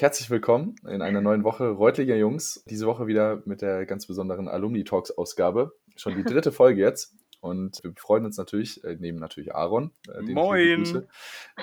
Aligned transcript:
Herzlich 0.00 0.30
willkommen 0.30 0.76
in 0.88 1.02
einer 1.02 1.20
neuen 1.20 1.42
Woche 1.42 1.70
Reutlinger 1.70 2.14
Jungs. 2.14 2.62
Diese 2.70 2.86
Woche 2.86 3.08
wieder 3.08 3.42
mit 3.46 3.62
der 3.62 3.84
ganz 3.84 4.06
besonderen 4.06 4.46
Alumni 4.46 4.84
Talks 4.84 5.10
Ausgabe. 5.10 5.72
Schon 5.96 6.14
die 6.14 6.22
dritte 6.22 6.52
Folge 6.52 6.80
jetzt. 6.80 7.16
Und 7.40 7.80
wir 7.82 7.92
freuen 7.96 8.24
uns 8.24 8.36
natürlich, 8.36 8.84
äh, 8.84 8.96
neben 9.00 9.18
natürlich 9.18 9.56
Aaron, 9.56 9.90
äh, 10.08 10.24
den 10.24 10.34
Moin. 10.34 10.82
ich 10.82 10.92
begrüße, 10.92 11.08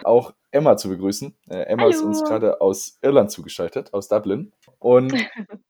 auch 0.04 0.34
Emma 0.52 0.76
zu 0.76 0.90
begrüßen. 0.90 1.34
Äh, 1.48 1.60
Emma 1.60 1.84
Hallo. 1.84 1.92
ist 1.92 2.02
uns 2.02 2.24
gerade 2.26 2.60
aus 2.60 2.98
Irland 3.02 3.32
zugeschaltet, 3.32 3.94
aus 3.94 4.10
Dublin. 4.10 4.52
Und 4.80 5.14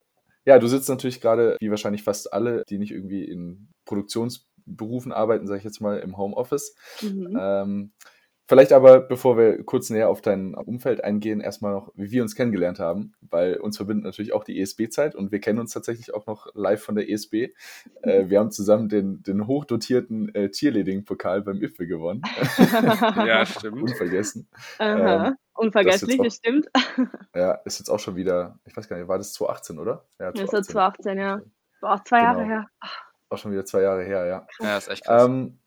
ja, 0.46 0.58
du 0.58 0.68
sitzt 0.68 0.90
natürlich 0.90 1.22
gerade, 1.22 1.58
wie 1.60 1.70
wahrscheinlich 1.70 2.02
fast 2.02 2.34
alle, 2.34 2.64
die 2.68 2.80
nicht 2.80 2.92
irgendwie 2.92 3.26
in 3.26 3.68
Produktionsberufen 3.86 5.12
arbeiten, 5.12 5.46
sage 5.46 5.60
ich 5.60 5.66
jetzt 5.66 5.82
mal, 5.82 6.00
im 6.00 6.18
Homeoffice. 6.18 6.76
Mhm. 7.04 7.38
Ähm, 7.40 7.92
vielleicht 8.48 8.72
aber, 8.74 9.00
bevor 9.02 9.38
wir 9.38 9.64
kurz 9.64 9.90
näher 9.90 10.10
auf 10.10 10.22
dein 10.22 10.54
Umfeld 10.56 11.04
eingehen, 11.04 11.42
erstmal 11.42 11.74
noch, 11.74 11.92
wie 11.96 12.12
wir 12.12 12.22
uns 12.22 12.36
kennengelernt 12.36 12.80
haben, 12.80 13.14
weil 13.22 13.56
uns 13.58 13.78
verbindet 13.78 14.06
natürlich 14.06 14.34
auch 14.34 14.44
die 14.44 14.60
ESB-Zeit 14.60 15.16
und 15.16 15.32
wir 15.32 15.40
kennen 15.40 15.60
uns 15.60 15.74
tatsächlich 15.74 16.14
auch 16.14 16.26
noch 16.28 16.48
live 16.54 16.82
von 16.84 16.96
der 16.96 17.10
ESB. 17.10 17.50
Äh, 18.02 18.30
wir 18.30 18.40
haben 18.40 18.52
zusammen 18.52 18.90
den, 18.90 19.24
den 19.24 19.48
hochdotierten 19.48 20.34
äh, 20.36 20.50
Cheerleading-Pokal 20.50 21.42
beim 21.42 21.62
IFBE 21.62 21.88
gewonnen. 21.88 22.22
Ja, 23.26 23.46
stimmt. 23.46 23.82
Unvergessen. 23.82 24.48
Aha. 24.78 25.28
ähm, 25.28 25.36
Unvergesslich, 25.54 26.18
das 26.18 26.26
das 26.28 26.36
stimmt. 26.36 26.68
Ja, 27.36 27.54
ist 27.66 27.80
jetzt 27.80 27.90
auch 27.90 28.00
schon 28.00 28.16
wieder, 28.16 28.60
ich 28.66 28.76
weiß 28.76 28.88
gar 28.90 28.98
nicht, 28.98 29.08
war 29.08 29.18
das 29.18 29.34
2018, 29.34 29.80
oder? 29.80 30.06
Ja, 30.20 30.32
Das 30.32 30.52
war 30.52 30.62
2018, 30.64 31.18
ja. 31.18 31.42
War 31.82 31.96
auch 31.96 32.04
zwei 32.04 32.20
Genau. 32.20 32.32
Jahre 32.32 32.46
her. 32.46 32.68
Auch 33.30 33.38
schon 33.38 33.52
wieder 33.52 33.66
zwei 33.66 33.82
Jahre 33.82 34.04
her, 34.04 34.26
ja. 34.26 34.48
Ja, 34.60 34.78
ist 34.78 34.88
echt 34.90 35.06
krass. 35.06 35.26
Ähm, 35.26 35.60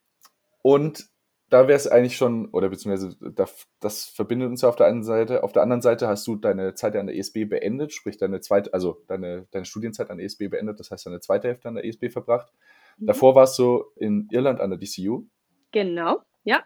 und 0.63 1.09
da 1.51 1.67
wäre 1.67 1.77
es 1.77 1.87
eigentlich 1.87 2.17
schon, 2.17 2.47
oder 2.51 2.69
beziehungsweise 2.69 3.17
das, 3.35 3.67
das 3.81 4.05
verbindet 4.05 4.49
uns 4.51 4.63
ja 4.63 4.69
auf 4.69 4.77
der 4.77 4.87
einen 4.87 5.03
Seite. 5.03 5.43
Auf 5.43 5.53
der 5.53 5.63
anderen 5.63 5.81
Seite 5.83 6.07
hast 6.07 6.27
du 6.27 6.37
deine 6.37 6.75
Zeit 6.75 6.95
an 6.97 7.07
der 7.07 7.17
ESB 7.17 7.45
beendet, 7.47 7.93
sprich 7.93 8.19
deine 8.19 8.41
zweite, 8.41 8.75
also 8.75 9.03
deine, 9.07 9.47
deine 9.51 9.65
Studienzeit 9.65 10.11
an 10.11 10.19
der 10.19 10.27
ESB 10.27 10.49
beendet, 10.49 10.79
das 10.79 10.91
heißt 10.91 11.07
deine 11.07 11.21
zweite 11.21 11.49
Hälfte 11.49 11.69
an 11.69 11.77
der 11.77 11.85
ESB 11.85 12.11
verbracht. 12.11 12.53
Mhm. 12.99 13.07
Davor 13.07 13.35
warst 13.35 13.59
du 13.59 13.85
in 13.97 14.29
Irland 14.31 14.61
an 14.61 14.71
der 14.71 14.79
DCU. 14.79 15.25
Genau, 15.73 16.23
ja. 16.45 16.63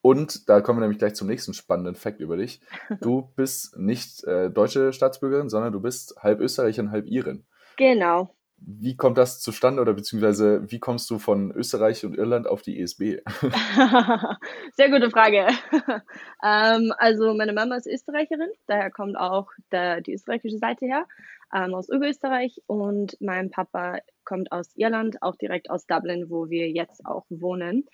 Und 0.00 0.48
da 0.48 0.60
kommen 0.60 0.78
wir 0.78 0.82
nämlich 0.82 0.98
gleich 0.98 1.14
zum 1.14 1.26
nächsten 1.26 1.52
spannenden 1.52 1.94
Fakt 1.94 2.20
über 2.20 2.36
dich. 2.36 2.60
Du 3.00 3.32
bist 3.36 3.76
nicht 3.76 4.24
äh, 4.24 4.50
deutsche 4.50 4.92
Staatsbürgerin, 4.92 5.50
sondern 5.50 5.72
du 5.72 5.80
bist 5.80 6.14
halb 6.22 6.40
Österreicherin, 6.40 6.90
halb 6.90 7.06
Irin. 7.06 7.44
Genau. 7.76 8.34
Wie 8.58 8.96
kommt 8.96 9.18
das 9.18 9.40
zustande 9.40 9.82
oder 9.82 9.92
beziehungsweise 9.92 10.70
wie 10.70 10.80
kommst 10.80 11.10
du 11.10 11.18
von 11.18 11.50
Österreich 11.52 12.04
und 12.04 12.16
Irland 12.16 12.46
auf 12.46 12.62
die 12.62 12.80
ESB? 12.80 13.20
Sehr 14.76 14.90
gute 14.90 15.10
Frage. 15.10 15.46
ähm, 16.42 16.92
also 16.98 17.34
meine 17.34 17.52
Mama 17.52 17.76
ist 17.76 17.86
Österreicherin, 17.86 18.50
daher 18.66 18.90
kommt 18.90 19.16
auch 19.16 19.50
der, 19.72 20.00
die 20.00 20.14
österreichische 20.14 20.58
Seite 20.58 20.86
her, 20.86 21.06
ähm, 21.54 21.74
aus 21.74 21.90
Oberösterreich 21.90 22.62
und 22.66 23.16
mein 23.20 23.50
Papa 23.50 23.98
kommt 24.24 24.50
aus 24.52 24.74
Irland, 24.74 25.22
auch 25.22 25.36
direkt 25.36 25.70
aus 25.70 25.86
Dublin, 25.86 26.30
wo 26.30 26.48
wir 26.48 26.70
jetzt 26.70 27.04
auch 27.04 27.26
wohnen. 27.28 27.84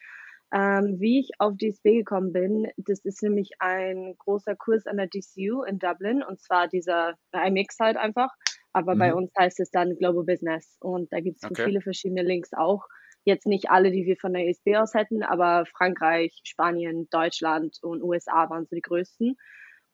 Ähm, 0.54 0.96
wie 1.00 1.20
ich 1.20 1.30
auf 1.38 1.56
DSB 1.56 1.96
gekommen 1.96 2.32
bin, 2.32 2.68
das 2.76 3.00
ist 3.04 3.22
nämlich 3.22 3.52
ein 3.58 4.14
großer 4.18 4.54
Kurs 4.54 4.86
an 4.86 4.98
der 4.98 5.06
DCU 5.06 5.62
in 5.62 5.78
Dublin 5.78 6.22
und 6.22 6.40
zwar 6.40 6.68
dieser 6.68 7.14
IMX 7.32 7.78
halt 7.80 7.96
einfach. 7.96 8.30
Aber 8.72 8.96
bei 8.96 9.12
Mhm. 9.12 9.14
uns 9.14 9.30
heißt 9.38 9.60
es 9.60 9.70
dann 9.70 9.96
Global 9.96 10.24
Business 10.24 10.76
und 10.80 11.12
da 11.12 11.20
gibt 11.20 11.38
es 11.38 11.44
Okay. 11.44 11.62
viele 11.62 11.80
verschiedene 11.80 12.22
Links 12.22 12.52
auch. 12.54 12.86
Jetzt 13.24 13.46
nicht 13.46 13.70
alle, 13.70 13.90
die 13.92 14.06
wir 14.06 14.16
von 14.16 14.32
der 14.32 14.46
ESB 14.46 14.76
aus 14.76 14.94
hätten, 14.94 15.22
aber 15.22 15.64
Frankreich, 15.66 16.40
Spanien, 16.44 17.08
Deutschland 17.10 17.78
und 17.82 18.02
USA 18.02 18.48
waren 18.50 18.66
so 18.66 18.74
die 18.74 18.82
größten. 18.82 19.36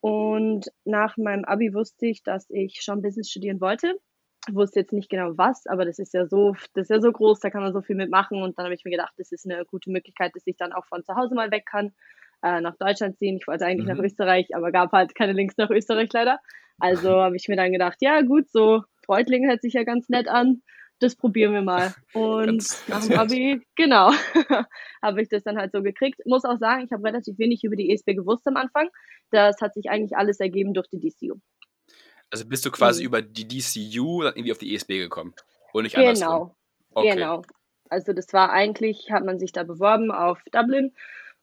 Und 0.01 0.71
nach 0.85 1.17
meinem 1.17 1.45
Abi 1.45 1.75
wusste 1.75 2.07
ich, 2.07 2.23
dass 2.23 2.49
ich 2.51 2.81
schon 2.83 3.03
Business 3.03 3.31
studieren 3.31 3.61
wollte. 3.61 3.99
Wusste 4.51 4.81
jetzt 4.81 4.93
nicht 4.93 5.11
genau 5.11 5.33
was, 5.37 5.67
aber 5.67 5.85
das 5.85 5.99
ist 5.99 6.15
ja 6.15 6.27
so, 6.27 6.53
das 6.75 6.85
ist 6.85 6.91
ja 6.91 7.01
so 7.01 7.13
groß, 7.13 7.41
da 7.41 7.51
kann 7.51 7.63
man 7.63 7.73
so 7.73 7.83
viel 7.83 7.97
mitmachen. 7.97 8.41
Und 8.43 8.57
dann 8.57 8.65
habe 8.65 8.75
ich 8.75 8.85
mir 8.85 8.93
gedacht, 8.93 9.13
das 9.19 9.33
ist 9.33 9.45
eine 9.45 9.65
gute 9.67 9.91
Möglichkeit, 9.91 10.35
dass 10.35 10.47
ich 10.47 10.57
dann 10.57 10.73
auch 10.73 10.87
von 10.87 11.05
zu 11.05 11.15
Hause 11.17 11.35
mal 11.35 11.51
weg 11.51 11.65
kann, 11.67 11.93
äh, 12.43 12.61
nach 12.61 12.77
Deutschland 12.79 13.19
ziehen. 13.19 13.39
Ich 13.41 13.47
wollte 13.47 13.65
eigentlich 13.67 13.87
Mhm. 13.89 13.97
nach 13.97 14.05
Österreich, 14.05 14.55
aber 14.55 14.71
gab 14.73 14.93
halt 14.93 15.15
keine 15.15 15.33
Links 15.33 15.57
nach 15.57 15.71
Österreich 15.71 16.11
leider. 16.13 16.39
Also 16.79 17.11
habe 17.23 17.37
ich 17.37 17.49
mir 17.49 17.57
dann 17.57 17.73
gedacht, 17.73 17.99
ja 18.01 18.21
gut, 18.23 18.49
so 18.51 18.83
Reutlingen 19.09 19.49
hört 19.49 19.63
sich 19.63 19.73
ja 19.75 19.85
ganz 19.85 20.09
nett 20.09 20.29
an. 20.29 20.63
Das 21.01 21.15
probieren 21.15 21.53
wir 21.53 21.63
mal. 21.63 21.95
Und 22.13 22.47
Ganz- 22.47 22.89
nach 22.89 23.07
dem. 23.07 23.19
Abi, 23.19 23.63
genau, 23.77 24.11
habe 25.03 25.23
ich 25.23 25.29
das 25.29 25.45
dann 25.45 25.57
halt 25.57 25.73
so 25.73 25.83
gekriegt. 25.83 26.21
Muss 26.27 26.45
auch 26.45 26.59
sagen, 26.59 26.85
ich 26.85 26.93
habe 26.93 27.05
relativ 27.05 27.39
wenig 27.39 27.63
über 27.65 27.77
die 27.77 27.93
ESB 27.93 28.15
gewusst 28.15 28.47
am 28.49 28.57
Anfang. 28.57 28.89
Das 29.31 29.61
hat 29.61 29.75
sich 29.75 29.91
eigentlich 29.91 30.17
alles 30.17 30.41
ergeben 30.41 30.75
durch 30.75 30.89
die 30.89 30.99
DCU. 30.99 31.37
Also 32.31 32.47
bist 32.47 32.67
du 32.67 32.71
quasi 32.71 33.03
Mhm. 33.03 33.07
über 33.07 33.23
die 33.23 33.47
DCU 33.49 34.23
dann 34.23 34.35
irgendwie 34.35 34.53
auf 34.53 34.59
die 34.59 34.75
ESB 34.75 34.99
gekommen. 34.99 35.35
Und 35.73 35.85
nicht 35.85 35.97
andersrum. 35.97 36.29
Genau, 36.29 36.57
Okay. 36.95 37.15
genau. 37.15 37.43
Also 37.91 38.13
das 38.13 38.33
war 38.33 38.51
eigentlich, 38.51 39.11
hat 39.11 39.25
man 39.25 39.39
sich 39.39 39.53
da 39.53 39.63
beworben 39.63 40.11
auf 40.11 40.41
Dublin. 40.53 40.95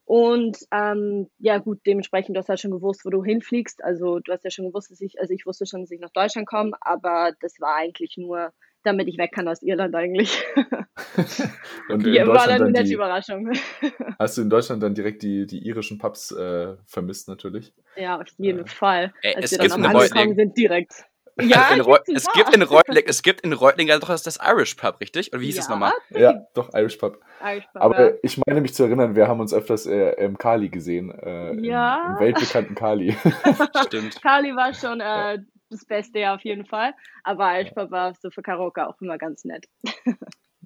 Und 0.06 0.58
ähm, 0.70 1.28
ja 1.38 1.58
gut, 1.58 1.80
dementsprechend, 1.84 2.36
du 2.36 2.38
hast 2.38 2.48
halt 2.48 2.60
schon 2.60 2.70
gewusst, 2.70 3.04
wo 3.04 3.10
du 3.10 3.24
hinfliegst. 3.24 3.82
Also 3.82 4.20
du 4.20 4.32
hast 4.32 4.44
ja 4.44 4.50
schon 4.50 4.66
gewusst, 4.66 4.90
dass 4.92 5.00
ich, 5.00 5.20
also 5.20 5.34
ich 5.34 5.44
wusste 5.46 5.66
schon, 5.66 5.80
dass 5.80 5.90
ich 5.90 5.98
nach 6.00 6.12
Deutschland 6.12 6.46
komme, 6.46 6.72
aber 6.80 7.32
das 7.40 7.60
war 7.60 7.74
eigentlich 7.74 8.16
nur, 8.16 8.52
damit 8.84 9.08
ich 9.08 9.18
weg 9.18 9.32
kann 9.32 9.48
aus 9.48 9.62
Irland 9.62 9.96
eigentlich. 9.96 10.44
Und 11.88 12.06
Ja, 12.06 12.24
war 12.28 12.46
dann 12.46 12.62
eine 12.62 12.70
nette 12.70 12.84
die, 12.84 12.94
Überraschung. 12.94 13.50
hast 14.18 14.38
du 14.38 14.42
in 14.42 14.50
Deutschland 14.50 14.80
dann 14.80 14.94
direkt 14.94 15.24
die, 15.24 15.44
die 15.44 15.66
irischen 15.66 15.98
Pubs 15.98 16.30
äh, 16.30 16.76
vermisst 16.86 17.26
natürlich. 17.26 17.74
Ja, 17.96 18.20
auf 18.20 18.28
jeden 18.38 18.60
Äh, 18.60 18.68
Fall. 18.68 19.12
Als 19.34 19.46
es 19.46 19.50
wir 19.52 19.68
dann 19.68 19.84
eine 19.84 19.88
auch 19.98 20.02
angekommen 20.02 20.36
sind, 20.36 20.56
direkt. 20.56 21.04
Also 21.36 21.50
Ja, 21.54 21.68
in 21.74 21.80
Reu- 21.80 21.98
gibt's 22.04 22.26
es, 22.26 22.32
gibt 22.32 22.54
in 22.54 22.62
Reutling, 22.62 23.04
es 23.06 23.22
gibt 23.22 23.40
in 23.42 23.52
Reutling 23.52 23.88
ja 23.88 23.98
doch 23.98 24.08
das, 24.08 24.22
das 24.22 24.38
Irish 24.42 24.74
Pub, 24.74 25.00
richtig? 25.00 25.32
Oder 25.32 25.40
wie 25.42 25.46
hieß 25.46 25.58
es 25.58 25.66
Ja, 25.66 25.70
nochmal? 25.70 25.92
Ja, 26.10 26.46
doch, 26.54 26.72
Irish 26.74 26.96
Pub. 26.96 27.20
Irish 27.44 27.66
Pub, 27.72 27.82
Aber 27.82 28.10
ja. 28.12 28.16
ich 28.22 28.38
meine 28.46 28.60
mich 28.60 28.74
zu 28.74 28.84
erinnern, 28.84 29.14
wir 29.14 29.28
haben 29.28 29.40
uns 29.40 29.52
öfters 29.52 29.86
äh, 29.86 30.12
im 30.24 30.38
Kali 30.38 30.68
gesehen, 30.70 31.10
äh, 31.10 31.50
im, 31.50 31.64
Ja. 31.64 32.14
im 32.14 32.20
weltbekannten 32.20 32.74
Kali. 32.74 33.16
Stimmt. 33.86 34.20
Kali 34.22 34.56
war 34.56 34.72
schon 34.72 35.00
äh, 35.00 35.38
das 35.68 35.84
Beste 35.84 36.20
ja 36.20 36.34
auf 36.34 36.42
jeden 36.42 36.64
Fall. 36.64 36.94
Aber 37.24 37.58
Irish 37.58 37.72
Pub 37.72 37.90
war 37.90 38.14
so 38.14 38.30
für 38.30 38.42
Karaoke 38.42 38.86
auch 38.86 39.00
immer 39.00 39.18
ganz 39.18 39.44
nett. 39.44 39.66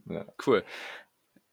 ja. 0.09 0.25
Cool. 0.47 0.63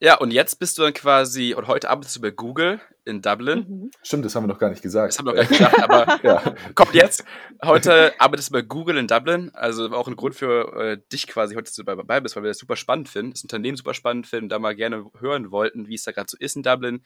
Ja, 0.00 0.16
und 0.18 0.30
jetzt 0.30 0.60
bist 0.60 0.78
du 0.78 0.82
dann 0.82 0.94
quasi, 0.94 1.54
und 1.54 1.66
heute 1.66 1.90
arbeitest 1.90 2.16
du 2.16 2.20
bei 2.20 2.30
Google 2.30 2.80
in 3.04 3.20
Dublin. 3.20 3.66
Mhm. 3.68 3.90
Stimmt, 4.02 4.24
das 4.24 4.34
haben 4.36 4.44
wir 4.44 4.48
noch 4.48 4.60
gar 4.60 4.70
nicht 4.70 4.82
gesagt. 4.82 5.12
Das 5.12 5.18
haben 5.18 5.26
wir 5.26 5.32
noch 5.32 5.40
gar 5.40 5.48
nicht 5.48 5.58
gesagt, 5.58 5.82
aber 5.82 6.24
ja. 6.24 6.54
kommt 6.74 6.94
jetzt. 6.94 7.24
Heute 7.64 8.12
arbeitest 8.20 8.50
du 8.50 8.52
bei 8.52 8.62
Google 8.62 8.96
in 8.96 9.08
Dublin. 9.08 9.50
Also 9.54 9.90
auch 9.90 10.06
ein 10.06 10.14
Grund 10.14 10.36
für 10.36 10.72
äh, 10.80 10.98
dich 11.12 11.26
quasi 11.26 11.54
heute, 11.56 11.64
dass 11.64 11.74
du 11.74 11.82
dabei 11.82 12.20
bist, 12.20 12.36
weil 12.36 12.44
wir 12.44 12.50
das 12.50 12.58
super 12.58 12.76
spannend 12.76 13.08
finden, 13.08 13.32
das 13.32 13.42
Unternehmen 13.42 13.76
super 13.76 13.94
spannend 13.94 14.28
finden, 14.28 14.48
da 14.48 14.60
mal 14.60 14.76
gerne 14.76 15.04
hören 15.18 15.50
wollten, 15.50 15.88
wie 15.88 15.94
es 15.96 16.04
da 16.04 16.12
gerade 16.12 16.28
so 16.30 16.36
ist 16.38 16.54
in 16.54 16.62
Dublin. 16.62 17.02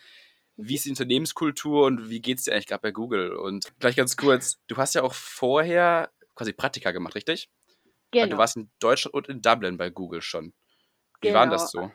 Wie 0.56 0.74
ist 0.74 0.84
die 0.84 0.90
Unternehmenskultur 0.90 1.86
und 1.86 2.10
wie 2.10 2.20
geht 2.20 2.38
es 2.38 2.44
dir 2.44 2.52
eigentlich 2.52 2.66
gerade 2.66 2.82
bei 2.82 2.90
Google? 2.90 3.32
Und 3.36 3.72
gleich 3.80 3.96
ganz 3.96 4.18
kurz, 4.18 4.58
du 4.66 4.76
hast 4.76 4.94
ja 4.94 5.02
auch 5.02 5.14
vorher 5.14 6.10
quasi 6.34 6.52
Praktika 6.52 6.90
gemacht, 6.90 7.14
richtig? 7.14 7.48
Weil 8.12 8.24
Genau. 8.24 8.32
du 8.32 8.38
warst 8.38 8.56
in 8.58 8.70
Deutschland 8.80 9.14
und 9.14 9.28
in 9.28 9.40
Dublin 9.40 9.78
bei 9.78 9.88
Google 9.88 10.20
schon. 10.20 10.52
Wie 11.22 11.32
war 11.32 11.44
denn 11.46 11.52
das 11.52 11.70
so? 11.70 11.90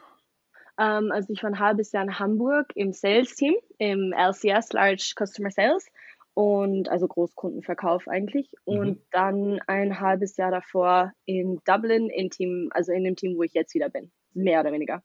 Ähm, 0.80 1.12
also 1.12 1.34
ich 1.34 1.44
war 1.44 1.50
ein 1.52 1.60
halbes 1.60 1.92
Jahr 1.92 2.04
in 2.04 2.20
Hamburg 2.20 2.68
im 2.76 2.94
Sales-Team, 2.94 3.56
im 3.80 4.14
LCS, 4.14 4.74
Large 4.74 5.14
Customer 5.18 5.52
Sales. 5.52 5.88
Und 6.34 6.88
also 6.90 7.08
Großkundenverkauf 7.08 8.08
eigentlich. 8.08 8.52
Und 8.64 9.00
Mhm. 9.00 9.02
dann 9.12 9.60
ein 9.66 10.00
halbes 10.00 10.38
Jahr 10.38 10.52
davor 10.52 11.12
in 11.26 11.60
Dublin, 11.66 12.10
in 12.10 12.30
Team, 12.30 12.70
also 12.74 12.92
in 12.92 13.04
dem 13.04 13.16
Team, 13.16 13.38
wo 13.38 13.44
ich 13.44 13.54
jetzt 13.54 13.74
wieder 13.74 13.90
bin. 13.90 14.12
Mehr 14.34 14.62
oder 14.62 14.72
weniger. 14.72 15.02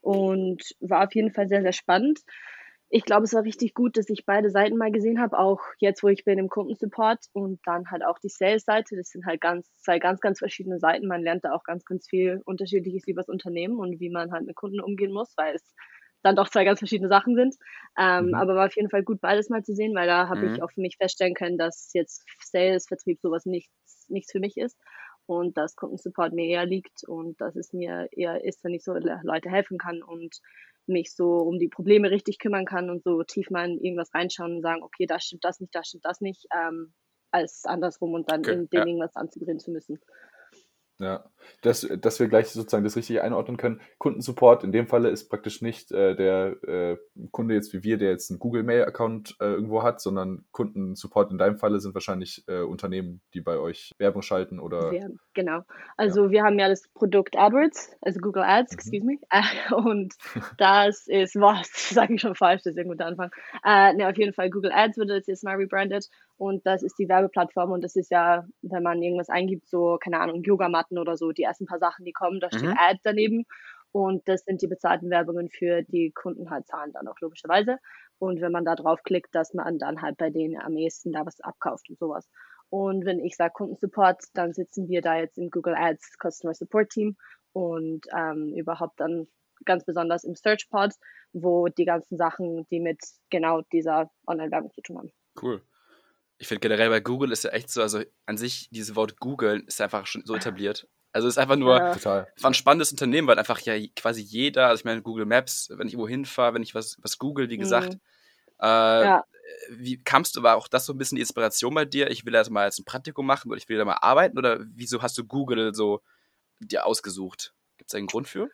Und 0.00 0.62
war 0.80 1.06
auf 1.06 1.14
jeden 1.14 1.32
Fall 1.32 1.48
sehr, 1.48 1.62
sehr 1.62 1.72
spannend. 1.72 2.20
Ich 2.94 3.04
glaube, 3.06 3.24
es 3.24 3.32
war 3.32 3.42
richtig 3.44 3.72
gut, 3.72 3.96
dass 3.96 4.10
ich 4.10 4.26
beide 4.26 4.50
Seiten 4.50 4.76
mal 4.76 4.92
gesehen 4.92 5.18
habe, 5.18 5.38
auch 5.38 5.60
jetzt, 5.78 6.02
wo 6.02 6.08
ich 6.08 6.24
bin 6.24 6.38
im 6.38 6.50
Kundensupport 6.50 7.20
und 7.32 7.58
dann 7.64 7.90
halt 7.90 8.04
auch 8.04 8.18
die 8.18 8.28
Sales-Seite. 8.28 8.96
Das 8.96 9.08
sind 9.08 9.24
halt 9.24 9.40
ganz, 9.40 9.66
zwei 9.78 9.98
ganz, 9.98 10.20
ganz 10.20 10.38
verschiedene 10.40 10.78
Seiten. 10.78 11.06
Man 11.06 11.22
lernt 11.22 11.42
da 11.44 11.52
auch 11.54 11.64
ganz, 11.64 11.86
ganz 11.86 12.06
viel 12.06 12.42
Unterschiedliches 12.44 13.08
über 13.08 13.22
das 13.22 13.30
Unternehmen 13.30 13.78
und 13.78 13.98
wie 13.98 14.10
man 14.10 14.30
halt 14.30 14.44
mit 14.46 14.56
Kunden 14.56 14.80
umgehen 14.80 15.10
muss, 15.12 15.32
weil 15.38 15.54
es 15.54 15.74
dann 16.22 16.36
doch 16.36 16.50
zwei 16.50 16.64
ganz 16.64 16.80
verschiedene 16.80 17.08
Sachen 17.08 17.34
sind. 17.34 17.56
Ähm, 17.98 18.34
Mhm. 18.34 18.34
Aber 18.34 18.54
war 18.54 18.66
auf 18.66 18.76
jeden 18.76 18.90
Fall 18.90 19.02
gut, 19.04 19.22
beides 19.22 19.48
mal 19.48 19.64
zu 19.64 19.74
sehen, 19.74 19.94
weil 19.94 20.06
da 20.06 20.28
habe 20.28 20.44
Mhm. 20.44 20.46
ich 20.46 20.62
auch 20.62 20.70
für 20.70 20.82
mich 20.82 20.98
feststellen 20.98 21.34
können, 21.34 21.56
dass 21.56 21.90
jetzt 21.94 22.24
Sales, 22.44 22.86
Vertrieb 22.86 23.20
sowas 23.22 23.46
nichts, 23.46 24.04
nichts 24.08 24.32
für 24.32 24.40
mich 24.40 24.58
ist 24.58 24.78
und 25.24 25.56
dass 25.56 25.76
Kundensupport 25.76 26.34
mir 26.34 26.46
eher 26.46 26.66
liegt 26.66 27.04
und 27.08 27.40
dass 27.40 27.56
es 27.56 27.72
mir 27.72 28.08
eher 28.12 28.44
ist, 28.44 28.62
wenn 28.64 28.74
ich 28.74 28.84
so 28.84 28.92
Le- 28.92 29.20
Leute 29.24 29.48
helfen 29.50 29.78
kann 29.78 30.02
und 30.02 30.40
mich 30.86 31.14
so 31.14 31.38
um 31.38 31.58
die 31.58 31.68
Probleme 31.68 32.10
richtig 32.10 32.38
kümmern 32.38 32.64
kann 32.64 32.90
und 32.90 33.02
so 33.04 33.22
tief 33.22 33.50
mal 33.50 33.70
in 33.70 33.80
irgendwas 33.80 34.14
reinschauen 34.14 34.56
und 34.56 34.62
sagen, 34.62 34.82
okay, 34.82 35.06
da 35.06 35.20
stimmt 35.20 35.44
das 35.44 35.60
nicht, 35.60 35.74
da 35.74 35.84
stimmt 35.84 36.04
das 36.04 36.20
nicht, 36.20 36.46
ähm, 36.54 36.94
als 37.30 37.64
andersrum 37.64 38.14
und 38.14 38.30
dann 38.30 38.44
Okay, 38.44 38.50
in 38.50 38.68
dem 38.68 38.80
ja. 38.80 38.86
irgendwas 38.86 39.16
anzubringen 39.16 39.60
zu 39.60 39.70
müssen. 39.70 39.98
Ja, 41.02 41.24
dass, 41.62 41.80
dass 42.00 42.20
wir 42.20 42.28
gleich 42.28 42.48
sozusagen 42.48 42.84
das 42.84 42.96
richtig 42.96 43.20
einordnen 43.20 43.56
können. 43.56 43.80
Kundensupport 43.98 44.62
in 44.62 44.70
dem 44.70 44.86
Falle 44.86 45.10
ist 45.10 45.28
praktisch 45.28 45.62
nicht 45.62 45.90
äh, 45.90 46.14
der 46.14 46.62
äh, 46.62 46.96
Kunde 47.32 47.54
jetzt 47.54 47.72
wie 47.72 47.82
wir, 47.82 47.98
der 47.98 48.10
jetzt 48.10 48.30
einen 48.30 48.38
Google 48.38 48.62
Mail-Account 48.62 49.36
äh, 49.40 49.46
irgendwo 49.46 49.82
hat, 49.82 50.00
sondern 50.00 50.44
Kundensupport 50.52 51.32
in 51.32 51.38
deinem 51.38 51.58
Falle 51.58 51.80
sind 51.80 51.94
wahrscheinlich 51.94 52.44
äh, 52.46 52.60
Unternehmen, 52.60 53.20
die 53.34 53.40
bei 53.40 53.58
euch 53.58 53.92
Werbung 53.98 54.22
schalten 54.22 54.60
oder. 54.60 54.92
Ja, 54.92 55.08
genau. 55.34 55.62
Also 55.96 56.26
ja. 56.26 56.30
wir 56.30 56.42
haben 56.44 56.58
ja 56.58 56.68
das 56.68 56.88
Produkt 56.94 57.36
AdWords, 57.36 57.96
also 58.00 58.20
Google 58.20 58.44
Ads, 58.44 58.72
mhm. 58.72 58.76
excuse 58.76 59.04
me. 59.04 59.18
und 59.76 60.14
das 60.58 61.06
ist, 61.08 61.36
was, 61.36 61.68
sage 61.90 62.14
ich 62.14 62.20
schon 62.20 62.34
falsch, 62.36 62.62
das 62.62 62.74
ist 62.74 62.78
ein 62.78 62.88
guter 62.88 63.06
Anfang. 63.06 63.30
Äh, 63.64 63.94
ne, 63.94 64.08
auf 64.08 64.16
jeden 64.16 64.32
Fall 64.32 64.50
Google 64.50 64.72
Ads 64.72 64.98
wird 64.98 65.26
jetzt 65.26 65.44
mal 65.44 65.56
rebrandet 65.56 66.08
und 66.42 66.66
das 66.66 66.82
ist 66.82 66.98
die 66.98 67.08
Werbeplattform 67.08 67.70
und 67.70 67.84
das 67.84 67.94
ist 67.94 68.10
ja, 68.10 68.44
wenn 68.62 68.82
man 68.82 69.00
irgendwas 69.00 69.28
eingibt, 69.28 69.68
so, 69.68 69.96
keine 70.02 70.18
Ahnung, 70.18 70.42
Yogamatten 70.42 70.98
oder 70.98 71.16
so, 71.16 71.30
die 71.30 71.44
ersten 71.44 71.66
paar 71.66 71.78
Sachen, 71.78 72.04
die 72.04 72.12
kommen, 72.12 72.40
da 72.40 72.48
steht 72.48 72.64
mhm. 72.64 72.76
Ad 72.76 72.98
daneben. 73.04 73.44
Und 73.92 74.26
das 74.26 74.44
sind 74.44 74.60
die 74.60 74.66
bezahlten 74.66 75.08
Werbungen 75.08 75.50
für 75.50 75.82
die 75.82 76.10
Kunden 76.10 76.50
halt 76.50 76.66
zahlen 76.66 76.92
dann 76.94 77.06
auch 77.06 77.20
logischerweise. 77.20 77.76
Und 78.18 78.40
wenn 78.40 78.50
man 78.50 78.64
da 78.64 78.74
draufklickt, 78.74 79.32
dass 79.32 79.54
man 79.54 79.78
dann 79.78 80.02
halt 80.02 80.16
bei 80.16 80.30
denen 80.30 80.60
am 80.60 80.76
ehesten 80.76 81.12
da 81.12 81.24
was 81.24 81.40
abkauft 81.40 81.88
und 81.88 82.00
sowas. 82.00 82.28
Und 82.70 83.04
wenn 83.04 83.20
ich 83.20 83.36
sage 83.36 83.52
Kundensupport, 83.54 84.24
dann 84.34 84.52
sitzen 84.52 84.88
wir 84.88 85.00
da 85.00 85.18
jetzt 85.18 85.38
im 85.38 85.48
Google 85.48 85.76
Ads 85.76 86.16
Customer 86.20 86.54
Support 86.54 86.88
Team 86.88 87.16
und 87.52 88.04
ähm, 88.12 88.52
überhaupt 88.56 88.98
dann 88.98 89.28
ganz 89.64 89.84
besonders 89.84 90.24
im 90.24 90.34
Search 90.34 90.68
Pod, 90.70 90.90
wo 91.32 91.68
die 91.68 91.84
ganzen 91.84 92.16
Sachen, 92.16 92.66
die 92.72 92.80
mit 92.80 92.98
genau 93.30 93.60
dieser 93.72 94.10
Online-Werbung 94.26 94.72
zu 94.72 94.80
tun 94.80 94.98
haben. 94.98 95.12
Cool 95.40 95.62
ich 96.42 96.48
finde 96.48 96.58
generell 96.58 96.90
bei 96.90 96.98
Google 96.98 97.30
ist 97.30 97.44
ja 97.44 97.50
echt 97.50 97.70
so, 97.70 97.80
also 97.82 98.02
an 98.26 98.36
sich, 98.36 98.68
dieses 98.70 98.96
Wort 98.96 99.20
Google 99.20 99.62
ist 99.68 99.80
einfach 99.80 100.06
schon 100.06 100.26
so 100.26 100.34
etabliert. 100.34 100.88
Also 101.12 101.28
es 101.28 101.34
ist 101.34 101.38
einfach 101.38 101.54
nur 101.54 101.76
ja. 101.76 102.26
ein 102.42 102.54
spannendes 102.54 102.90
Unternehmen, 102.90 103.28
weil 103.28 103.38
einfach 103.38 103.60
ja 103.60 103.74
quasi 103.94 104.22
jeder, 104.22 104.66
also 104.66 104.80
ich 104.80 104.84
meine 104.84 105.02
Google 105.02 105.24
Maps, 105.24 105.68
wenn 105.70 105.86
ich 105.86 105.92
irgendwo 105.92 106.08
hinfahre, 106.08 106.54
wenn 106.54 106.64
ich 106.64 106.74
was, 106.74 106.98
was 107.00 107.18
google, 107.18 107.48
wie 107.48 107.58
gesagt, 107.58 107.92
mhm. 107.92 108.00
äh, 108.60 108.64
ja. 109.04 109.24
wie 109.70 110.02
kamst 110.02 110.34
du, 110.34 110.42
war 110.42 110.56
auch 110.56 110.66
das 110.66 110.84
so 110.84 110.92
ein 110.92 110.98
bisschen 110.98 111.14
die 111.14 111.22
Inspiration 111.22 111.74
bei 111.74 111.84
dir? 111.84 112.10
Ich 112.10 112.26
will 112.26 112.34
erst 112.34 112.50
mal 112.50 112.64
jetzt 112.64 112.80
ein 112.80 112.86
Praktikum 112.86 113.24
machen 113.24 113.48
oder 113.48 113.58
ich 113.58 113.68
will 113.68 113.78
da 113.78 113.84
mal 113.84 113.98
arbeiten 114.00 114.36
oder 114.36 114.58
wieso 114.74 115.00
hast 115.00 115.16
du 115.16 115.24
Google 115.24 115.72
so 115.74 116.00
dir 116.58 116.86
ausgesucht? 116.86 117.54
Gibt 117.78 117.92
es 117.92 117.94
einen 117.94 118.08
Grund 118.08 118.26
für? 118.26 118.50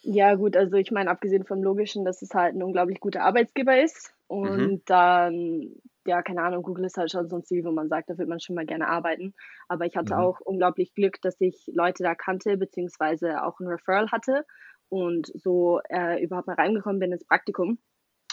Ja, 0.00 0.34
gut, 0.34 0.56
also 0.56 0.74
ich 0.74 0.90
meine, 0.90 1.08
abgesehen 1.08 1.44
vom 1.44 1.62
Logischen, 1.62 2.04
dass 2.04 2.20
es 2.20 2.34
halt 2.34 2.56
ein 2.56 2.64
unglaublich 2.64 2.98
guter 2.98 3.22
Arbeitsgeber 3.22 3.80
ist 3.80 4.12
und 4.26 4.56
mhm. 4.56 4.82
dann 4.86 5.76
ja, 6.06 6.22
keine 6.22 6.42
Ahnung, 6.42 6.62
Google 6.62 6.84
ist 6.84 6.96
halt 6.96 7.10
schon 7.10 7.28
so 7.28 7.36
ein 7.36 7.44
Ziel, 7.44 7.64
wo 7.64 7.70
man 7.70 7.88
sagt, 7.88 8.10
da 8.10 8.18
wird 8.18 8.28
man 8.28 8.40
schon 8.40 8.56
mal 8.56 8.66
gerne 8.66 8.88
arbeiten. 8.88 9.34
Aber 9.68 9.86
ich 9.86 9.96
hatte 9.96 10.14
mhm. 10.14 10.20
auch 10.20 10.40
unglaublich 10.40 10.94
Glück, 10.94 11.20
dass 11.22 11.40
ich 11.40 11.64
Leute 11.72 12.02
da 12.02 12.14
kannte, 12.14 12.56
beziehungsweise 12.56 13.44
auch 13.44 13.60
ein 13.60 13.68
Referral 13.68 14.10
hatte 14.10 14.44
und 14.88 15.30
so 15.34 15.80
äh, 15.88 16.22
überhaupt 16.22 16.46
mal 16.46 16.56
reingekommen 16.56 17.00
bin 17.00 17.12
ins 17.12 17.24
Praktikum 17.24 17.78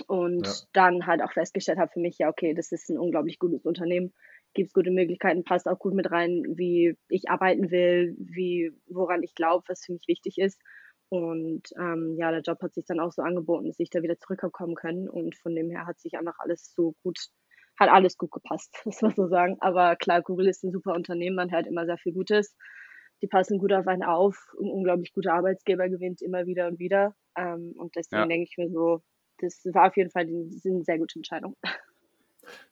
und 0.07 0.45
ja. 0.45 0.54
dann 0.74 1.06
halt 1.06 1.21
auch 1.21 1.31
festgestellt 1.31 1.80
habe 1.80 1.92
für 1.92 2.00
mich, 2.00 2.18
ja, 2.19 2.30
okay, 2.30 2.54
das 2.54 2.71
ist 2.71 2.89
ein 2.89 2.98
unglaublich 2.98 3.39
gutes 3.39 3.66
Unternehmen, 3.66 4.13
gibt 4.54 4.68
es 4.68 4.74
gute 4.74 4.92
Möglichkeiten, 4.92 5.44
passt 5.44 5.68
auch 5.68 5.80
gut 5.80 5.94
mit 5.94 6.12
rein, 6.12 6.44
wie 6.48 6.98
ich 7.10 7.30
arbeiten 7.30 7.72
will, 7.72 8.15
wie, 8.18 8.72
woran 8.88 9.24
ich 9.24 9.36
glaube, 9.36 9.63
was 9.68 9.86
für 9.86 9.94
mich 9.94 10.07
wichtig 10.07 10.38
ist. 10.38 10.60
Und 11.10 11.63
ähm, 11.80 12.15
ja, 12.18 12.31
der 12.31 12.42
Job 12.42 12.62
hat 12.62 12.75
sich 12.75 12.86
dann 12.86 13.00
auch 13.00 13.12
so 13.12 13.24
angeboten, 13.24 13.68
dass 13.68 13.80
ich 13.80 13.89
da 13.89 14.04
wieder 14.04 14.19
zurückkommen 14.19 14.75
können. 14.75 15.10
Und 15.10 15.36
von 15.36 15.56
dem 15.56 15.72
her 15.72 15.88
hat 15.88 16.00
sich 16.00 16.18
einfach 16.18 16.38
alles 16.39 16.72
so 16.75 16.94
gut 17.04 17.18
hat 17.79 17.89
alles 17.89 18.17
gut 18.17 18.31
gepasst, 18.31 18.73
muss 18.85 19.01
man 19.01 19.15
so 19.15 19.27
sagen. 19.27 19.57
Aber 19.59 19.95
klar, 19.95 20.21
Google 20.21 20.47
ist 20.47 20.63
ein 20.63 20.71
super 20.71 20.93
Unternehmen, 20.93 21.35
man 21.35 21.51
hört 21.51 21.67
immer 21.67 21.85
sehr 21.85 21.97
viel 21.97 22.13
Gutes. 22.13 22.55
Die 23.21 23.27
passen 23.27 23.57
gut 23.59 23.73
auf 23.73 23.87
einen 23.87 24.03
auf, 24.03 24.37
ein 24.61 24.69
unglaublich 24.69 25.13
guter 25.13 25.33
Arbeitsgeber 25.33 25.89
gewinnt 25.89 26.21
immer 26.21 26.45
wieder 26.45 26.67
und 26.67 26.79
wieder. 26.79 27.15
Ähm, 27.37 27.73
und 27.77 27.95
deswegen 27.95 28.21
ja. 28.21 28.27
denke 28.27 28.47
ich 28.49 28.57
mir 28.57 28.69
so, 28.69 29.01
das 29.39 29.61
war 29.73 29.87
auf 29.87 29.97
jeden 29.97 30.11
Fall 30.11 30.23
eine 30.23 30.83
sehr 30.83 30.97
gute 30.97 31.19
Entscheidung. 31.19 31.55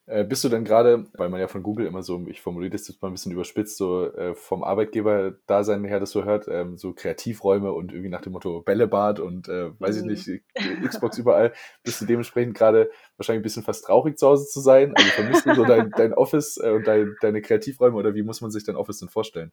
Äh, 0.10 0.24
bist 0.24 0.42
du 0.46 0.50
denn 0.50 0.64
gerade, 0.64 1.06
weil 1.18 1.28
man 1.28 1.42
ja 1.42 1.50
von 1.50 1.64
Google 1.64 1.86
immer 1.86 2.02
so, 2.02 2.26
ich 2.28 2.40
formuliere 2.40 2.72
das 2.72 2.88
jetzt 2.88 3.02
mal 3.02 3.10
ein 3.10 3.14
bisschen 3.14 3.34
überspitzt, 3.34 3.76
so 3.76 4.06
äh, 4.14 4.36
vom 4.36 4.64
Arbeitgeber-Dasein 4.64 5.84
her 5.84 6.00
das 6.00 6.12
so 6.12 6.24
hört, 6.24 6.48
ähm, 6.48 6.78
so 6.78 6.94
Kreativräume 6.94 7.74
und 7.74 7.92
irgendwie 7.92 8.10
nach 8.10 8.22
dem 8.22 8.32
Motto 8.32 8.62
Bällebad 8.62 9.20
und 9.20 9.50
äh, 9.50 9.72
weiß 9.80 10.02
mhm. 10.02 10.12
ich 10.12 10.28
nicht, 10.28 10.44
Xbox 10.88 11.18
überall, 11.18 11.52
bist 11.84 12.00
du 12.00 12.06
dementsprechend 12.06 12.56
gerade 12.56 12.90
wahrscheinlich 13.18 13.42
ein 13.42 13.44
bisschen 13.44 13.64
fast 13.64 13.84
traurig 13.84 14.18
zu 14.18 14.28
Hause 14.28 14.48
zu 14.48 14.62
sein? 14.62 14.94
Also 14.96 15.10
vermisst 15.10 15.46
du 15.46 15.54
so 15.56 15.66
dein, 15.66 15.92
dein 15.98 16.14
Office 16.14 16.56
äh, 16.56 16.72
und 16.72 16.88
dein, 16.88 17.14
deine 17.20 17.42
Kreativräume 17.42 17.98
oder 17.98 18.16
wie 18.16 18.24
muss 18.24 18.40
man 18.40 18.50
sich 18.50 18.64
dein 18.64 18.78
Office 18.78 19.00
denn 19.00 19.10
vorstellen? 19.10 19.52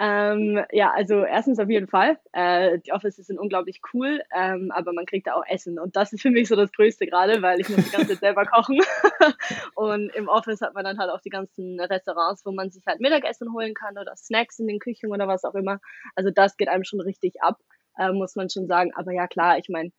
Ähm, 0.00 0.64
ja, 0.72 0.90
also 0.90 1.22
erstens 1.22 1.58
auf 1.58 1.68
jeden 1.68 1.86
Fall. 1.86 2.18
Äh, 2.32 2.78
die 2.80 2.92
Offices 2.92 3.26
sind 3.26 3.38
unglaublich 3.38 3.80
cool, 3.92 4.22
ähm, 4.34 4.70
aber 4.72 4.92
man 4.92 5.06
kriegt 5.06 5.26
da 5.26 5.34
auch 5.34 5.44
Essen 5.46 5.78
und 5.78 5.96
das 5.96 6.12
ist 6.12 6.22
für 6.22 6.30
mich 6.30 6.48
so 6.48 6.56
das 6.56 6.72
Größte 6.72 7.06
gerade, 7.06 7.42
weil 7.42 7.60
ich 7.60 7.68
muss 7.68 7.84
die 7.84 7.90
ganze 7.90 8.08
Zeit 8.08 8.20
selber 8.20 8.46
kochen 8.46 8.80
und 9.74 10.08
im 10.14 10.28
Office 10.28 10.62
hat 10.62 10.74
man 10.74 10.84
dann 10.84 10.98
halt 10.98 11.10
auch 11.10 11.20
die 11.20 11.30
ganzen 11.30 11.78
Restaurants, 11.78 12.44
wo 12.46 12.52
man 12.52 12.70
sich 12.70 12.84
halt 12.86 13.00
Mittagessen 13.00 13.52
holen 13.52 13.74
kann 13.74 13.98
oder 13.98 14.16
Snacks 14.16 14.58
in 14.58 14.66
den 14.66 14.78
Küchen 14.78 15.12
oder 15.12 15.28
was 15.28 15.44
auch 15.44 15.54
immer. 15.54 15.78
Also 16.16 16.30
das 16.30 16.56
geht 16.56 16.68
einem 16.68 16.84
schon 16.84 17.00
richtig 17.00 17.42
ab, 17.42 17.58
äh, 17.98 18.12
muss 18.12 18.34
man 18.34 18.48
schon 18.48 18.66
sagen. 18.66 18.92
Aber 18.94 19.12
ja, 19.12 19.26
klar, 19.26 19.58
ich 19.58 19.68
meine, 19.68 19.92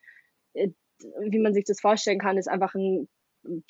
äh, 0.54 0.69
wie 1.30 1.39
man 1.39 1.54
sich 1.54 1.66
das 1.66 1.80
vorstellen 1.80 2.19
kann, 2.19 2.38
ist 2.38 2.48
einfach 2.48 2.74
ein 2.75 3.07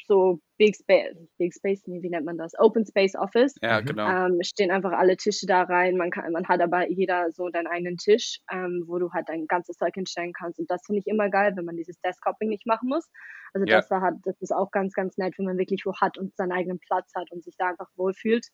so 0.08 0.40
Big 0.64 0.78
Space, 0.78 1.18
Big 1.38 1.54
Space, 1.54 1.82
wie 1.86 2.10
nennt 2.10 2.26
man 2.26 2.38
das? 2.38 2.54
Open 2.58 2.86
Space 2.86 3.16
Office. 3.16 3.54
Ja, 3.62 3.82
genau. 3.82 4.08
Ähm, 4.08 4.40
stehen 4.44 4.72
einfach 4.72 4.94
alle 4.94 5.18
Tische 5.18 5.46
da 5.46 5.64
rein. 5.64 5.98
Man 5.98 6.10
kann, 6.10 6.32
man 6.32 6.48
hat 6.48 6.62
aber 6.62 6.90
jeder 6.90 7.32
so 7.32 7.50
deinen 7.50 7.68
eigenen 7.68 7.98
Tisch, 7.98 8.40
ähm, 8.50 8.86
wo 8.88 8.98
du 8.98 9.12
halt 9.12 9.28
dein 9.28 9.46
ganzes 9.48 9.76
Zeug 9.76 9.94
hinstellen 9.94 10.32
kannst. 10.32 10.60
Und 10.60 10.72
das 10.72 10.86
finde 10.86 11.00
ich 11.00 11.08
immer 11.08 11.30
geil, 11.30 11.52
wenn 11.56 11.66
man 11.66 11.76
dieses 11.76 12.00
Desktoping 12.00 12.48
nicht 12.48 12.66
machen 12.66 12.88
muss. 12.88 13.10
Also 13.54 13.66
ja. 13.68 13.78
das 13.78 13.92
war 13.92 14.00
halt, 14.00 14.16
das 14.24 14.40
ist 14.40 14.54
auch 14.54 14.72
ganz, 14.72 14.94
ganz 14.94 15.18
nett, 15.18 15.38
wenn 15.38 15.46
man 15.46 15.58
wirklich 15.58 15.86
wo 15.86 15.94
hat 16.00 16.18
und 16.18 16.34
seinen 16.38 16.54
eigenen 16.54 16.80
Platz 16.80 17.12
hat 17.14 17.30
und 17.32 17.44
sich 17.44 17.56
da 17.58 17.68
einfach 17.68 17.90
wohlfühlt. 17.98 18.48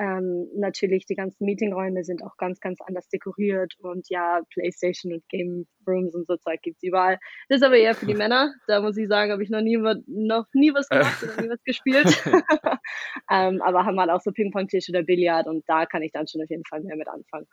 Ähm, 0.00 0.46
natürlich, 0.54 1.06
die 1.06 1.16
ganzen 1.16 1.44
Meetingräume 1.44 2.04
sind 2.04 2.22
auch 2.22 2.36
ganz, 2.36 2.60
ganz 2.60 2.78
anders 2.86 3.08
dekoriert 3.08 3.74
und 3.80 4.06
ja, 4.08 4.42
Playstation 4.54 5.12
und 5.12 5.28
Game 5.28 5.66
Rooms 5.88 6.14
und 6.14 6.24
so 6.28 6.36
Zeug 6.36 6.62
gibt's 6.62 6.84
überall. 6.84 7.18
Das 7.48 7.60
ist 7.60 7.66
aber 7.66 7.76
eher 7.76 7.96
für 7.96 8.06
die 8.06 8.14
Männer. 8.28 8.54
Da 8.68 8.80
muss 8.80 8.96
ich 8.96 9.08
sagen, 9.08 9.32
habe 9.32 9.42
ich 9.42 9.50
noch 9.50 9.60
nie, 9.60 9.76
noch 9.76 10.46
nie 10.52 10.72
was 10.72 10.88
gemacht 10.88 11.24
was 11.50 11.62
gespielt. 11.64 12.06
ähm, 13.30 13.62
aber 13.62 13.84
haben 13.84 13.98
halt 13.98 14.10
auch 14.10 14.20
so 14.20 14.32
Ping-Pong-Tisch 14.32 14.88
oder 14.88 15.02
Billard 15.02 15.46
und 15.46 15.64
da 15.68 15.86
kann 15.86 16.02
ich 16.02 16.12
dann 16.12 16.26
schon 16.26 16.42
auf 16.42 16.50
jeden 16.50 16.64
Fall 16.64 16.80
mehr 16.82 16.96
mit 16.96 17.08
anfangen. 17.08 17.46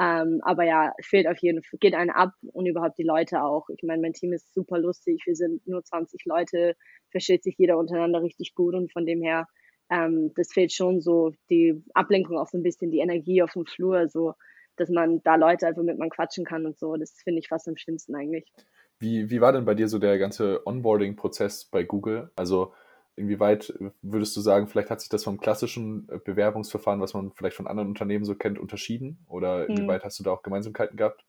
Ähm, 0.00 0.40
aber 0.42 0.64
ja, 0.64 0.92
fehlt 1.02 1.26
auf 1.26 1.38
jeden 1.38 1.62
Fall, 1.62 1.78
geht 1.78 1.94
einen 1.94 2.10
ab 2.10 2.32
und 2.52 2.66
überhaupt 2.66 2.96
die 2.98 3.04
Leute 3.04 3.42
auch. 3.42 3.68
Ich 3.76 3.82
meine, 3.82 4.00
mein 4.00 4.12
Team 4.12 4.32
ist 4.32 4.54
super 4.54 4.78
lustig. 4.78 5.22
Wir 5.26 5.34
sind 5.34 5.66
nur 5.66 5.82
20 5.82 6.24
Leute, 6.24 6.74
versteht 7.10 7.42
sich 7.42 7.56
jeder 7.58 7.76
untereinander 7.76 8.22
richtig 8.22 8.54
gut 8.54 8.74
und 8.74 8.92
von 8.92 9.04
dem 9.04 9.20
her 9.22 9.46
ähm, 9.90 10.32
das 10.36 10.52
fehlt 10.52 10.72
schon 10.72 11.00
so, 11.00 11.32
die 11.50 11.82
Ablenkung 11.94 12.38
auch 12.38 12.46
so 12.46 12.56
ein 12.56 12.62
bisschen, 12.62 12.90
die 12.90 13.00
Energie 13.00 13.42
auf 13.42 13.52
dem 13.52 13.66
Flur, 13.66 14.08
so, 14.08 14.34
dass 14.76 14.88
man 14.88 15.20
da 15.24 15.34
Leute 15.34 15.66
einfach 15.66 15.82
mit 15.82 15.98
man 15.98 16.10
quatschen 16.10 16.44
kann 16.44 16.64
und 16.64 16.78
so. 16.78 16.96
Das 16.96 17.12
finde 17.22 17.40
ich 17.40 17.48
fast 17.48 17.68
am 17.68 17.76
schlimmsten 17.76 18.14
eigentlich. 18.14 18.50
Wie, 18.98 19.30
wie 19.30 19.40
war 19.40 19.52
denn 19.52 19.64
bei 19.64 19.74
dir 19.74 19.88
so 19.88 19.98
der 19.98 20.18
ganze 20.18 20.64
Onboarding-Prozess 20.66 21.64
bei 21.64 21.82
Google? 21.82 22.30
Also 22.36 22.72
inwieweit 23.20 23.72
würdest 24.02 24.36
du 24.36 24.40
sagen, 24.40 24.66
vielleicht 24.66 24.90
hat 24.90 25.00
sich 25.00 25.08
das 25.08 25.24
vom 25.24 25.38
klassischen 25.38 26.08
äh, 26.10 26.18
Bewerbungsverfahren, 26.18 27.00
was 27.00 27.14
man 27.14 27.32
vielleicht 27.32 27.56
von 27.56 27.66
anderen 27.66 27.88
Unternehmen 27.88 28.24
so 28.24 28.34
kennt, 28.34 28.58
unterschieden? 28.58 29.24
Oder 29.28 29.66
hm. 29.66 29.76
inwieweit 29.76 30.04
hast 30.04 30.18
du 30.18 30.24
da 30.24 30.32
auch 30.32 30.42
Gemeinsamkeiten 30.42 30.96
gehabt? 30.96 31.24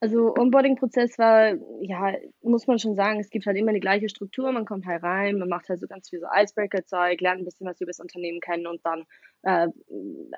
Also 0.00 0.34
Onboarding-Prozess 0.34 1.18
war, 1.18 1.54
ja, 1.80 2.12
muss 2.42 2.66
man 2.66 2.78
schon 2.78 2.94
sagen, 2.94 3.20
es 3.20 3.30
gibt 3.30 3.46
halt 3.46 3.56
immer 3.56 3.72
die 3.72 3.80
gleiche 3.80 4.08
Struktur. 4.08 4.52
Man 4.52 4.66
kommt 4.66 4.84
halt 4.86 5.02
rein, 5.02 5.38
man 5.38 5.48
macht 5.48 5.68
halt 5.68 5.80
so 5.80 5.86
ganz 5.86 6.10
viel 6.10 6.20
so 6.20 6.26
Icebreaker-Zeug, 6.26 7.20
lernt 7.20 7.40
ein 7.40 7.44
bisschen 7.44 7.66
was 7.66 7.80
über 7.80 7.90
das 7.90 8.00
Unternehmen 8.00 8.40
kennen 8.40 8.66
und 8.66 8.80
dann 8.84 9.04
äh, 9.42 9.68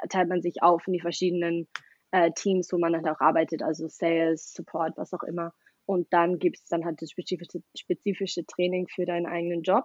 teilt 0.09 0.29
man 0.29 0.41
sich 0.41 0.63
auf 0.63 0.87
in 0.87 0.93
die 0.93 1.01
verschiedenen 1.01 1.67
äh, 2.13 2.31
Teams, 2.33 2.73
wo 2.73 2.79
man 2.79 2.93
dann 2.93 3.09
auch 3.09 3.21
arbeitet, 3.21 3.63
also 3.63 3.89
Sales, 3.89 4.53
Support, 4.53 4.97
was 4.97 5.13
auch 5.13 5.25
immer. 5.25 5.53
Und 5.85 6.13
dann 6.13 6.39
gibt 6.39 6.59
es 6.59 6.69
dann 6.69 6.85
halt 6.85 7.01
das 7.01 7.11
spezifische, 7.11 7.61
spezifische 7.77 8.45
Training 8.47 8.87
für 8.89 9.05
deinen 9.05 9.27
eigenen 9.27 9.63
Job. 9.63 9.85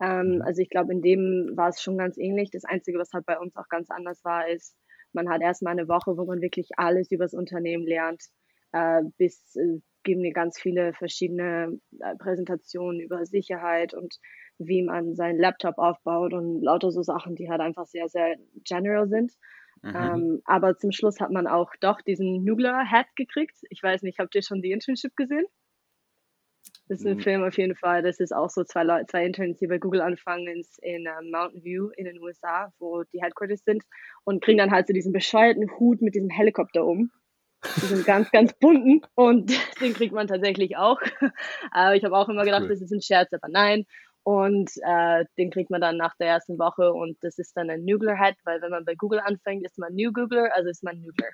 Ähm, 0.00 0.36
mhm. 0.36 0.42
also 0.42 0.60
ich 0.60 0.70
glaube, 0.70 0.92
in 0.92 1.02
dem 1.02 1.52
war 1.54 1.68
es 1.68 1.82
schon 1.82 1.98
ganz 1.98 2.18
ähnlich. 2.18 2.50
Das 2.50 2.64
Einzige, 2.64 2.98
was 2.98 3.12
halt 3.12 3.26
bei 3.26 3.38
uns 3.38 3.56
auch 3.56 3.68
ganz 3.68 3.90
anders 3.90 4.24
war, 4.24 4.48
ist, 4.48 4.76
man 5.12 5.28
hat 5.28 5.42
erstmal 5.42 5.72
eine 5.72 5.88
Woche, 5.88 6.16
wo 6.16 6.24
man 6.24 6.40
wirklich 6.40 6.70
alles 6.76 7.10
über 7.10 7.24
das 7.24 7.34
Unternehmen 7.34 7.86
lernt 7.86 8.22
äh, 8.74 9.02
bis 9.18 9.56
äh, 9.56 9.80
geben 10.02 10.20
mir 10.20 10.32
ganz 10.32 10.60
viele 10.60 10.92
verschiedene 10.92 11.78
äh, 12.00 12.16
Präsentationen 12.16 13.00
über 13.00 13.24
Sicherheit 13.24 13.94
und 13.94 14.16
wie 14.58 14.82
man 14.82 15.14
seinen 15.14 15.38
Laptop 15.38 15.78
aufbaut 15.78 16.34
und 16.34 16.60
lauter 16.60 16.90
so 16.90 17.02
Sachen, 17.02 17.36
die 17.36 17.48
halt 17.48 17.60
einfach 17.60 17.86
sehr, 17.86 18.08
sehr 18.08 18.36
general 18.64 19.08
sind. 19.08 19.32
Mhm. 19.82 19.94
Ähm, 19.96 20.40
aber 20.44 20.76
zum 20.76 20.92
Schluss 20.92 21.20
hat 21.20 21.30
man 21.30 21.46
auch 21.46 21.70
doch 21.80 22.00
diesen 22.02 22.44
Nugler 22.44 22.90
Hat 22.90 23.06
gekriegt. 23.16 23.56
Ich 23.70 23.82
weiß 23.82 24.02
nicht, 24.02 24.18
habt 24.18 24.34
ihr 24.34 24.42
schon 24.42 24.60
die 24.60 24.72
Internship 24.72 25.16
gesehen? 25.16 25.46
Das 26.88 27.00
ist 27.00 27.06
ein 27.06 27.16
mhm. 27.16 27.22
Film 27.22 27.42
auf 27.44 27.56
jeden 27.56 27.74
Fall. 27.74 28.02
Das 28.02 28.20
ist 28.20 28.34
auch 28.34 28.50
so 28.50 28.62
zwei, 28.62 28.82
Leute, 28.82 29.06
zwei 29.06 29.24
Interns, 29.24 29.58
die 29.58 29.66
bei 29.66 29.78
Google 29.78 30.02
anfangen 30.02 30.46
in, 30.48 30.62
in 30.82 31.06
uh, 31.06 31.30
Mountain 31.30 31.64
View 31.64 31.88
in 31.96 32.04
den 32.04 32.20
USA, 32.20 32.72
wo 32.78 33.04
die 33.04 33.22
Headquarters 33.22 33.64
sind 33.64 33.82
und 34.24 34.44
kriegen 34.44 34.58
dann 34.58 34.70
halt 34.70 34.86
so 34.86 34.92
diesen 34.92 35.12
bescheuerten 35.12 35.70
Hut 35.78 36.02
mit 36.02 36.14
diesem 36.14 36.28
Helikopter 36.28 36.84
um. 36.84 37.10
Die 37.76 37.86
sind 37.86 38.04
ganz, 38.04 38.30
ganz 38.30 38.52
bunten 38.52 39.00
und 39.14 39.50
den 39.80 39.94
kriegt 39.94 40.12
man 40.12 40.28
tatsächlich 40.28 40.76
auch. 40.76 41.00
Aber 41.70 41.94
ich 41.96 42.04
habe 42.04 42.16
auch 42.16 42.28
immer 42.28 42.44
gedacht, 42.44 42.64
cool. 42.64 42.68
das 42.68 42.82
ist 42.82 42.92
ein 42.92 43.00
Scherz, 43.00 43.32
aber 43.32 43.48
nein. 43.48 43.86
Und 44.22 44.70
äh, 44.82 45.24
den 45.38 45.50
kriegt 45.50 45.70
man 45.70 45.80
dann 45.80 45.96
nach 45.96 46.14
der 46.16 46.28
ersten 46.28 46.58
Woche 46.58 46.92
und 46.92 47.16
das 47.22 47.38
ist 47.38 47.56
dann 47.56 47.70
ein 47.70 47.84
Noogler 47.84 48.18
Hat, 48.18 48.36
weil 48.44 48.60
wenn 48.60 48.70
man 48.70 48.84
bei 48.84 48.94
Google 48.94 49.20
anfängt, 49.20 49.64
ist 49.64 49.78
man 49.78 49.94
New 49.94 50.12
Googler, 50.12 50.50
also 50.54 50.68
ist 50.68 50.82
man 50.82 51.00
Noogler. 51.00 51.28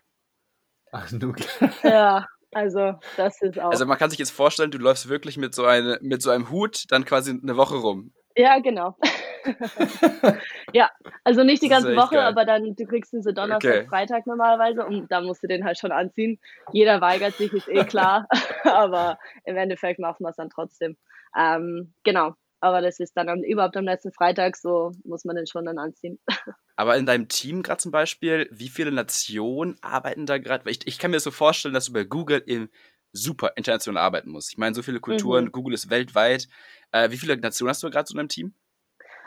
Ach, 0.93 1.11
Noogler. 1.13 1.47
Ja, 1.83 2.27
also 2.53 2.95
das 3.17 3.41
ist 3.43 3.59
auch. 3.59 3.71
Also 3.71 3.87
man 3.87 3.99
kann 3.99 4.11
sich 4.11 4.19
jetzt 4.19 4.31
vorstellen, 4.31 4.71
du 4.71 4.79
läufst 4.79 5.09
wirklich 5.09 5.37
mit 5.37 5.55
so, 5.55 5.65
eine, 5.65 5.99
mit 6.03 6.23
so 6.23 6.31
einem 6.31 6.51
Hut 6.51 6.85
dann 6.91 7.05
quasi 7.05 7.31
eine 7.31 7.57
Woche 7.57 7.77
rum. 7.77 8.13
Ja, 8.37 8.59
genau. 8.59 8.97
ja, 10.73 10.91
also 11.25 11.43
nicht 11.45 11.63
die 11.63 11.69
ganze 11.69 11.97
Woche, 11.97 12.17
geil. 12.17 12.25
aber 12.25 12.45
dann, 12.45 12.75
du 12.75 12.85
kriegst 12.87 13.13
ihn 13.13 13.23
so 13.23 13.33
Donnerstag, 13.33 13.71
okay. 13.71 13.87
Freitag 13.89 14.27
normalerweise 14.27 14.85
und 14.85 15.11
da 15.11 15.21
musst 15.21 15.43
du 15.43 15.47
den 15.47 15.65
halt 15.65 15.79
schon 15.79 15.93
anziehen. 15.93 16.39
Jeder 16.73 17.01
weigert 17.01 17.35
sich, 17.35 17.53
ist 17.53 17.69
eh 17.69 17.85
klar, 17.85 18.29
aber 18.65 19.19
im 19.45 19.57
Endeffekt 19.57 19.99
machen 19.99 20.25
wir 20.25 20.31
es 20.31 20.37
dann 20.37 20.51
trotzdem. 20.51 20.97
Ähm, 21.37 21.95
genau, 22.05 22.35
aber 22.61 22.83
das 22.83 23.01
ist 23.01 23.17
dann 23.17 23.29
am, 23.29 23.43
überhaupt 23.43 23.77
am 23.77 23.85
letzten 23.85 24.13
Freitag, 24.13 24.57
so 24.57 24.93
muss 25.05 25.25
man 25.25 25.37
den 25.37 25.47
schon 25.47 25.65
dann 25.65 25.79
anziehen. 25.79 26.19
Aber 26.77 26.97
in 26.97 27.05
deinem 27.05 27.29
Team 27.29 27.63
gerade 27.63 27.79
zum 27.79 27.93
Beispiel, 27.93 28.49
wie 28.51 28.69
viele 28.69 28.93
Nationen 28.93 29.77
arbeiten 29.83 30.25
da 30.25 30.39
gerade? 30.39 30.71
Ich, 30.71 30.87
ich 30.87 30.99
kann 30.99 31.11
mir 31.11 31.21
so 31.21 31.31
vorstellen, 31.31 31.75
dass 31.75 31.87
du 31.87 31.93
bei 31.93 32.05
Google 32.05 32.43
im 32.47 32.71
super 33.13 33.53
international 33.57 34.03
arbeiten 34.03 34.31
musst. 34.31 34.53
Ich 34.53 34.59
meine, 34.59 34.75
so 34.75 34.83
viele 34.83 35.01
Kulturen, 35.01 35.47
mhm. 35.47 35.53
Google 35.53 35.75
ist 35.75 35.91
weltweit. 35.91 36.49
Äh, 36.93 37.11
wie 37.11 37.17
viele 37.17 37.37
Nationen 37.37 37.71
hast 37.71 37.83
du 37.83 37.91
gerade 37.91 38.07
so 38.07 38.15
in 38.15 38.19
deinem 38.19 38.29
Team? 38.29 38.55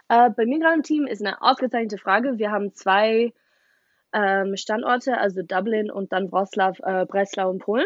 Äh, 0.09 0.29
bei 0.29 0.45
mir 0.45 0.59
gerade 0.59 0.75
im 0.75 0.83
Team 0.83 1.05
ist 1.05 1.21
eine 1.21 1.41
ausgezeichnete 1.41 1.97
Frage. 1.97 2.37
Wir 2.37 2.51
haben 2.51 2.73
zwei 2.73 3.33
ähm, 4.13 4.55
Standorte, 4.55 5.17
also 5.17 5.41
Dublin 5.41 5.91
und 5.91 6.13
dann 6.13 6.31
Wroclaw, 6.31 6.79
äh, 6.83 7.05
Breslau 7.05 7.49
und 7.49 7.59
Polen. 7.59 7.85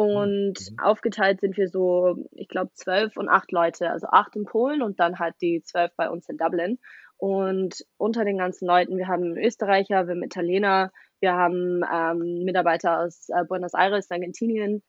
Und 0.00 0.54
mhm. 0.58 0.78
aufgeteilt 0.78 1.40
sind 1.40 1.58
wir 1.58 1.68
so, 1.68 2.16
ich 2.32 2.48
glaube, 2.48 2.72
zwölf 2.72 3.18
und 3.18 3.28
acht 3.28 3.52
Leute. 3.52 3.90
Also 3.90 4.06
acht 4.06 4.34
in 4.34 4.44
Polen 4.44 4.82
und 4.82 4.98
dann 4.98 5.18
halt 5.18 5.34
die 5.42 5.62
zwölf 5.62 5.90
bei 5.96 6.08
uns 6.08 6.28
in 6.28 6.38
Dublin. 6.38 6.78
Und 7.18 7.84
unter 7.98 8.24
den 8.24 8.38
ganzen 8.38 8.66
Leuten, 8.66 8.96
wir 8.96 9.08
haben 9.08 9.36
Österreicher, 9.36 10.06
wir 10.06 10.14
haben 10.14 10.22
Italiener, 10.22 10.90
wir 11.20 11.34
haben 11.34 11.82
ähm, 11.92 12.44
Mitarbeiter 12.44 13.00
aus 13.00 13.28
äh, 13.28 13.44
Buenos 13.44 13.74
Aires, 13.74 14.10
Argentinien, 14.10 14.82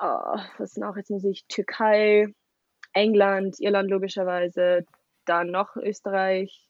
oh, 0.00 0.38
was 0.58 0.76
noch, 0.76 0.96
jetzt 0.96 1.10
muss 1.10 1.24
ich, 1.24 1.44
Türkei, 1.48 2.28
England, 2.92 3.56
Irland 3.58 3.90
logischerweise, 3.90 4.84
dann 5.24 5.50
noch 5.50 5.74
Österreich. 5.74 6.68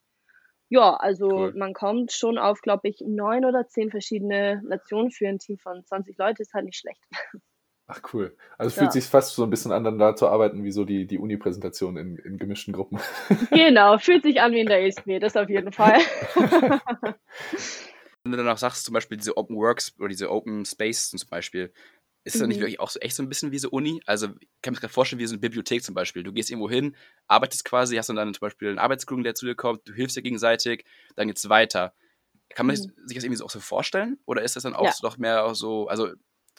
Ja, 0.70 0.94
also 0.94 1.28
cool. 1.28 1.52
man 1.54 1.74
kommt 1.74 2.12
schon 2.12 2.38
auf, 2.38 2.62
glaube 2.62 2.88
ich, 2.88 3.02
neun 3.06 3.44
oder 3.44 3.68
zehn 3.68 3.90
verschiedene 3.90 4.62
Nationen 4.64 5.10
für 5.10 5.28
ein 5.28 5.38
Team 5.38 5.58
von 5.58 5.84
20 5.84 6.16
Leute, 6.16 6.40
ist 6.40 6.54
halt 6.54 6.64
nicht 6.64 6.78
schlecht. 6.78 7.04
Ach 7.88 8.00
cool. 8.12 8.36
Also 8.58 8.68
es 8.68 8.74
fühlt 8.74 8.88
ja. 8.88 8.92
sich 8.92 9.04
fast 9.04 9.36
so 9.36 9.44
ein 9.44 9.50
bisschen 9.50 9.70
an, 9.70 9.84
dann 9.84 9.98
da 9.98 10.16
zu 10.16 10.26
arbeiten, 10.26 10.64
wie 10.64 10.72
so 10.72 10.84
die, 10.84 11.06
die 11.06 11.18
Uni-Präsentation 11.18 11.96
in, 11.96 12.16
in 12.16 12.36
gemischten 12.36 12.74
Gruppen. 12.74 12.98
Genau, 13.50 13.96
fühlt 13.98 14.24
sich 14.24 14.40
an 14.40 14.52
wie 14.52 14.60
in 14.60 14.66
der 14.66 14.84
ESP, 14.84 15.20
das 15.20 15.36
auf 15.36 15.48
jeden 15.48 15.72
Fall. 15.72 16.00
Wenn 18.24 18.32
du 18.32 18.38
dann 18.38 18.48
auch 18.48 18.58
sagst, 18.58 18.84
zum 18.84 18.92
Beispiel 18.92 19.16
diese 19.16 19.36
Open 19.36 19.56
Works 19.56 19.94
oder 20.00 20.08
diese 20.08 20.32
Open 20.32 20.64
Space 20.64 21.10
zum 21.10 21.20
Beispiel, 21.30 21.72
ist 22.24 22.34
das 22.34 22.42
mhm. 22.42 22.48
nicht 22.48 22.58
wirklich 22.58 22.80
auch 22.80 22.90
so 22.90 22.98
echt 22.98 23.14
so 23.14 23.22
ein 23.22 23.28
bisschen 23.28 23.52
wie 23.52 23.58
so 23.60 23.70
Uni? 23.70 24.02
Also 24.04 24.30
ich 24.40 24.48
kann 24.62 24.74
mir 24.74 24.80
gerade 24.80 24.92
vorstellen, 24.92 25.20
wie 25.20 25.26
so 25.26 25.34
eine 25.34 25.40
Bibliothek 25.40 25.84
zum 25.84 25.94
Beispiel. 25.94 26.24
Du 26.24 26.32
gehst 26.32 26.50
irgendwo 26.50 26.68
hin, 26.68 26.96
arbeitest 27.28 27.64
quasi, 27.64 27.94
hast 27.94 28.08
dann, 28.08 28.16
dann 28.16 28.34
zum 28.34 28.40
Beispiel 28.40 28.68
einen 28.68 28.80
Arbeitskollegen, 28.80 29.22
der 29.22 29.36
zu 29.36 29.46
dir 29.46 29.54
kommt, 29.54 29.88
du 29.88 29.92
hilfst 29.92 30.16
dir 30.16 30.22
gegenseitig, 30.22 30.84
dann 31.14 31.28
geht's 31.28 31.48
weiter. 31.48 31.94
Kann 32.48 32.66
man 32.66 32.74
mhm. 32.74 33.06
sich 33.06 33.16
das 33.16 33.22
irgendwie 33.22 33.42
auch 33.44 33.50
so 33.50 33.60
vorstellen? 33.60 34.18
Oder 34.26 34.42
ist 34.42 34.56
das 34.56 34.64
dann 34.64 34.74
auch 34.74 34.86
ja. 34.86 34.92
so 34.92 35.06
noch 35.06 35.18
mehr 35.18 35.54
so, 35.54 35.86
also 35.86 36.10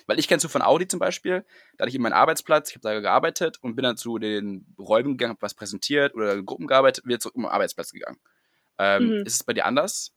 weil 0.06 0.20
ich 0.20 0.28
kenne 0.28 0.40
so 0.40 0.48
von 0.48 0.62
Audi 0.62 0.88
zum 0.88 1.00
Beispiel, 1.00 1.44
da 1.78 1.84
hatte 1.84 1.90
ich 1.90 1.96
in 1.96 2.02
meinen 2.02 2.14
Arbeitsplatz, 2.14 2.70
ich 2.70 2.76
habe 2.76 2.84
da 2.84 3.00
gearbeitet 3.00 3.58
und 3.62 3.76
bin 3.76 3.84
dann 3.84 3.98
zu 3.98 4.20
den 4.20 4.66
Räumen 4.78 5.18
gegangen, 5.18 5.32
habe 5.32 5.42
was 5.42 5.54
präsentiert 5.54 6.14
oder 6.14 6.34
in 6.34 6.46
Gruppen 6.46 6.68
gearbeitet, 6.68 7.06
wieder 7.06 7.20
zurück 7.20 7.36
zum 7.36 7.46
Arbeitsplatz 7.46 7.92
gegangen. 7.92 8.20
Ähm, 8.78 9.08
mhm. 9.08 9.26
Ist 9.26 9.34
es 9.34 9.44
bei 9.44 9.54
dir 9.54 9.66
anders? 9.66 10.14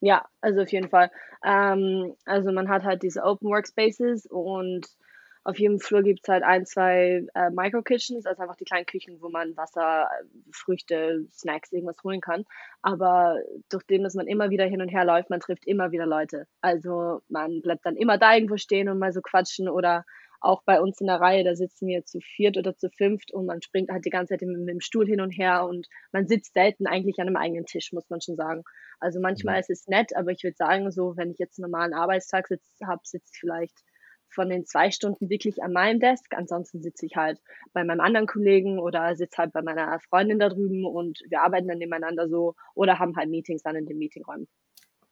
Ja, 0.00 0.26
also 0.40 0.62
auf 0.62 0.72
jeden 0.72 0.88
Fall. 0.88 1.10
Ähm, 1.44 2.14
also 2.24 2.52
man 2.52 2.68
hat 2.68 2.84
halt 2.84 3.02
diese 3.02 3.22
Open 3.22 3.48
Workspaces 3.48 4.26
und 4.26 4.86
auf 5.48 5.58
jedem 5.58 5.80
Flur 5.80 6.02
gibt 6.02 6.20
es 6.22 6.28
halt 6.28 6.42
ein, 6.42 6.66
zwei 6.66 7.24
äh, 7.34 7.48
Micro-Kitchens, 7.50 8.26
also 8.26 8.42
einfach 8.42 8.56
die 8.56 8.66
kleinen 8.66 8.84
Küchen, 8.84 9.22
wo 9.22 9.30
man 9.30 9.56
Wasser, 9.56 10.06
Früchte, 10.52 11.26
Snacks, 11.32 11.72
irgendwas 11.72 12.04
holen 12.04 12.20
kann. 12.20 12.44
Aber 12.82 13.38
durch 13.70 13.82
dem, 13.84 14.02
dass 14.02 14.14
man 14.14 14.26
immer 14.26 14.50
wieder 14.50 14.66
hin 14.66 14.82
und 14.82 14.90
her 14.90 15.06
läuft, 15.06 15.30
man 15.30 15.40
trifft 15.40 15.66
immer 15.66 15.90
wieder 15.90 16.04
Leute. 16.04 16.46
Also 16.60 17.22
man 17.30 17.62
bleibt 17.62 17.86
dann 17.86 17.96
immer 17.96 18.18
da 18.18 18.34
irgendwo 18.34 18.58
stehen 18.58 18.90
und 18.90 18.98
mal 18.98 19.10
so 19.10 19.22
quatschen 19.22 19.70
oder 19.70 20.04
auch 20.40 20.62
bei 20.64 20.82
uns 20.82 21.00
in 21.00 21.06
der 21.06 21.18
Reihe, 21.18 21.44
da 21.44 21.56
sitzen 21.56 21.88
wir 21.88 22.04
zu 22.04 22.20
viert 22.20 22.58
oder 22.58 22.76
zu 22.76 22.90
fünft 22.90 23.32
und 23.32 23.46
man 23.46 23.62
springt 23.62 23.90
halt 23.90 24.04
die 24.04 24.10
ganze 24.10 24.34
Zeit 24.34 24.42
mit, 24.42 24.68
dem 24.68 24.80
Stuhl 24.80 25.06
hin 25.06 25.22
und 25.22 25.30
her 25.30 25.64
und 25.64 25.88
man 26.12 26.28
sitzt 26.28 26.52
selten 26.52 26.86
eigentlich 26.86 27.20
an 27.20 27.26
einem 27.26 27.36
eigenen 27.36 27.64
Tisch, 27.64 27.90
muss 27.92 28.10
man 28.10 28.20
schon 28.20 28.36
sagen. 28.36 28.64
Also 29.00 29.18
manchmal 29.18 29.54
mhm. 29.54 29.60
ist 29.60 29.70
es 29.70 29.86
nett, 29.86 30.14
aber 30.14 30.30
ich 30.30 30.44
würde 30.44 30.56
sagen, 30.56 30.90
so, 30.90 31.16
wenn 31.16 31.30
ich 31.30 31.38
jetzt 31.38 31.58
einen 31.58 31.70
normalen 31.70 31.94
Arbeitstag 31.94 32.50
habe, 32.84 33.00
sitzt 33.02 33.38
vielleicht 33.38 33.82
von 34.30 34.48
den 34.48 34.64
zwei 34.66 34.90
Stunden 34.90 35.30
wirklich 35.30 35.62
an 35.62 35.72
meinem 35.72 36.00
Desk. 36.00 36.26
Ansonsten 36.34 36.82
sitze 36.82 37.06
ich 37.06 37.16
halt 37.16 37.40
bei 37.72 37.84
meinem 37.84 38.00
anderen 38.00 38.26
Kollegen 38.26 38.78
oder 38.78 39.16
sitze 39.16 39.38
halt 39.38 39.52
bei 39.52 39.62
meiner 39.62 39.98
Freundin 40.00 40.38
da 40.38 40.48
drüben 40.48 40.84
und 40.84 41.20
wir 41.28 41.42
arbeiten 41.42 41.68
dann 41.68 41.78
nebeneinander 41.78 42.28
so 42.28 42.54
oder 42.74 42.98
haben 42.98 43.16
halt 43.16 43.30
Meetings 43.30 43.62
dann 43.62 43.76
in 43.76 43.86
den 43.86 43.98
Meetingräumen. 43.98 44.48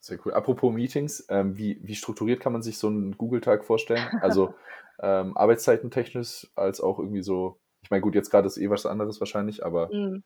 Sehr 0.00 0.18
cool. 0.24 0.34
Apropos 0.34 0.72
Meetings, 0.72 1.26
ähm, 1.30 1.58
wie, 1.58 1.80
wie 1.82 1.96
strukturiert 1.96 2.40
kann 2.40 2.52
man 2.52 2.62
sich 2.62 2.78
so 2.78 2.86
einen 2.86 3.16
Google-Tag 3.16 3.64
vorstellen? 3.64 4.06
Also 4.22 4.54
ähm, 5.00 5.36
arbeitszeitentechnisch 5.36 6.48
als 6.54 6.80
auch 6.80 6.98
irgendwie 6.98 7.22
so, 7.22 7.58
ich 7.82 7.90
meine, 7.90 8.02
gut, 8.02 8.14
jetzt 8.14 8.30
gerade 8.30 8.46
ist 8.46 8.56
eh 8.56 8.70
was 8.70 8.86
anderes 8.86 9.20
wahrscheinlich, 9.20 9.64
aber. 9.64 9.88
Mm. 9.92 10.22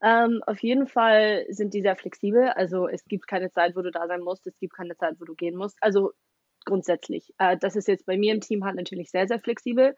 Ähm, 0.00 0.42
auf 0.46 0.62
jeden 0.62 0.86
Fall 0.86 1.44
sind 1.48 1.74
die 1.74 1.82
sehr 1.82 1.96
flexibel. 1.96 2.48
Also 2.50 2.88
es 2.88 3.04
gibt 3.04 3.26
keine 3.26 3.50
Zeit, 3.50 3.74
wo 3.76 3.82
du 3.82 3.90
da 3.90 4.06
sein 4.06 4.20
musst, 4.20 4.46
es 4.46 4.58
gibt 4.58 4.74
keine 4.74 4.96
Zeit, 4.96 5.16
wo 5.18 5.24
du 5.24 5.34
gehen 5.34 5.56
musst. 5.56 5.76
Also 5.80 6.12
grundsätzlich. 6.68 7.34
Äh, 7.38 7.56
das 7.58 7.76
ist 7.76 7.88
jetzt 7.88 8.06
bei 8.06 8.16
mir 8.16 8.32
im 8.32 8.40
Team 8.40 8.64
halt 8.64 8.76
natürlich 8.76 9.10
sehr, 9.10 9.26
sehr 9.26 9.40
flexibel, 9.40 9.94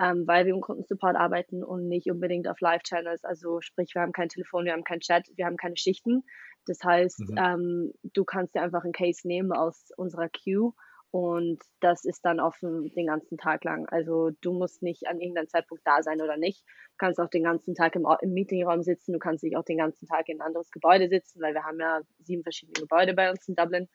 ähm, 0.00 0.24
weil 0.26 0.46
wir 0.46 0.54
im 0.54 0.60
Kundensupport 0.60 1.16
arbeiten 1.16 1.62
und 1.62 1.88
nicht 1.88 2.10
unbedingt 2.10 2.48
auf 2.48 2.60
Live-Channels. 2.60 3.24
Also 3.24 3.60
sprich, 3.60 3.94
wir 3.94 4.02
haben 4.02 4.12
kein 4.12 4.28
Telefon, 4.28 4.64
wir 4.64 4.72
haben 4.72 4.84
kein 4.84 5.00
Chat, 5.00 5.26
wir 5.36 5.46
haben 5.46 5.56
keine 5.56 5.76
Schichten. 5.76 6.24
Das 6.66 6.82
heißt, 6.84 7.20
mhm. 7.30 7.38
ähm, 7.38 7.92
du 8.02 8.24
kannst 8.24 8.54
dir 8.54 8.62
einfach 8.62 8.84
einen 8.84 8.92
Case 8.92 9.26
nehmen 9.26 9.52
aus 9.52 9.90
unserer 9.96 10.28
Queue 10.28 10.72
und 11.10 11.58
das 11.80 12.04
ist 12.04 12.24
dann 12.24 12.38
offen 12.38 12.92
den 12.94 13.06
ganzen 13.06 13.38
Tag 13.38 13.64
lang. 13.64 13.86
Also 13.88 14.30
du 14.42 14.52
musst 14.52 14.82
nicht 14.82 15.06
an 15.06 15.20
irgendeinem 15.20 15.48
Zeitpunkt 15.48 15.86
da 15.86 16.02
sein 16.02 16.20
oder 16.20 16.36
nicht. 16.36 16.62
Du 16.66 16.96
kannst 16.98 17.18
auch 17.18 17.30
den 17.30 17.44
ganzen 17.44 17.74
Tag 17.74 17.96
im, 17.96 18.06
im 18.20 18.32
Meetingraum 18.34 18.82
sitzen. 18.82 19.14
Du 19.14 19.18
kannst 19.18 19.42
dich 19.42 19.56
auch 19.56 19.64
den 19.64 19.78
ganzen 19.78 20.06
Tag 20.06 20.28
in 20.28 20.40
ein 20.40 20.46
anderes 20.46 20.70
Gebäude 20.70 21.08
sitzen, 21.08 21.40
weil 21.40 21.54
wir 21.54 21.64
haben 21.64 21.80
ja 21.80 22.00
sieben 22.18 22.42
verschiedene 22.42 22.80
Gebäude 22.80 23.14
bei 23.14 23.30
uns 23.30 23.48
in 23.48 23.54
Dublin. 23.54 23.88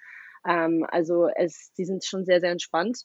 Ähm, 0.46 0.86
also 0.90 1.28
es, 1.36 1.74
die 1.78 1.86
sind 1.86 2.06
schon 2.06 2.26
sehr, 2.26 2.40
sehr 2.40 2.52
entspannt. 2.52 3.04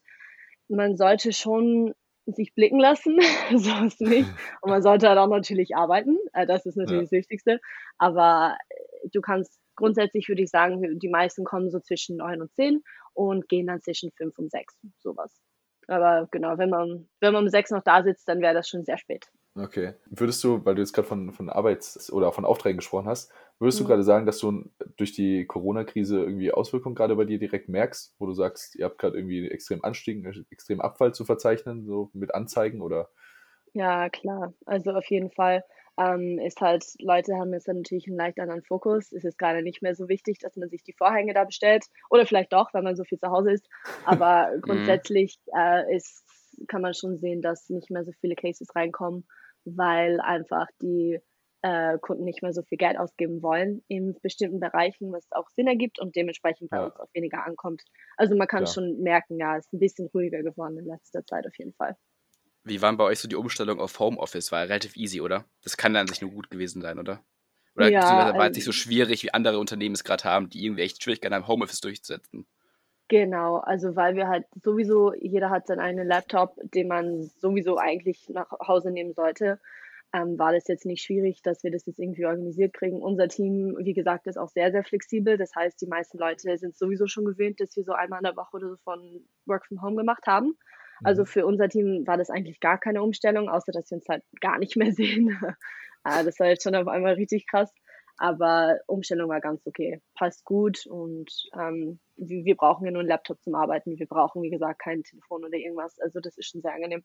Man 0.69 0.97
sollte 0.97 1.33
schon 1.33 1.95
sich 2.27 2.55
blicken 2.55 2.79
lassen, 2.79 3.19
so 3.57 3.85
ist 3.85 4.01
nicht. 4.01 4.29
Und 4.61 4.71
man 4.71 4.83
sollte 4.83 5.09
halt 5.09 5.19
auch 5.19 5.29
natürlich 5.29 5.77
arbeiten. 5.77 6.19
Äh, 6.33 6.47
das 6.47 6.67
ist 6.67 6.77
natürlich 6.77 6.99
ja. 6.99 7.05
das 7.05 7.13
Wichtigste. 7.13 7.61
Aber 7.99 8.57
äh, 8.69 9.09
du 9.13 9.21
kannst 9.21 9.59
grundsätzlich 9.79 10.29
würde 10.29 10.43
ich 10.43 10.51
sagen, 10.51 10.99
die 10.99 11.09
meisten 11.09 11.45
kommen 11.45 11.71
so 11.71 11.79
zwischen 11.79 12.17
neun 12.17 12.43
und 12.43 12.53
zehn 12.55 12.83
und 13.15 13.49
gehen 13.49 13.69
dann 13.69 13.81
zwischen 13.81 14.11
fünf 14.13 14.37
und 14.39 14.51
sechs, 14.51 14.77
sowas. 14.99 15.41
Aber 15.87 16.29
genau, 16.31 16.59
wenn 16.59 16.69
man, 16.69 17.09
wenn 17.21 17.33
man 17.33 17.45
um 17.45 17.49
sechs 17.49 17.71
noch 17.71 17.83
da 17.83 18.03
sitzt, 18.03 18.29
dann 18.29 18.41
wäre 18.41 18.55
das 18.55 18.69
schon 18.69 18.85
sehr 18.85 18.99
spät. 18.99 19.27
Okay. 19.55 19.95
Würdest 20.07 20.45
du, 20.45 20.65
weil 20.65 20.75
du 20.75 20.83
jetzt 20.83 20.93
gerade 20.93 21.09
von, 21.09 21.33
von 21.33 21.49
Arbeits- 21.49 22.13
oder 22.13 22.33
von 22.33 22.45
Aufträgen 22.45 22.79
gesprochen 22.79 23.09
hast, 23.09 23.33
würdest 23.59 23.81
mhm. 23.81 23.85
du 23.85 23.89
gerade 23.89 24.03
sagen, 24.03 24.27
dass 24.27 24.39
du 24.39 24.71
durch 24.97 25.13
die 25.13 25.47
Corona-Krise 25.47 26.21
irgendwie 26.21 26.53
Auswirkungen 26.53 26.95
gerade 26.95 27.17
bei 27.17 27.25
dir 27.25 27.39
direkt 27.39 27.69
merkst, 27.69 28.15
wo 28.19 28.27
du 28.27 28.33
sagst, 28.33 28.77
ihr 28.77 28.85
habt 28.85 28.99
gerade 28.99 29.17
irgendwie 29.17 29.49
extrem 29.49 29.83
Anstieg, 29.85 30.25
extrem 30.51 30.81
Abfall 30.81 31.15
zu 31.15 31.25
verzeichnen, 31.25 31.85
so 31.85 32.11
mit 32.13 32.35
Anzeigen 32.35 32.81
oder? 32.81 33.11
Ja, 33.75 34.09
klar. 34.09 34.55
Also 34.65 34.93
auf 34.93 35.07
jeden 35.07 35.31
Fall 35.31 35.63
ähm, 35.99 36.39
ist 36.39 36.61
halt, 36.61 36.85
Leute 37.01 37.35
haben 37.37 37.53
jetzt 37.53 37.69
natürlich 37.69 38.07
einen 38.07 38.17
leicht 38.17 38.39
anderen 38.39 38.63
Fokus. 38.63 39.13
Es 39.13 39.25
ist 39.25 39.39
gerade 39.39 39.63
nicht 39.63 39.83
mehr 39.83 39.95
so 39.95 40.09
wichtig, 40.09 40.39
dass 40.39 40.57
man 40.57 40.69
sich 40.69 40.85
die 40.85 40.93
Vorhänge 40.93 41.35
da 41.35 41.45
bestellt. 41.45 41.87
Oder 42.09 42.25
vielleicht 42.25 42.53
doch, 42.53 42.73
wenn 42.73 42.85
man 42.85 42.97
so 42.97 43.05
viel 43.05 43.19
zu 43.19 43.29
Hause 43.29 43.53
ist. 43.53 43.69
Aber 44.05 44.51
mhm. 44.57 44.61
grundsätzlich 44.61 45.39
äh, 45.57 45.95
ist, 45.95 46.25
kann 46.69 46.83
man 46.83 46.95
schon 46.95 47.19
sehen, 47.19 47.43
dass 47.43 47.69
nicht 47.69 47.91
mehr 47.91 48.05
so 48.05 48.13
viele 48.21 48.37
Cases 48.37 48.75
reinkommen, 48.75 49.27
weil 49.65 50.21
einfach 50.21 50.69
die 50.81 51.21
äh, 51.63 51.99
Kunden 51.99 52.25
nicht 52.25 52.43
mehr 52.43 52.53
so 52.53 52.63
viel 52.63 52.79
Geld 52.79 52.99
ausgeben 52.99 53.43
wollen 53.43 53.83
in 53.89 54.17
bestimmten 54.23 54.61
Bereichen, 54.61 55.13
was 55.13 55.27
auch 55.33 55.49
Sinn 55.51 55.67
ergibt 55.67 55.99
und 55.99 56.15
dementsprechend 56.17 56.71
bei 56.71 56.79
ja. 56.79 56.85
uns 56.87 56.97
auch 56.97 57.09
weniger 57.15 57.45
ankommt. 57.45 57.83
Also 58.17 58.37
man 58.37 58.47
kann 58.47 58.65
ja. 58.65 58.67
schon 58.67 59.01
merken, 59.01 59.39
ja, 59.39 59.57
es 59.57 59.67
ist 59.67 59.73
ein 59.73 59.81
bisschen 59.81 60.07
ruhiger 60.07 60.43
geworden 60.43 60.79
in 60.79 60.87
letzter 60.87 61.25
Zeit 61.27 61.47
auf 61.47 61.59
jeden 61.59 61.73
Fall. 61.73 61.97
Wie 62.65 62.83
waren 62.83 62.97
bei 62.97 63.05
euch 63.05 63.19
so 63.19 63.29
die 63.29 63.37
Umstellung 63.37 63.81
auf 63.81 63.99
Homeoffice? 63.99 64.53
War 64.53 64.69
relativ 64.69 64.97
easy, 64.97 65.21
oder? 65.21 65.45
Das 65.63 65.77
kann 65.77 65.95
dann 65.95 66.07
sich 66.07 66.21
nur 66.21 66.31
gut 66.31 66.51
gewesen 66.51 66.83
sein, 66.83 66.99
oder? 66.99 67.25
Oder 67.75 67.91
ja, 67.91 68.35
war 68.37 68.49
es 68.49 68.57
nicht 68.57 68.65
so 68.65 68.71
ähm 68.71 68.75
schwierig, 68.75 69.23
wie 69.23 69.33
andere 69.33 69.59
Unternehmen 69.59 69.95
es 69.95 70.05
gerade 70.05 70.25
haben, 70.25 70.49
die 70.49 70.65
irgendwie 70.65 70.83
echt 70.83 71.03
Schwierigkeiten 71.03 71.35
haben, 71.35 71.47
Homeoffice 71.47 71.81
durchzusetzen? 71.81 72.47
Genau, 73.09 73.57
also 73.57 73.97
weil 73.97 74.17
wir 74.17 74.29
halt 74.29 74.47
sowieso, 74.63 75.15
jeder 75.15 75.49
hat 75.49 75.67
seinen 75.67 75.81
eigenen 75.81 76.07
Laptop, 76.07 76.57
den 76.63 76.89
man 76.89 77.23
sowieso 77.39 77.79
eigentlich 77.79 78.29
nach 78.29 78.51
Hause 78.51 78.91
nehmen 78.91 79.15
sollte, 79.15 79.61
ähm, 80.13 80.39
war 80.39 80.53
das 80.53 80.67
jetzt 80.69 80.87
nicht 80.87 81.03
schwierig, 81.03 81.43
dass 81.43 81.63
wir 81.63 81.71
das 81.71 81.87
jetzt 81.87 81.99
irgendwie 81.99 82.25
organisiert 82.25 82.73
kriegen. 82.73 83.03
Unser 83.03 83.29
Team, 83.29 83.77
wie 83.79 83.93
gesagt, 83.93 84.27
ist 84.27 84.39
auch 84.39 84.49
sehr, 84.49 84.71
sehr 84.73 84.83
flexibel. 84.83 85.37
Das 85.37 85.55
heißt, 85.55 85.81
die 85.81 85.87
meisten 85.87 86.19
Leute 86.19 86.57
sind 86.57 86.77
sowieso 86.77 87.07
schon 87.07 87.27
gewöhnt, 87.27 87.61
dass 87.61 87.77
wir 87.77 87.85
so 87.85 87.93
einmal 87.93 88.21
in 88.21 88.25
der 88.25 88.37
Woche 88.37 88.57
oder 88.57 88.71
so 88.71 88.77
von 88.77 89.27
Work 89.47 89.67
from 89.67 89.83
Home 89.83 89.97
gemacht 89.97 90.27
haben. 90.27 90.57
Also 91.05 91.23
mhm. 91.23 91.27
für 91.27 91.47
unser 91.47 91.69
Team 91.69 92.07
war 92.07 92.17
das 92.17 92.31
eigentlich 92.31 92.61
gar 92.61 92.79
keine 92.79 93.03
Umstellung, 93.03 93.49
außer 93.49 93.73
dass 93.73 93.91
wir 93.91 93.97
uns 93.97 94.09
halt 94.09 94.25
gar 94.41 94.59
nicht 94.59 94.77
mehr 94.77 94.93
sehen. 94.93 95.39
Ah, 96.05 96.23
das 96.23 96.39
war 96.41 96.47
jetzt 96.47 96.63
schon 96.63 96.75
auf 96.75 96.89
einmal 96.89 97.15
richtig 97.15 97.47
krass. 97.47 97.73
Aber 98.17 98.79
Umstellung 98.87 99.29
war 99.29 99.41
ganz 99.41 99.65
okay. 99.67 100.01
Passt 100.15 100.45
gut 100.45 100.87
und 100.87 101.31
ähm, 101.55 102.01
wir, 102.17 102.45
wir 102.45 102.57
brauchen 102.57 102.85
ja 102.85 102.91
nur 102.91 103.01
einen 103.01 103.09
Laptop 103.09 103.41
zum 103.43 103.55
Arbeiten. 103.55 103.99
Wir 103.99 104.07
brauchen, 104.07 104.43
wie 104.43 104.51
gesagt, 104.51 104.81
kein 104.81 105.05
Telefon 105.05 105.45
oder 105.45 105.57
irgendwas. 105.57 106.01
Also 106.01 106.19
das 106.19 106.37
ist 106.37 106.51
schon 106.51 106.61
sehr 106.61 106.75
angenehm. 106.75 107.05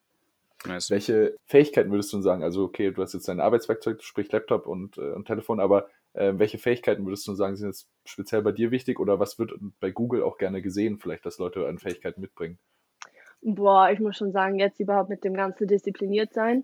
Nice. 0.65 0.89
Welche 0.89 1.36
Fähigkeiten 1.46 1.91
würdest 1.91 2.13
du 2.13 2.22
sagen? 2.22 2.43
Also, 2.43 2.63
okay, 2.63 2.91
du 2.91 3.01
hast 3.01 3.13
jetzt 3.13 3.27
dein 3.27 3.39
Arbeitswerkzeug, 3.39 4.01
sprich 4.01 4.32
Laptop 4.32 4.65
und, 4.67 4.98
äh, 4.98 5.12
und 5.12 5.25
Telefon, 5.25 5.60
aber 5.60 5.88
äh, 6.13 6.34
welche 6.36 6.58
Fähigkeiten 6.58 7.05
würdest 7.05 7.27
du 7.27 7.34
sagen, 7.34 7.55
sind 7.55 7.67
jetzt 7.67 7.89
speziell 8.05 8.41
bei 8.41 8.51
dir 8.51 8.72
wichtig 8.72 9.00
oder 9.00 9.20
was 9.20 9.39
wird 9.39 9.53
bei 9.79 9.91
Google 9.91 10.24
auch 10.24 10.38
gerne 10.38 10.62
gesehen, 10.62 11.00
vielleicht, 11.00 11.25
dass 11.25 11.38
Leute 11.38 11.67
an 11.67 11.79
Fähigkeiten 11.79 12.22
mitbringen? 12.22 12.60
Boah, 13.41 13.89
ich 13.91 14.00
muss 14.00 14.15
schon 14.15 14.32
sagen, 14.32 14.58
jetzt 14.58 14.79
überhaupt 14.79 15.10
mit 15.10 15.24
dem 15.25 15.34
Ganzen 15.34 15.67
diszipliniert 15.67 16.34
sein. 16.34 16.63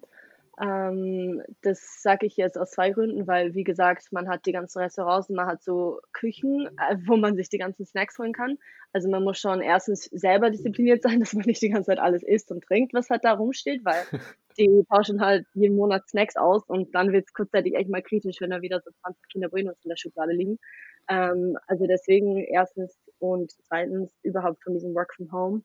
Ähm, 0.61 1.41
das 1.61 2.01
sage 2.01 2.25
ich 2.25 2.35
jetzt 2.35 2.57
aus 2.57 2.71
zwei 2.71 2.89
Gründen, 2.91 3.27
weil, 3.27 3.53
wie 3.55 3.63
gesagt, 3.63 4.11
man 4.11 4.27
hat 4.27 4.45
die 4.45 4.51
ganzen 4.51 4.79
Restaurants 4.79 5.29
und 5.29 5.35
man 5.37 5.45
hat 5.47 5.63
so 5.63 6.01
Küchen, 6.11 6.67
äh, 6.77 6.97
wo 7.05 7.15
man 7.15 7.35
sich 7.35 7.47
die 7.49 7.57
ganzen 7.57 7.85
Snacks 7.85 8.17
holen 8.19 8.33
kann. 8.33 8.57
Also 8.91 9.09
man 9.09 9.23
muss 9.23 9.39
schon 9.39 9.61
erstens 9.61 10.05
selber 10.05 10.49
diszipliniert 10.49 11.01
sein, 11.01 11.19
dass 11.21 11.33
man 11.33 11.45
nicht 11.45 11.61
die 11.61 11.69
ganze 11.69 11.87
Zeit 11.87 11.99
alles 11.99 12.23
isst 12.23 12.51
und 12.51 12.63
trinkt, 12.65 12.93
was 12.93 13.09
halt 13.09 13.23
da 13.23 13.33
rumsteht, 13.33 13.85
weil 13.85 14.03
die 14.57 14.83
tauschen 14.89 15.21
halt 15.21 15.45
jeden 15.53 15.77
Monat 15.77 16.09
Snacks 16.09 16.35
aus 16.35 16.63
und 16.67 16.93
dann 16.93 17.13
wird 17.13 17.27
es 17.27 17.33
kurzzeitig 17.33 17.75
echt 17.75 17.89
mal 17.89 18.01
kritisch, 18.01 18.41
wenn 18.41 18.49
da 18.49 18.61
wieder 18.61 18.81
so 18.81 18.91
20 19.01 19.29
Kinder 19.31 19.49
Buenos 19.49 19.77
in 19.83 19.89
der 19.89 19.97
Schublade 19.97 20.33
liegen. 20.33 20.59
Ähm, 21.07 21.57
also 21.67 21.87
deswegen 21.87 22.37
erstens 22.37 22.99
und 23.19 23.53
zweitens 23.67 24.11
überhaupt 24.23 24.61
von 24.63 24.73
diesem 24.73 24.93
Work 24.93 25.13
from 25.15 25.31
Home 25.31 25.61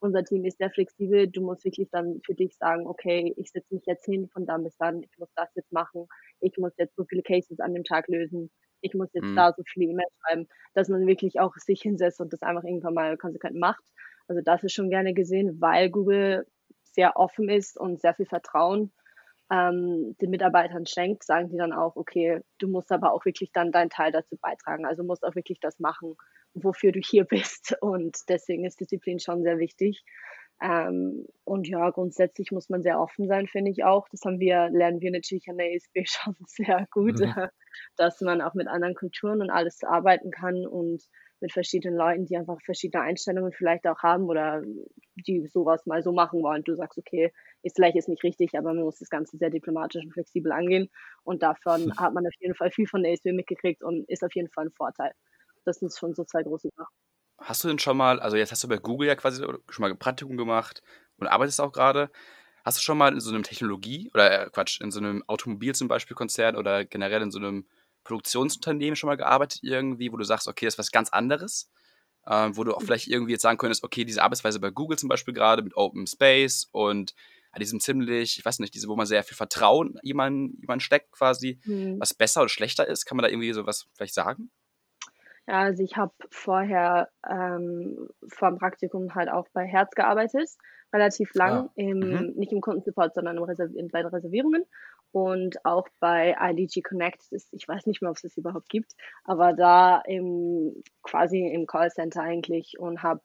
unser 0.00 0.24
Team 0.24 0.44
ist 0.44 0.58
sehr 0.58 0.70
flexibel. 0.70 1.28
Du 1.28 1.40
musst 1.40 1.64
wirklich 1.64 1.88
dann 1.90 2.20
für 2.24 2.34
dich 2.34 2.56
sagen, 2.56 2.86
okay, 2.86 3.34
ich 3.36 3.50
setze 3.50 3.74
mich 3.74 3.84
jetzt 3.86 4.04
hin 4.04 4.28
von 4.28 4.46
dann 4.46 4.64
bis 4.64 4.76
dann, 4.76 5.02
ich 5.02 5.18
muss 5.18 5.30
das 5.34 5.48
jetzt 5.54 5.72
machen, 5.72 6.06
ich 6.40 6.56
muss 6.58 6.72
jetzt 6.76 6.96
so 6.96 7.04
viele 7.04 7.22
Cases 7.22 7.60
an 7.60 7.74
dem 7.74 7.84
Tag 7.84 8.08
lösen, 8.08 8.50
ich 8.80 8.94
muss 8.94 9.12
jetzt 9.12 9.24
mhm. 9.24 9.36
da 9.36 9.52
so 9.56 9.62
viele 9.66 9.90
E-Mails 9.90 10.12
schreiben, 10.22 10.48
dass 10.74 10.88
man 10.88 11.06
wirklich 11.06 11.40
auch 11.40 11.54
sich 11.56 11.82
hinsetzt 11.82 12.20
und 12.20 12.32
das 12.32 12.42
einfach 12.42 12.64
irgendwann 12.64 12.94
mal 12.94 13.16
konsequent 13.16 13.56
macht. 13.56 13.82
Also 14.28 14.42
das 14.42 14.62
ist 14.62 14.72
schon 14.72 14.90
gerne 14.90 15.14
gesehen, 15.14 15.60
weil 15.60 15.90
Google 15.90 16.46
sehr 16.82 17.16
offen 17.16 17.48
ist 17.48 17.78
und 17.78 18.00
sehr 18.00 18.14
viel 18.14 18.26
Vertrauen 18.26 18.92
ähm, 19.50 20.16
den 20.20 20.30
Mitarbeitern 20.30 20.86
schenkt, 20.86 21.24
sagen 21.24 21.48
die 21.48 21.56
dann 21.56 21.72
auch, 21.72 21.96
okay, 21.96 22.40
du 22.58 22.68
musst 22.68 22.92
aber 22.92 23.12
auch 23.12 23.24
wirklich 23.24 23.50
dann 23.52 23.72
deinen 23.72 23.90
Teil 23.90 24.12
dazu 24.12 24.36
beitragen. 24.36 24.84
Also 24.84 25.02
musst 25.02 25.24
auch 25.24 25.34
wirklich 25.34 25.60
das 25.60 25.78
machen, 25.78 26.16
wofür 26.62 26.92
du 26.92 27.00
hier 27.00 27.24
bist. 27.64 27.76
Und 27.80 28.28
deswegen 28.28 28.64
ist 28.64 28.80
Disziplin 28.80 29.18
schon 29.18 29.42
sehr 29.42 29.58
wichtig. 29.58 30.04
Ähm, 30.60 31.26
und 31.44 31.68
ja, 31.68 31.90
grundsätzlich 31.90 32.50
muss 32.50 32.68
man 32.68 32.82
sehr 32.82 33.00
offen 33.00 33.28
sein, 33.28 33.46
finde 33.46 33.70
ich 33.70 33.84
auch. 33.84 34.08
Das 34.08 34.22
haben 34.24 34.40
wir, 34.40 34.68
lernen 34.70 35.00
wir 35.00 35.12
natürlich 35.12 35.48
an 35.48 35.58
der 35.58 35.72
ESB 35.72 36.04
schon 36.06 36.36
sehr 36.46 36.86
gut, 36.90 37.20
mhm. 37.20 37.32
dass 37.96 38.20
man 38.20 38.40
auch 38.40 38.54
mit 38.54 38.66
anderen 38.66 38.94
Kulturen 38.94 39.40
und 39.40 39.50
alles 39.50 39.84
arbeiten 39.84 40.30
kann 40.30 40.66
und 40.66 41.02
mit 41.40 41.52
verschiedenen 41.52 41.96
Leuten, 41.96 42.26
die 42.26 42.36
einfach 42.36 42.60
verschiedene 42.64 43.04
Einstellungen 43.04 43.52
vielleicht 43.52 43.86
auch 43.86 44.02
haben 44.02 44.24
oder 44.24 44.62
die 45.14 45.46
sowas 45.46 45.86
mal 45.86 46.02
so 46.02 46.10
machen 46.10 46.42
wollen. 46.42 46.64
Du 46.64 46.74
sagst, 46.74 46.98
okay, 46.98 47.32
ist 47.62 47.76
vielleicht 47.76 47.94
jetzt 47.94 48.08
nicht 48.08 48.24
richtig, 48.24 48.58
aber 48.58 48.74
man 48.74 48.82
muss 48.82 48.98
das 48.98 49.08
Ganze 49.08 49.36
sehr 49.36 49.50
diplomatisch 49.50 50.02
und 50.04 50.12
flexibel 50.12 50.50
angehen. 50.50 50.88
Und 51.22 51.44
davon 51.44 51.92
hat 51.96 52.12
man 52.12 52.26
auf 52.26 52.34
jeden 52.40 52.56
Fall 52.56 52.72
viel 52.72 52.88
von 52.88 53.04
der 53.04 53.12
ESB 53.12 53.32
mitgekriegt 53.32 53.84
und 53.84 54.08
ist 54.08 54.24
auf 54.24 54.34
jeden 54.34 54.50
Fall 54.50 54.66
ein 54.66 54.72
Vorteil. 54.72 55.12
Das 55.68 55.80
sind 55.80 55.92
schon 55.94 56.14
so 56.14 56.24
zwei 56.24 56.42
große 56.42 56.70
Sachen. 56.74 56.94
Hast 57.36 57.62
du 57.62 57.68
denn 57.68 57.78
schon 57.78 57.98
mal, 57.98 58.18
also 58.20 58.38
jetzt 58.38 58.52
hast 58.52 58.64
du 58.64 58.68
bei 58.68 58.78
Google 58.78 59.06
ja 59.06 59.16
quasi 59.16 59.42
schon 59.42 59.82
mal 59.82 59.90
ein 59.90 59.98
Praktikum 59.98 60.38
gemacht 60.38 60.82
und 61.18 61.26
arbeitest 61.26 61.60
auch 61.60 61.72
gerade. 61.72 62.10
Hast 62.64 62.78
du 62.78 62.82
schon 62.82 62.96
mal 62.96 63.12
in 63.12 63.20
so 63.20 63.30
einem 63.30 63.42
Technologie 63.42 64.10
oder 64.14 64.46
äh, 64.46 64.50
Quatsch, 64.50 64.80
in 64.80 64.90
so 64.90 64.98
einem 64.98 65.22
Automobil 65.26 65.74
zum 65.74 65.86
Beispiel 65.86 66.16
Konzern 66.16 66.56
oder 66.56 66.86
generell 66.86 67.20
in 67.20 67.30
so 67.30 67.38
einem 67.38 67.66
Produktionsunternehmen 68.04 68.96
schon 68.96 69.08
mal 69.08 69.16
gearbeitet 69.18 69.60
irgendwie, 69.62 70.10
wo 70.10 70.16
du 70.16 70.24
sagst, 70.24 70.48
okay, 70.48 70.64
das 70.64 70.74
ist 70.74 70.78
was 70.78 70.90
ganz 70.90 71.10
anderes? 71.10 71.70
Äh, 72.24 72.48
wo 72.52 72.64
du 72.64 72.72
auch 72.72 72.80
hm. 72.80 72.86
vielleicht 72.86 73.08
irgendwie 73.08 73.32
jetzt 73.32 73.42
sagen 73.42 73.58
könntest, 73.58 73.84
okay, 73.84 74.06
diese 74.06 74.22
Arbeitsweise 74.22 74.60
bei 74.60 74.70
Google 74.70 74.98
zum 74.98 75.10
Beispiel 75.10 75.34
gerade 75.34 75.62
mit 75.62 75.76
Open 75.76 76.06
Space 76.06 76.66
und 76.72 77.14
an 77.52 77.60
diesem 77.60 77.78
ziemlich, 77.78 78.38
ich 78.38 78.44
weiß 78.44 78.58
nicht, 78.60 78.74
diese, 78.74 78.88
wo 78.88 78.96
man 78.96 79.06
sehr 79.06 79.22
viel 79.22 79.36
Vertrauen 79.36 79.98
jemand, 80.02 80.58
jemand 80.60 80.82
steckt 80.82 81.12
quasi, 81.12 81.60
mhm. 81.64 82.00
was 82.00 82.14
besser 82.14 82.40
oder 82.40 82.48
schlechter 82.48 82.86
ist? 82.86 83.04
Kann 83.04 83.16
man 83.16 83.24
da 83.24 83.28
irgendwie 83.28 83.52
sowas 83.52 83.86
vielleicht 83.94 84.14
sagen? 84.14 84.50
Ja, 85.48 85.60
also 85.62 85.82
ich 85.82 85.96
habe 85.96 86.12
vorher 86.30 87.08
ähm, 87.26 88.10
vor 88.28 88.50
dem 88.50 88.58
Praktikum 88.58 89.14
halt 89.14 89.30
auch 89.30 89.48
bei 89.54 89.64
Herz 89.64 89.94
gearbeitet, 89.94 90.50
relativ 90.92 91.32
lang, 91.32 91.52
ah. 91.52 91.72
im, 91.74 92.00
mhm. 92.00 92.32
nicht 92.36 92.52
im 92.52 92.60
Kundensupport, 92.60 93.14
sondern 93.14 93.38
im 93.38 93.44
Reserv 93.44 93.70
bei 93.90 94.02
den 94.02 94.10
Reservierungen 94.10 94.64
und 95.10 95.64
auch 95.64 95.88
bei 96.00 96.36
IDG 96.38 96.82
Connect, 96.82 97.32
ist, 97.32 97.48
ich 97.54 97.66
weiß 97.66 97.86
nicht 97.86 98.02
mehr, 98.02 98.10
ob 98.10 98.16
es 98.16 98.22
das 98.24 98.36
überhaupt 98.36 98.68
gibt, 98.68 98.92
aber 99.24 99.54
da 99.54 100.02
im, 100.04 100.82
quasi 101.02 101.38
im 101.38 101.66
Callcenter 101.66 102.20
eigentlich 102.20 102.78
und 102.78 103.02
habe 103.02 103.22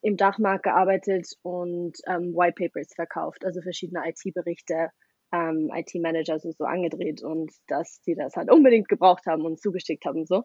im 0.00 0.16
Dachmarkt 0.16 0.62
gearbeitet 0.62 1.28
und 1.42 1.98
ähm, 2.06 2.34
White 2.34 2.54
Papers 2.56 2.94
verkauft, 2.94 3.44
also 3.44 3.60
verschiedene 3.60 4.08
IT-Berichte, 4.08 4.88
ähm, 5.30 5.70
IT-Manager 5.74 6.38
so, 6.38 6.52
so 6.52 6.64
angedreht 6.64 7.22
und 7.22 7.52
dass 7.66 8.00
die 8.00 8.14
das 8.14 8.34
halt 8.36 8.50
unbedingt 8.50 8.88
gebraucht 8.88 9.26
haben 9.26 9.44
und 9.44 9.60
zugeschickt 9.60 10.06
haben 10.06 10.24
so. 10.24 10.44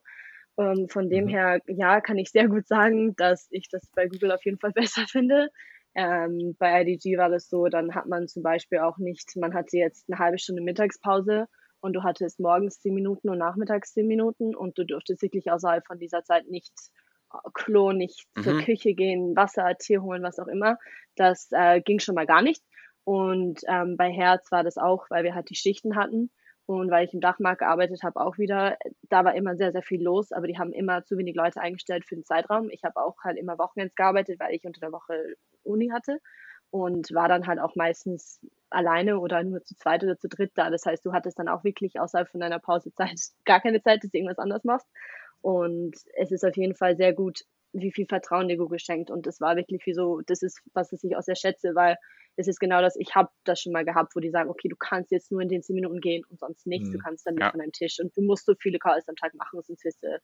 Ähm, 0.57 0.87
von 0.89 1.09
dem 1.09 1.25
mhm. 1.25 1.29
her, 1.29 1.59
ja, 1.67 1.99
kann 2.01 2.17
ich 2.17 2.31
sehr 2.31 2.47
gut 2.47 2.67
sagen, 2.67 3.15
dass 3.15 3.47
ich 3.51 3.67
das 3.69 3.89
bei 3.93 4.07
Google 4.07 4.31
auf 4.31 4.45
jeden 4.45 4.59
Fall 4.59 4.71
besser 4.75 5.05
finde. 5.07 5.49
Ähm, 5.95 6.55
bei 6.59 6.81
IDG 6.81 7.17
war 7.17 7.29
das 7.29 7.49
so, 7.49 7.67
dann 7.67 7.95
hat 7.95 8.05
man 8.05 8.27
zum 8.27 8.43
Beispiel 8.43 8.79
auch 8.79 8.97
nicht, 8.97 9.35
man 9.37 9.53
hatte 9.53 9.77
jetzt 9.77 10.09
eine 10.09 10.19
halbe 10.19 10.37
Stunde 10.37 10.61
Mittagspause 10.61 11.47
und 11.79 11.93
du 11.93 12.03
hattest 12.03 12.39
morgens 12.39 12.79
zehn 12.79 12.93
Minuten 12.93 13.29
und 13.29 13.37
nachmittags 13.37 13.93
zehn 13.93 14.07
Minuten 14.07 14.55
und 14.55 14.77
du 14.77 14.85
durftest 14.85 15.21
wirklich 15.21 15.51
außerhalb 15.51 15.85
von 15.85 15.99
dieser 15.99 16.23
Zeit 16.23 16.47
nicht 16.47 16.73
äh, 17.33 17.37
Klo, 17.53 17.91
nicht 17.93 18.25
mhm. 18.35 18.43
zur 18.43 18.57
Küche 18.59 18.93
gehen, 18.93 19.35
Wasser, 19.35 19.75
Tee 19.77 19.99
holen, 19.99 20.23
was 20.23 20.39
auch 20.39 20.47
immer. 20.47 20.77
Das 21.15 21.47
äh, 21.51 21.81
ging 21.81 21.99
schon 21.99 22.15
mal 22.15 22.25
gar 22.25 22.41
nicht. 22.41 22.61
Und 23.05 23.61
ähm, 23.67 23.97
bei 23.97 24.11
Herz 24.11 24.51
war 24.51 24.63
das 24.63 24.77
auch, 24.77 25.05
weil 25.09 25.23
wir 25.23 25.35
halt 25.35 25.49
die 25.49 25.55
Schichten 25.55 25.95
hatten. 25.95 26.31
Und 26.67 26.89
weil 26.89 27.05
ich 27.05 27.13
im 27.13 27.21
Dachmarkt 27.21 27.59
gearbeitet 27.59 28.01
habe, 28.03 28.19
auch 28.19 28.39
wieder, 28.39 28.77
da 29.03 29.23
war 29.23 29.35
immer 29.35 29.55
sehr, 29.55 29.71
sehr 29.71 29.83
viel 29.83 30.01
los, 30.01 30.31
aber 30.31 30.47
die 30.47 30.57
haben 30.57 30.73
immer 30.73 31.03
zu 31.03 31.17
wenig 31.17 31.35
Leute 31.35 31.61
eingestellt 31.61 32.05
für 32.05 32.15
den 32.15 32.25
Zeitraum. 32.25 32.69
Ich 32.71 32.83
habe 32.83 32.99
auch 32.99 33.17
halt 33.23 33.37
immer 33.37 33.59
Wochenends 33.59 33.95
gearbeitet, 33.95 34.39
weil 34.39 34.55
ich 34.55 34.65
unter 34.65 34.79
der 34.79 34.91
Woche 34.91 35.35
Uni 35.63 35.89
hatte 35.89 36.19
und 36.71 37.13
war 37.13 37.27
dann 37.27 37.47
halt 37.47 37.59
auch 37.59 37.75
meistens 37.75 38.39
alleine 38.69 39.19
oder 39.19 39.43
nur 39.43 39.63
zu 39.63 39.75
zweit 39.75 40.03
oder 40.03 40.17
zu 40.17 40.27
dritt 40.27 40.51
da. 40.55 40.69
Das 40.69 40.85
heißt, 40.85 41.05
du 41.05 41.13
hattest 41.13 41.37
dann 41.39 41.47
auch 41.49 41.63
wirklich 41.63 41.99
außerhalb 41.99 42.27
von 42.29 42.41
deiner 42.41 42.59
Pausezeit 42.59 43.19
gar 43.45 43.61
keine 43.61 43.81
Zeit, 43.81 44.03
dass 44.03 44.11
du 44.11 44.17
irgendwas 44.17 44.39
anderes 44.39 44.63
machst. 44.63 44.87
Und 45.41 45.95
es 46.17 46.31
ist 46.31 46.43
auf 46.43 46.57
jeden 46.57 46.75
Fall 46.75 46.97
sehr 46.97 47.13
gut, 47.13 47.41
wie 47.75 47.91
viel 47.91 48.05
Vertrauen 48.07 48.47
dir 48.47 48.57
Google 48.57 48.79
schenkt. 48.79 49.11
Und 49.11 49.27
das 49.27 49.41
war 49.41 49.55
wirklich 49.55 49.85
wie 49.85 49.93
so, 49.93 50.21
das 50.25 50.41
ist, 50.41 50.61
was 50.73 50.91
ich 50.91 51.15
auch 51.15 51.21
sehr 51.21 51.35
schätze, 51.35 51.75
weil 51.75 51.97
es 52.37 52.47
ist 52.47 52.59
genau 52.59 52.81
das, 52.81 52.95
ich 52.95 53.15
habe 53.15 53.29
das 53.43 53.61
schon 53.61 53.73
mal 53.73 53.85
gehabt, 53.85 54.15
wo 54.15 54.19
die 54.19 54.29
sagen, 54.29 54.49
okay, 54.49 54.67
du 54.67 54.75
kannst 54.75 55.11
jetzt 55.11 55.31
nur 55.31 55.41
in 55.41 55.49
den 55.49 55.61
zehn 55.61 55.75
Minuten 55.75 56.01
gehen 56.01 56.23
und 56.29 56.39
sonst 56.39 56.67
nichts, 56.67 56.89
mhm. 56.89 56.93
du 56.93 56.97
kannst 56.99 57.25
dann 57.25 57.35
nicht 57.35 57.43
ja. 57.43 57.51
von 57.51 57.59
deinem 57.59 57.71
Tisch 57.71 57.99
und 57.99 58.15
du 58.15 58.21
musst 58.21 58.45
so 58.45 58.53
viele 58.59 58.79
Calls 58.79 59.07
am 59.07 59.15
Tag 59.15 59.33
machen, 59.35 59.61
sonst 59.61 59.83
wirst 59.85 60.03
du 60.03 60.19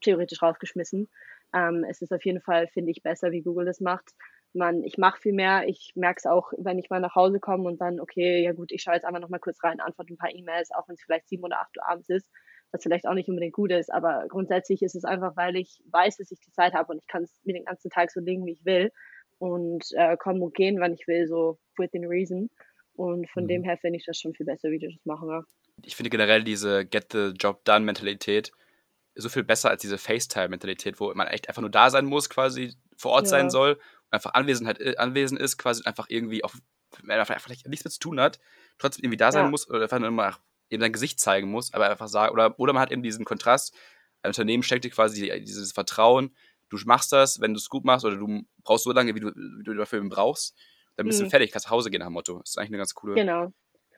theoretisch 0.00 0.42
rausgeschmissen. 0.42 1.08
Ähm, 1.54 1.84
es 1.88 2.02
ist 2.02 2.12
auf 2.12 2.24
jeden 2.24 2.40
Fall, 2.40 2.68
finde 2.68 2.90
ich, 2.90 3.02
besser, 3.02 3.30
wie 3.32 3.42
Google 3.42 3.64
das 3.64 3.80
macht. 3.80 4.10
Man, 4.52 4.84
ich 4.84 4.98
mache 4.98 5.20
viel 5.20 5.32
mehr, 5.32 5.66
ich 5.66 5.92
merke 5.94 6.18
es 6.18 6.26
auch, 6.26 6.52
wenn 6.58 6.78
ich 6.78 6.90
mal 6.90 7.00
nach 7.00 7.14
Hause 7.14 7.40
komme 7.40 7.64
und 7.64 7.80
dann, 7.80 7.98
okay, 7.98 8.42
ja 8.42 8.52
gut, 8.52 8.70
ich 8.70 8.82
schaue 8.82 8.94
jetzt 8.94 9.04
einfach 9.04 9.20
noch 9.20 9.30
mal 9.30 9.38
kurz 9.38 9.62
rein, 9.64 9.80
antworte 9.80 10.12
ein 10.12 10.18
paar 10.18 10.32
E-Mails, 10.32 10.70
auch 10.72 10.86
wenn 10.86 10.94
es 10.94 11.02
vielleicht 11.02 11.28
sieben 11.28 11.44
oder 11.44 11.60
acht 11.60 11.76
Uhr 11.76 11.88
abends 11.88 12.08
ist, 12.08 12.30
was 12.74 12.82
vielleicht 12.82 13.06
auch 13.06 13.14
nicht 13.14 13.28
unbedingt 13.28 13.54
gut 13.54 13.70
ist, 13.70 13.92
aber 13.92 14.26
grundsätzlich 14.28 14.82
ist 14.82 14.96
es 14.96 15.04
einfach, 15.04 15.36
weil 15.36 15.54
ich 15.56 15.80
weiß, 15.90 16.16
dass 16.16 16.32
ich 16.32 16.40
die 16.40 16.50
Zeit 16.50 16.74
habe 16.74 16.92
und 16.92 16.98
ich 16.98 17.06
kann 17.06 17.22
es 17.22 17.40
mir 17.44 17.54
den 17.54 17.64
ganzen 17.64 17.88
Tag 17.88 18.10
so 18.10 18.20
legen, 18.20 18.44
wie 18.46 18.52
ich 18.52 18.64
will 18.64 18.90
und 19.38 19.84
äh, 19.92 20.16
komme 20.16 20.40
und 20.40 20.54
gehen, 20.54 20.80
wann 20.80 20.92
ich 20.92 21.06
will, 21.06 21.28
so 21.28 21.58
within 21.78 22.04
reason. 22.04 22.50
Und 22.94 23.30
von 23.30 23.44
mhm. 23.44 23.48
dem 23.48 23.62
her 23.62 23.76
finde 23.76 23.98
ich 23.98 24.04
das 24.04 24.18
schon 24.18 24.34
viel 24.34 24.46
besser, 24.46 24.70
wie 24.70 24.78
die 24.78 24.86
das 24.86 25.04
machen. 25.04 25.28
Ja. 25.28 25.44
Ich 25.84 25.94
finde 25.94 26.10
generell 26.10 26.42
diese 26.42 26.84
Get 26.84 27.12
the 27.12 27.32
Job 27.38 27.64
Done 27.64 27.84
Mentalität 27.84 28.50
so 29.16 29.28
viel 29.28 29.44
besser 29.44 29.70
als 29.70 29.80
diese 29.80 29.96
FaceTime-Mentalität, 29.96 30.98
wo 30.98 31.14
man 31.14 31.28
echt 31.28 31.48
einfach 31.48 31.62
nur 31.62 31.70
da 31.70 31.90
sein 31.90 32.04
muss, 32.04 32.28
quasi 32.28 32.74
vor 32.96 33.12
Ort 33.12 33.26
ja. 33.26 33.30
sein 33.30 33.50
soll 33.50 33.74
und 33.74 34.12
einfach 34.12 34.34
Anwesenheit, 34.34 34.80
äh, 34.80 34.96
anwesend 34.96 35.40
ist, 35.40 35.58
quasi 35.58 35.84
einfach 35.84 36.06
irgendwie 36.08 36.42
auch 36.42 36.54
wenn 37.02 37.18
er 37.18 37.26
vielleicht 37.26 37.66
nichts 37.66 37.84
mit 37.84 37.92
zu 37.92 37.98
tun 37.98 38.20
hat, 38.20 38.38
trotzdem 38.78 39.04
irgendwie 39.04 39.16
da 39.16 39.32
sein 39.32 39.44
Ja. 39.44 39.50
muss 39.50 39.68
oder 39.68 39.82
einfach 39.82 39.98
nur 39.98 40.10
mal 40.10 40.36
eben 40.70 40.80
sein 40.82 40.92
Gesicht 40.92 41.20
zeigen 41.20 41.50
muss, 41.50 41.72
aber 41.74 41.88
einfach 41.90 42.08
sagen, 42.08 42.32
oder, 42.32 42.58
oder 42.58 42.72
man 42.72 42.82
hat 42.82 42.92
eben 42.92 43.02
diesen 43.02 43.24
Kontrast, 43.24 43.74
ein 44.22 44.28
Unternehmen 44.30 44.62
schenkt 44.62 44.84
dir 44.84 44.90
quasi 44.90 45.30
dieses 45.44 45.72
Vertrauen, 45.72 46.34
du 46.70 46.78
machst 46.86 47.12
das, 47.12 47.40
wenn 47.40 47.52
du 47.54 47.58
es 47.58 47.68
gut 47.68 47.84
machst, 47.84 48.04
oder 48.04 48.16
du 48.16 48.42
brauchst 48.62 48.84
so 48.84 48.92
lange, 48.92 49.14
wie 49.14 49.20
du, 49.20 49.28
wie 49.28 49.62
du 49.64 49.74
dafür 49.74 50.02
brauchst, 50.08 50.56
dann 50.96 51.06
bist 51.06 51.20
du 51.20 51.24
Mhm. 51.24 51.30
fertig, 51.30 51.52
kannst 51.52 51.66
nach 51.66 51.72
Hause 51.72 51.90
gehen 51.90 52.00
nach 52.00 52.06
dem 52.08 52.14
Motto. 52.14 52.38
Das 52.38 52.50
ist 52.50 52.58
eigentlich 52.58 52.70
eine 52.70 52.78
ganz 52.78 52.94
coole. 52.94 53.14
Genau. 53.14 53.52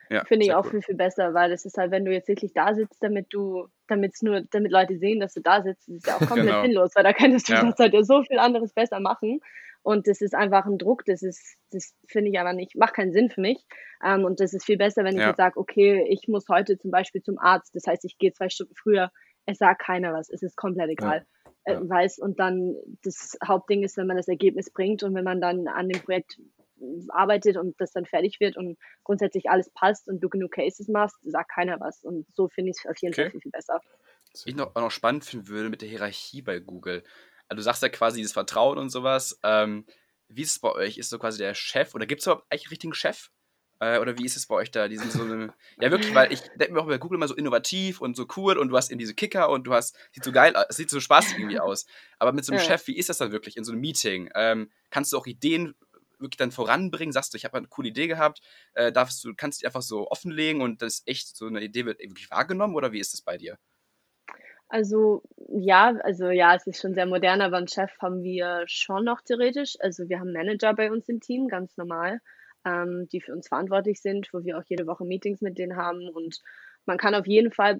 Ja, 0.08 0.24
Finde 0.24 0.46
ich 0.46 0.54
auch 0.54 0.64
cool. 0.64 0.70
viel, 0.70 0.82
viel 0.82 0.94
besser, 0.94 1.34
weil 1.34 1.50
es 1.52 1.64
ist 1.64 1.76
halt, 1.78 1.90
wenn 1.90 2.04
du 2.04 2.12
jetzt 2.12 2.28
wirklich 2.28 2.52
da 2.52 2.74
sitzt, 2.74 3.02
damit 3.02 3.26
du, 3.30 3.66
damit's 3.88 4.22
nur, 4.22 4.42
damit 4.52 4.70
Leute 4.70 4.98
sehen, 4.98 5.18
dass 5.18 5.34
du 5.34 5.40
da 5.40 5.62
sitzt, 5.62 5.88
ist 5.88 6.06
ja 6.06 6.14
auch 6.16 6.20
komplett 6.28 6.46
Genau. 6.46 6.62
sinnlos, 6.62 6.90
weil 6.94 7.02
da 7.02 7.12
könntest 7.12 7.48
du 7.48 7.52
Ja. 7.54 7.74
halt 7.76 7.92
ja 7.92 8.04
so 8.04 8.22
viel 8.22 8.38
anderes 8.38 8.72
besser 8.72 9.00
machen. 9.00 9.40
Und 9.86 10.08
das 10.08 10.20
ist 10.20 10.34
einfach 10.34 10.66
ein 10.66 10.78
Druck, 10.78 11.04
das 11.04 11.22
ist, 11.22 11.58
das 11.70 11.94
finde 12.08 12.32
ich 12.32 12.40
aber 12.40 12.52
nicht, 12.52 12.74
macht 12.74 12.94
keinen 12.94 13.12
Sinn 13.12 13.30
für 13.30 13.40
mich. 13.40 13.64
Ähm, 14.04 14.24
und 14.24 14.40
das 14.40 14.52
ist 14.52 14.64
viel 14.64 14.76
besser, 14.78 15.04
wenn 15.04 15.16
ich 15.16 15.22
Ja. 15.22 15.26
jetzt 15.26 15.36
sage, 15.36 15.60
okay, 15.60 16.04
ich 16.10 16.26
muss 16.26 16.48
heute 16.48 16.76
zum 16.76 16.90
Beispiel 16.90 17.22
zum 17.22 17.38
Arzt, 17.38 17.72
das 17.72 17.86
heißt, 17.86 18.04
ich 18.04 18.18
gehe 18.18 18.32
zwei 18.32 18.48
Stunden 18.48 18.74
früher, 18.74 19.12
es 19.46 19.58
sagt 19.58 19.82
keiner 19.82 20.12
was, 20.12 20.28
es 20.28 20.42
ist 20.42 20.56
komplett 20.56 20.90
egal. 20.90 21.22
Ja. 21.68 21.72
Äh, 21.72 21.76
weiß, 21.80 22.18
und 22.18 22.40
dann 22.40 22.74
das 23.04 23.38
Hauptding 23.46 23.84
ist, 23.84 23.96
wenn 23.96 24.08
man 24.08 24.16
das 24.16 24.26
Ergebnis 24.26 24.72
bringt 24.72 25.04
und 25.04 25.14
wenn 25.14 25.22
man 25.24 25.40
dann 25.40 25.68
an 25.68 25.88
dem 25.88 26.02
Projekt 26.02 26.36
arbeitet 27.10 27.56
und 27.56 27.80
das 27.80 27.92
dann 27.92 28.06
fertig 28.06 28.40
wird 28.40 28.56
und 28.56 28.76
grundsätzlich 29.04 29.48
alles 29.50 29.70
passt 29.70 30.08
und 30.08 30.18
du 30.20 30.28
genug 30.28 30.50
Cases 30.50 30.88
machst, 30.88 31.16
sagt 31.22 31.52
keiner 31.54 31.78
was. 31.78 32.02
Und 32.02 32.26
so 32.34 32.48
finde 32.48 32.70
ich 32.70 32.78
es 32.82 32.90
auf 32.90 32.96
jeden 33.00 33.14
Okay. 33.14 33.22
Fall 33.22 33.30
viel, 33.30 33.40
viel 33.40 33.52
besser. 33.52 33.80
Was 34.32 34.46
ich 34.46 34.54
noch, 34.54 34.74
auch 34.76 34.80
noch 34.80 34.90
spannend 34.90 35.24
finden 35.24 35.48
würde 35.48 35.70
mit 35.70 35.82
der 35.82 35.88
Hierarchie 35.88 36.42
bei 36.42 36.58
Google. 36.58 37.02
Also 37.48 37.56
du 37.56 37.62
sagst 37.62 37.82
ja 37.82 37.88
quasi 37.88 38.18
dieses 38.18 38.32
Vertrauen 38.32 38.78
und 38.78 38.90
sowas. 38.90 39.38
Ähm, 39.42 39.86
wie 40.28 40.42
ist 40.42 40.50
es 40.52 40.58
bei 40.58 40.72
euch? 40.72 40.98
Ist 40.98 41.10
so 41.10 41.18
quasi 41.18 41.38
der 41.38 41.54
Chef 41.54 41.94
oder 41.94 42.06
gibt 42.06 42.20
es 42.20 42.26
überhaupt 42.26 42.46
eigentlich 42.50 42.66
einen 42.66 42.70
richtigen 42.70 42.94
Chef? 42.94 43.30
Äh, 43.78 43.98
oder 43.98 44.16
wie 44.18 44.24
ist 44.24 44.36
es 44.36 44.46
bei 44.46 44.54
euch 44.54 44.70
da? 44.70 44.88
Die 44.88 44.96
sind 44.96 45.12
so 45.12 45.22
eine, 45.22 45.52
ja 45.80 45.90
wirklich, 45.90 46.14
weil 46.14 46.32
ich 46.32 46.40
denke 46.56 46.72
mir 46.72 46.80
auch 46.80 46.86
bei 46.86 46.98
Google 46.98 47.16
immer 47.16 47.28
so 47.28 47.34
innovativ 47.34 48.00
und 48.00 48.16
so 48.16 48.26
cool 48.36 48.56
und 48.56 48.68
du 48.68 48.76
hast 48.76 48.90
eben 48.90 48.98
diese 48.98 49.14
Kicker 49.14 49.50
und 49.50 49.64
du 49.64 49.74
hast, 49.74 49.96
sieht 50.12 50.24
so 50.24 50.32
geil, 50.32 50.56
aus, 50.56 50.64
sieht 50.70 50.90
so 50.90 50.98
spaßig 50.98 51.38
irgendwie 51.38 51.60
aus. 51.60 51.86
Aber 52.18 52.32
mit 52.32 52.44
so 52.44 52.52
einem 52.52 52.60
Ja. 52.60 52.64
Chef, 52.66 52.86
wie 52.86 52.96
ist 52.96 53.08
das 53.08 53.18
dann 53.18 53.32
wirklich 53.32 53.56
in 53.56 53.64
so 53.64 53.72
einem 53.72 53.80
Meeting? 53.82 54.30
Ähm, 54.34 54.70
kannst 54.90 55.12
du 55.12 55.18
auch 55.18 55.26
Ideen 55.26 55.74
wirklich 56.18 56.38
dann 56.38 56.52
voranbringen? 56.52 57.12
Sagst 57.12 57.34
du, 57.34 57.36
ich 57.36 57.44
habe 57.44 57.58
eine 57.58 57.68
coole 57.68 57.88
Idee 57.88 58.06
gehabt, 58.06 58.40
äh, 58.72 58.90
darfst 58.90 59.22
du, 59.22 59.34
kannst 59.34 59.60
die 59.60 59.66
einfach 59.66 59.82
so 59.82 60.08
offenlegen 60.10 60.62
und 60.62 60.80
das 60.80 61.02
echt 61.04 61.36
so 61.36 61.46
eine 61.46 61.62
Idee 61.62 61.84
wird 61.84 62.00
wirklich 62.00 62.30
wahrgenommen 62.30 62.74
oder 62.74 62.92
wie 62.92 63.00
ist 63.00 63.12
das 63.12 63.20
bei 63.20 63.36
dir? 63.36 63.58
Also 64.68 65.22
ja, 65.48 65.94
also 66.02 66.30
ja, 66.30 66.54
es 66.54 66.66
ist 66.66 66.80
schon 66.80 66.94
sehr 66.94 67.06
modern, 67.06 67.40
aber 67.40 67.56
einen 67.56 67.68
Chef 67.68 67.90
haben 68.00 68.22
wir 68.22 68.64
schon 68.66 69.04
noch 69.04 69.22
theoretisch. 69.22 69.76
Also 69.80 70.08
wir 70.08 70.18
haben 70.18 70.32
Manager 70.32 70.74
bei 70.74 70.90
uns 70.90 71.08
im 71.08 71.20
Team, 71.20 71.46
ganz 71.46 71.76
normal, 71.76 72.20
ähm, 72.64 73.06
die 73.12 73.20
für 73.20 73.32
uns 73.32 73.48
verantwortlich 73.48 74.00
sind, 74.00 74.28
wo 74.32 74.42
wir 74.42 74.58
auch 74.58 74.64
jede 74.66 74.86
Woche 74.86 75.04
Meetings 75.04 75.40
mit 75.40 75.56
denen 75.58 75.76
haben. 75.76 76.08
Und 76.08 76.40
man 76.84 76.98
kann 76.98 77.14
auf 77.14 77.26
jeden 77.26 77.52
Fall 77.52 77.78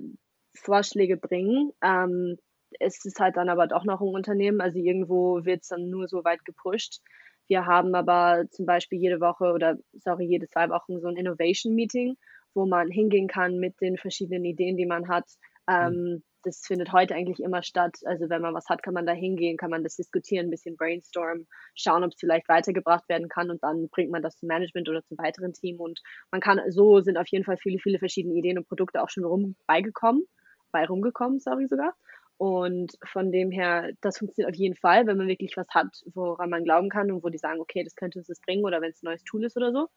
Vorschläge 0.55 1.17
bringen. 1.17 1.73
Ähm, 1.83 2.37
es 2.79 3.05
ist 3.05 3.19
halt 3.21 3.37
dann 3.37 3.49
aber 3.49 3.67
doch 3.67 3.85
noch 3.85 4.01
ein 4.01 4.09
Unternehmen, 4.09 4.61
also 4.61 4.79
irgendwo 4.79 5.45
wird 5.45 5.63
es 5.63 5.69
dann 5.69 5.89
nur 5.89 6.09
so 6.09 6.25
weit 6.25 6.45
gepusht. 6.45 7.01
Wir 7.49 7.67
haben 7.67 7.95
aber 7.95 8.45
zum 8.51 8.67
Beispiel 8.67 8.99
jede 8.99 9.21
Woche 9.21 9.53
oder 9.53 9.77
sorry, 9.93 10.27
jede 10.27 10.49
zwei 10.49 10.69
Wochen 10.69 11.01
so 11.01 11.09
ein 11.09 11.17
Innovation 11.17 11.75
Meeting, 11.75 12.17
wo 12.55 12.67
man 12.67 12.91
hingehen 12.91 13.29
kann 13.29 13.59
mit 13.59 13.81
den 13.81 13.97
verschiedenen 13.97 14.45
Ideen, 14.45 14.77
die 14.77 14.87
man 14.87 15.09
hat. 15.09 15.27
Ähm, 15.69 16.23
das 16.47 16.61
findet 16.65 16.93
heute 16.93 17.15
eigentlich 17.15 17.41
immer 17.41 17.63
statt. 17.63 17.97
Also 18.05 18.29
wenn 18.31 18.41
man 18.41 18.55
was 18.55 18.69
hat, 18.69 18.83
kann 18.83 18.95
man 18.95 19.05
da 19.07 19.13
hingehen, 19.13 19.57
kann 19.57 19.71
man 19.71 19.83
das 19.83 19.97
diskutieren, 19.97 20.47
ein 20.47 20.51
bisschen 20.51 20.77
brainstormen, 20.77 21.47
schauen, 21.75 22.05
ob 22.05 22.13
es 22.13 22.19
vielleicht 22.21 22.49
weitergebracht 22.49 23.09
werden 23.09 23.29
kann 23.29 23.51
und 23.51 23.63
dann 23.63 23.89
bringt 23.91 24.11
man 24.13 24.23
das 24.23 24.37
zum 24.37 24.47
Management 24.47 24.89
oder 24.89 25.03
zum 25.05 25.19
weiteren 25.19 25.53
Team 25.53 25.81
und 25.81 26.01
man 26.31 26.41
kann, 26.41 26.61
so 26.71 27.01
sind 27.01 27.19
auf 27.19 27.29
jeden 27.29 27.45
Fall 27.45 27.57
viele, 27.57 27.79
viele 27.79 27.99
verschiedene 27.99 28.35
Ideen 28.35 28.59
und 28.59 28.69
Produkte 28.69 29.03
auch 29.03 29.11
schon 29.11 29.25
rum 29.25 29.57
beigekommen, 29.67 30.25
bei 30.73 30.87
rumgekommen, 30.87 31.41
sorry 31.41 31.67
sogar. 31.67 31.95
Und 32.39 32.93
von 33.05 33.33
dem 33.33 33.51
her, 33.51 33.93
das 34.03 34.19
funktioniert 34.19 34.53
auf 34.53 34.59
jeden 34.59 34.77
Fall, 34.77 35.07
wenn 35.07 35.17
man 35.17 35.27
wirklich 35.27 35.57
was 35.57 35.69
hat, 35.71 35.89
woran 36.15 36.51
man 36.51 36.65
glauben 36.65 36.91
kann 36.91 37.11
und 37.11 37.25
wo 37.25 37.31
die 37.31 37.39
sagen, 37.39 37.61
okay, 37.61 37.83
das 37.83 37.97
könnte 37.97 38.19
uns 38.19 38.29
das 38.29 38.41
bringen 38.41 38.65
oder 38.65 38.81
wenn 38.83 38.91
es 38.91 39.03
ein 39.03 39.07
neues 39.07 39.25
Tool 39.25 39.45
ist 39.45 39.57
oder 39.57 39.73
so. 39.73 39.89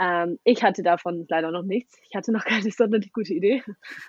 Ähm, 0.00 0.38
ich 0.44 0.62
hatte 0.62 0.82
davon 0.82 1.26
leider 1.28 1.50
noch 1.50 1.62
nichts. 1.62 1.98
Ich 2.08 2.16
hatte 2.16 2.32
noch 2.32 2.44
keine 2.46 2.70
sonderlich 2.70 3.12
gute 3.12 3.34
Idee. 3.34 3.62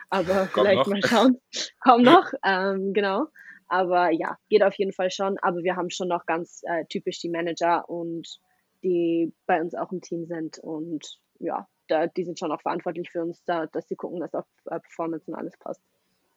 Aber 0.09 0.47
Kommt 0.47 0.51
vielleicht 0.53 0.77
noch. 0.77 0.87
mal 0.87 1.01
schauen. 1.03 1.41
Komm 1.81 2.01
noch, 2.03 2.31
ähm, 2.45 2.93
genau. 2.93 3.27
Aber 3.67 4.09
ja, 4.09 4.37
geht 4.49 4.63
auf 4.63 4.73
jeden 4.75 4.93
Fall 4.93 5.11
schon. 5.11 5.37
Aber 5.39 5.63
wir 5.63 5.75
haben 5.75 5.89
schon 5.89 6.07
noch 6.07 6.25
ganz 6.25 6.61
äh, 6.63 6.85
typisch 6.85 7.19
die 7.19 7.29
Manager 7.29 7.87
und 7.89 8.39
die 8.83 9.33
bei 9.45 9.61
uns 9.61 9.75
auch 9.75 9.91
im 9.91 10.01
Team 10.01 10.25
sind. 10.25 10.59
Und 10.59 11.19
ja, 11.39 11.67
da, 11.87 12.07
die 12.07 12.23
sind 12.23 12.39
schon 12.39 12.51
auch 12.51 12.61
verantwortlich 12.61 13.11
für 13.11 13.21
uns, 13.21 13.43
da, 13.45 13.67
dass 13.67 13.87
sie 13.87 13.95
gucken, 13.95 14.21
dass 14.21 14.33
auch 14.33 14.45
äh, 14.65 14.79
Performance 14.79 15.29
und 15.29 15.35
alles 15.35 15.57
passt. 15.57 15.81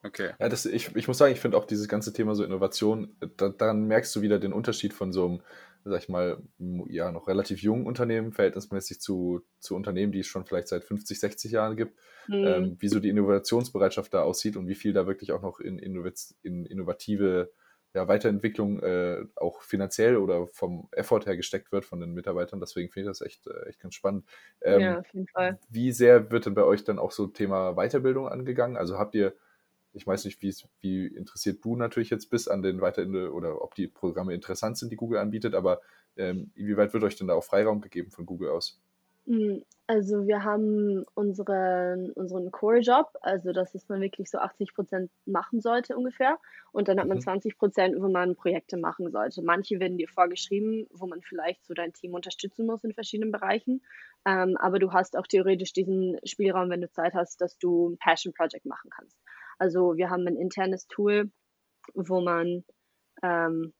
Okay. 0.03 0.31
Ja, 0.39 0.49
das, 0.49 0.65
ich, 0.65 0.95
ich 0.95 1.07
muss 1.07 1.17
sagen, 1.17 1.33
ich 1.33 1.39
finde 1.39 1.57
auch 1.57 1.65
dieses 1.65 1.87
ganze 1.87 2.13
Thema 2.13 2.35
so 2.35 2.43
Innovation, 2.43 3.15
da, 3.37 3.49
daran 3.49 3.85
merkst 3.85 4.15
du 4.15 4.21
wieder 4.21 4.37
den 4.37 4.53
Unterschied 4.53 4.93
von 4.93 5.11
so 5.11 5.25
einem, 5.25 5.41
sag 5.85 6.01
ich 6.01 6.09
mal, 6.09 6.41
ja, 6.89 7.11
noch 7.11 7.27
relativ 7.27 7.61
jungen 7.61 7.85
Unternehmen, 7.85 8.33
verhältnismäßig 8.33 8.99
zu, 8.99 9.41
zu 9.59 9.75
Unternehmen, 9.75 10.11
die 10.11 10.19
es 10.19 10.27
schon 10.27 10.45
vielleicht 10.45 10.67
seit 10.67 10.83
50, 10.83 11.19
60 11.19 11.51
Jahren 11.51 11.77
gibt, 11.77 11.97
Hm. 12.25 12.43
ähm, 12.43 12.77
wie 12.79 12.87
so 12.87 12.99
die 12.99 13.09
Innovationsbereitschaft 13.09 14.13
da 14.13 14.23
aussieht 14.23 14.57
und 14.57 14.67
wie 14.67 14.75
viel 14.75 14.93
da 14.93 15.05
wirklich 15.05 15.31
auch 15.31 15.41
noch 15.43 15.59
in, 15.59 15.77
in 15.77 16.65
innovative 16.65 17.51
ja, 17.93 18.07
Weiterentwicklung 18.09 18.81
äh, 18.81 19.23
auch 19.35 19.61
finanziell 19.61 20.17
oder 20.17 20.47
vom 20.47 20.89
Effort 20.91 21.21
her 21.25 21.37
gesteckt 21.37 21.71
wird 21.71 21.85
von 21.85 22.01
den 22.01 22.13
Mitarbeitern. 22.13 22.59
Deswegen 22.59 22.91
finde 22.91 23.09
ich 23.09 23.17
das 23.17 23.25
echt, 23.25 23.47
äh, 23.47 23.69
echt 23.69 23.79
ganz 23.79 23.95
spannend. 23.95 24.25
Ähm, 24.61 24.81
ja, 24.81 24.99
auf 24.99 25.13
jeden 25.13 25.27
Fall. 25.27 25.59
wie 25.69 25.93
sehr 25.93 26.29
wird 26.29 26.45
denn 26.45 26.55
bei 26.55 26.63
euch 26.63 26.83
dann 26.83 26.99
auch 26.99 27.11
so 27.11 27.27
Thema 27.27 27.75
Weiterbildung 27.75 28.27
angegangen? 28.27 28.75
Also 28.75 28.97
habt 28.97 29.15
ihr, 29.15 29.33
ich 29.95 30.05
weiß 30.07 30.25
nicht, 30.25 30.41
wie, 30.41 30.49
es- 30.49 30.67
wie 30.81 31.07
interessiert 31.07 31.63
du 31.65 31.75
natürlich 31.75 32.09
jetzt 32.09 32.29
bist 32.29 32.49
an 32.51 32.61
den 32.61 32.81
Weiterende 32.81 33.31
oder 33.33 33.61
ob 33.61 33.75
die 33.75 33.87
Programme 33.87 34.33
interessant 34.33 34.77
sind, 34.77 34.91
die 34.91 34.95
Google 34.97 35.19
anbietet, 35.19 35.55
aber 35.55 35.81
ähm, 36.17 36.51
inwieweit 36.55 36.93
wird 36.93 37.03
euch 37.03 37.15
denn 37.17 37.27
da 37.27 37.33
auch 37.35 37.43
Freiraum 37.43 37.81
gegeben 37.81 38.11
von 38.11 38.25
Google 38.25 38.49
aus? 38.51 38.81
Mm, 39.27 39.59
Also 39.87 40.25
wir 40.27 40.43
haben 40.43 41.03
unseren, 41.15 42.11
unseren 42.13 42.51
Core-Job, 42.51 43.07
also 43.21 43.51
das 43.53 43.75
ist 43.75 43.87
man 43.89 44.01
wirklich 44.01 44.29
so 44.31 44.39
80 44.39 44.73
Prozent 44.73 45.11
machen 45.25 45.61
sollte 45.61 45.95
ungefähr. 45.95 46.37
Und 46.71 46.87
dann 46.87 46.99
hat 46.99 47.07
man 47.07 47.19
Mhm. 47.19 47.19
20 47.19 47.57
Prozent, 47.57 47.95
wo 48.01 48.09
man 48.09 48.35
Projekte 48.35 48.77
machen 48.77 49.11
sollte. 49.11 49.41
Manche 49.43 49.79
werden 49.79 49.97
dir 49.97 50.07
vorgeschrieben, 50.09 50.87
wo 50.91 51.05
man 51.07 51.21
vielleicht 51.21 51.65
so 51.65 51.73
dein 51.75 51.93
Team 51.93 52.13
unterstützen 52.15 52.65
muss 52.65 52.83
in 52.83 52.93
verschiedenen 52.93 53.31
Bereichen. 53.31 53.83
Ähm, 54.27 54.57
aber 54.57 54.79
du 54.79 54.91
hast 54.91 55.15
auch 55.17 55.27
theoretisch 55.27 55.73
diesen 55.73 56.17
Spielraum, 56.23 56.69
wenn 56.71 56.81
du 56.81 56.89
Zeit 56.91 57.13
hast, 57.13 57.39
dass 57.41 57.57
du 57.59 57.89
ein 57.89 57.97
Passion 57.97 58.33
Project 58.33 58.65
machen 58.65 58.89
kannst. 58.89 59.17
Also 59.57 59.95
wir 59.95 60.09
haben 60.09 60.27
ein 60.27 60.35
internes 60.35 60.87
Tool, 60.87 61.31
wo 61.93 62.21
man 62.21 62.63
ähm, 63.23 63.73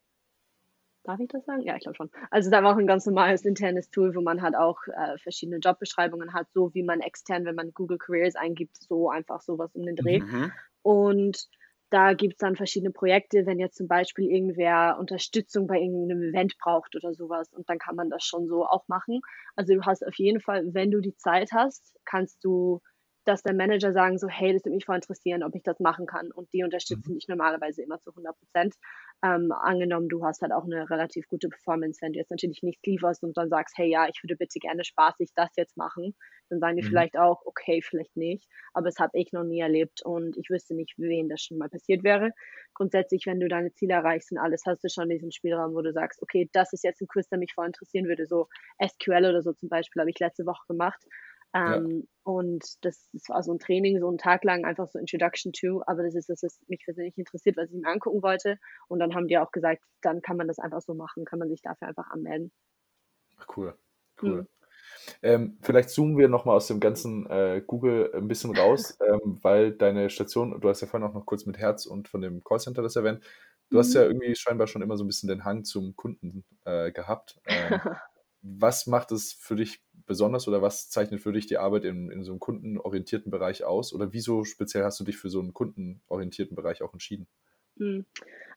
Darf 1.06 1.20
ich 1.20 1.28
das 1.28 1.46
sagen? 1.46 1.62
Ja, 1.62 1.76
ich 1.76 1.84
glaube 1.84 1.96
schon. 1.96 2.10
Also 2.32 2.50
da 2.50 2.64
auch 2.64 2.78
ein 2.78 2.88
ganz 2.88 3.06
normales 3.06 3.46
internes 3.46 3.92
Tool, 3.92 4.16
wo 4.16 4.22
man 4.22 4.42
halt 4.42 4.56
auch 4.56 4.80
äh, 4.88 5.18
verschiedene 5.20 5.60
Jobbeschreibungen 5.60 6.34
hat, 6.34 6.48
so 6.52 6.74
wie 6.74 6.82
man 6.82 7.00
extern, 7.00 7.46
wenn 7.46 7.54
man 7.54 7.74
Google 7.74 8.00
Careers 8.00 8.36
eingibt, 8.36 8.78
so 8.82 9.10
einfach 9.10 9.42
sowas 9.42 9.76
um 9.76 9.86
den 9.86 9.96
Dreh. 9.96 10.22
Mhm. 10.22 10.52
Und 10.82 11.48
da 11.92 12.14
gibt 12.14 12.34
es 12.34 12.38
dann 12.40 12.56
verschiedene 12.56 12.92
Projekte, 12.92 13.46
wenn 13.46 13.60
jetzt 13.60 13.78
zum 13.78 13.88
Beispiel 13.88 14.32
irgendwer 14.32 14.98
Unterstützung 15.00 15.68
bei 15.68 15.80
irgendeinem 15.80 16.24
Event 16.24 16.58
braucht 16.58 16.96
oder 16.96 17.14
sowas. 17.14 17.54
Und 17.54 17.70
dann 17.70 17.78
kann 17.78 17.96
man 17.96 18.10
das 18.10 18.24
schon 18.24 18.48
so 18.48 18.66
auch 18.66 18.88
machen. 18.88 19.22
Also 19.56 19.76
du 19.76 19.84
hast 19.84 20.06
auf 20.06 20.16
jeden 20.16 20.42
Fall, 20.42 20.74
wenn 20.74 20.90
du 20.90 21.02
die 21.02 21.16
Zeit 21.16 21.52
hast, 21.54 21.96
kannst 22.06 22.44
du 22.44 22.82
dass 23.26 23.44
der 23.44 23.54
Manager 23.54 23.92
sagen 23.94 24.18
so, 24.18 24.28
hey, 24.28 24.54
das 24.54 24.64
würde 24.66 24.76
mich 24.76 24.86
voll 24.86 24.96
interessieren, 24.96 25.44
ob 25.44 25.56
ich 25.56 25.64
das 25.64 25.80
machen 25.80 26.06
kann. 26.06 26.32
Und 26.32 26.52
die 26.54 26.64
unterstützen 26.64 27.16
dich 27.16 27.28
normalerweise 27.28 27.82
immer 27.84 28.00
zu 28.00 28.14
100 28.16 28.38
Prozent. 28.38 28.76
Ähm, 29.24 29.52
angenommen, 29.52 30.10
du 30.10 30.24
hast 30.24 30.42
halt 30.42 30.52
auch 30.52 30.66
eine 30.66 30.90
relativ 30.90 31.28
gute 31.28 31.50
Performance, 31.50 32.00
wenn 32.02 32.14
du 32.14 32.20
jetzt 32.20 32.32
natürlich 32.32 32.62
nichts 32.64 32.84
lieferst 32.86 33.24
und 33.24 33.36
dann 33.38 33.50
sagst, 33.50 33.78
hey, 33.78 33.90
ja, 33.90 34.08
ich 34.08 34.22
würde 34.24 34.36
bitte 34.36 34.60
gerne 34.60 34.84
spaßig 34.84 35.30
das 35.36 35.50
jetzt 35.58 35.78
machen, 35.78 36.16
dann 36.50 36.60
sagen 36.60 36.78
die 36.78 36.84
Mhm. 36.84 36.88
vielleicht 36.88 37.18
auch, 37.18 37.42
okay, 37.46 37.82
vielleicht 37.82 38.16
nicht. 38.16 38.46
Aber 38.74 38.86
das 38.86 38.98
habe 39.00 39.12
ich 39.18 39.32
noch 39.32 39.44
nie 39.44 39.60
erlebt 39.62 40.02
und 40.06 40.38
ich 40.38 40.50
wüsste 40.50 40.76
nicht, 40.76 40.94
wen 40.98 41.30
das 41.30 41.42
schon 41.42 41.58
mal 41.58 41.70
passiert 41.70 42.04
wäre. 42.04 42.32
Grundsätzlich, 42.74 43.26
wenn 43.26 43.40
du 43.40 43.48
deine 43.48 43.72
Ziele 43.74 43.94
erreichst 43.94 44.32
und 44.32 44.38
alles, 44.38 44.64
hast 44.66 44.84
du 44.84 44.90
schon 44.90 45.10
diesen 45.10 45.32
Spielraum, 45.32 45.74
wo 45.74 45.82
du 45.82 45.94
sagst, 45.94 46.22
okay, 46.22 46.50
das 46.54 46.74
ist 46.74 46.84
jetzt 46.84 47.02
ein 47.02 47.08
Kurs, 47.08 47.28
der 47.30 47.40
mich 47.40 47.54
voll 47.54 47.66
interessieren 47.68 48.08
würde. 48.08 48.26
So 48.26 48.48
SQL 48.78 49.26
oder 49.26 49.42
so 49.42 49.54
zum 49.54 49.70
Beispiel 49.70 50.02
habe 50.02 50.10
ich 50.12 50.20
letzte 50.20 50.46
Woche 50.46 50.66
gemacht. 50.68 51.04
Ja. 51.64 51.78
Ähm, 51.78 52.08
Und 52.24 52.84
das, 52.86 53.08
das 53.14 53.30
war 53.30 53.44
so 53.44 53.52
ein 53.54 53.60
Training, 53.60 54.00
so 54.00 54.08
einen 54.08 54.18
Tag 54.18 54.44
lang, 54.44 54.66
einfach 54.66 54.88
so 54.90 55.00
Introduction 55.00 55.54
to, 55.54 55.84
aber 55.88 56.04
das 56.04 56.16
ist 56.16 56.30
das, 56.30 56.42
was 56.44 56.60
mich 56.68 56.82
persönlich 56.84 57.18
interessiert, 57.18 57.56
was 57.58 57.70
ich 57.72 57.76
mir 57.80 57.88
angucken 57.88 58.24
wollte. 58.24 58.58
Und 58.88 59.00
dann 59.00 59.14
haben 59.16 59.28
die 59.28 59.38
auch 59.38 59.52
gesagt, 59.52 59.84
dann 60.02 60.22
kann 60.22 60.38
man 60.38 60.48
das 60.48 60.60
einfach 60.60 60.82
so 60.82 60.94
machen, 60.96 61.26
kann 61.26 61.40
man 61.40 61.50
sich 61.50 61.62
dafür 61.62 61.88
einfach 61.88 62.10
anmelden. 62.10 62.52
Ach, 63.38 63.48
cool. 63.58 63.78
Cool. 64.22 64.42
Mhm. 64.42 64.48
Ähm, 65.24 65.58
vielleicht 65.62 65.90
zoomen 65.90 66.18
wir 66.18 66.30
nochmal 66.30 66.56
aus 66.58 66.68
dem 66.68 66.80
ganzen 66.80 67.28
äh, 67.30 67.62
Google 67.66 68.12
ein 68.16 68.28
bisschen 68.28 68.56
raus, 68.56 68.98
ähm, 69.02 69.40
weil 69.44 69.72
deine 69.74 70.10
Station, 70.10 70.60
du 70.62 70.70
hast 70.70 70.82
ja 70.82 70.88
vorhin 70.88 71.08
auch 71.10 71.14
noch 71.14 71.26
kurz 71.26 71.46
mit 71.46 71.58
Herz 71.58 71.86
und 71.86 72.08
von 72.08 72.22
dem 72.22 72.44
Callcenter 72.44 72.82
das 72.82 72.96
erwähnt, 72.96 73.24
du 73.70 73.80
hast 73.80 73.94
Mhm. 73.94 73.96
ja 73.96 74.04
irgendwie 74.04 74.36
scheinbar 74.36 74.68
schon 74.68 74.82
immer 74.82 74.98
so 74.98 75.04
ein 75.04 75.08
bisschen 75.08 75.30
den 75.30 75.46
Hang 75.46 75.64
zum 75.66 75.96
Kunden 75.96 76.46
äh, 76.66 76.92
gehabt. 76.92 77.42
Ähm, 77.48 77.82
was 78.48 78.86
macht 78.86 79.12
es 79.12 79.34
für 79.34 79.56
dich 79.56 79.84
besonders 80.06 80.48
oder 80.48 80.62
was 80.62 80.90
zeichnet 80.90 81.20
für 81.20 81.34
dich 81.34 81.48
die 81.48 81.58
Arbeit 81.58 81.84
in, 81.84 82.12
in 82.12 82.24
so 82.24 82.32
einem 82.32 82.40
kundenorientierten 82.40 83.32
Bereich 83.32 83.64
aus? 83.64 83.92
Oder 83.92 84.14
wieso 84.14 84.44
speziell 84.44 84.84
hast 84.84 85.00
du 85.00 85.04
dich 85.04 85.18
für 85.18 85.30
so 85.30 85.40
einen 85.40 85.54
kundenorientierten 85.54 86.56
Bereich 86.56 86.84
auch 86.84 86.94
entschieden? 86.94 87.28
Mhm. 87.78 88.06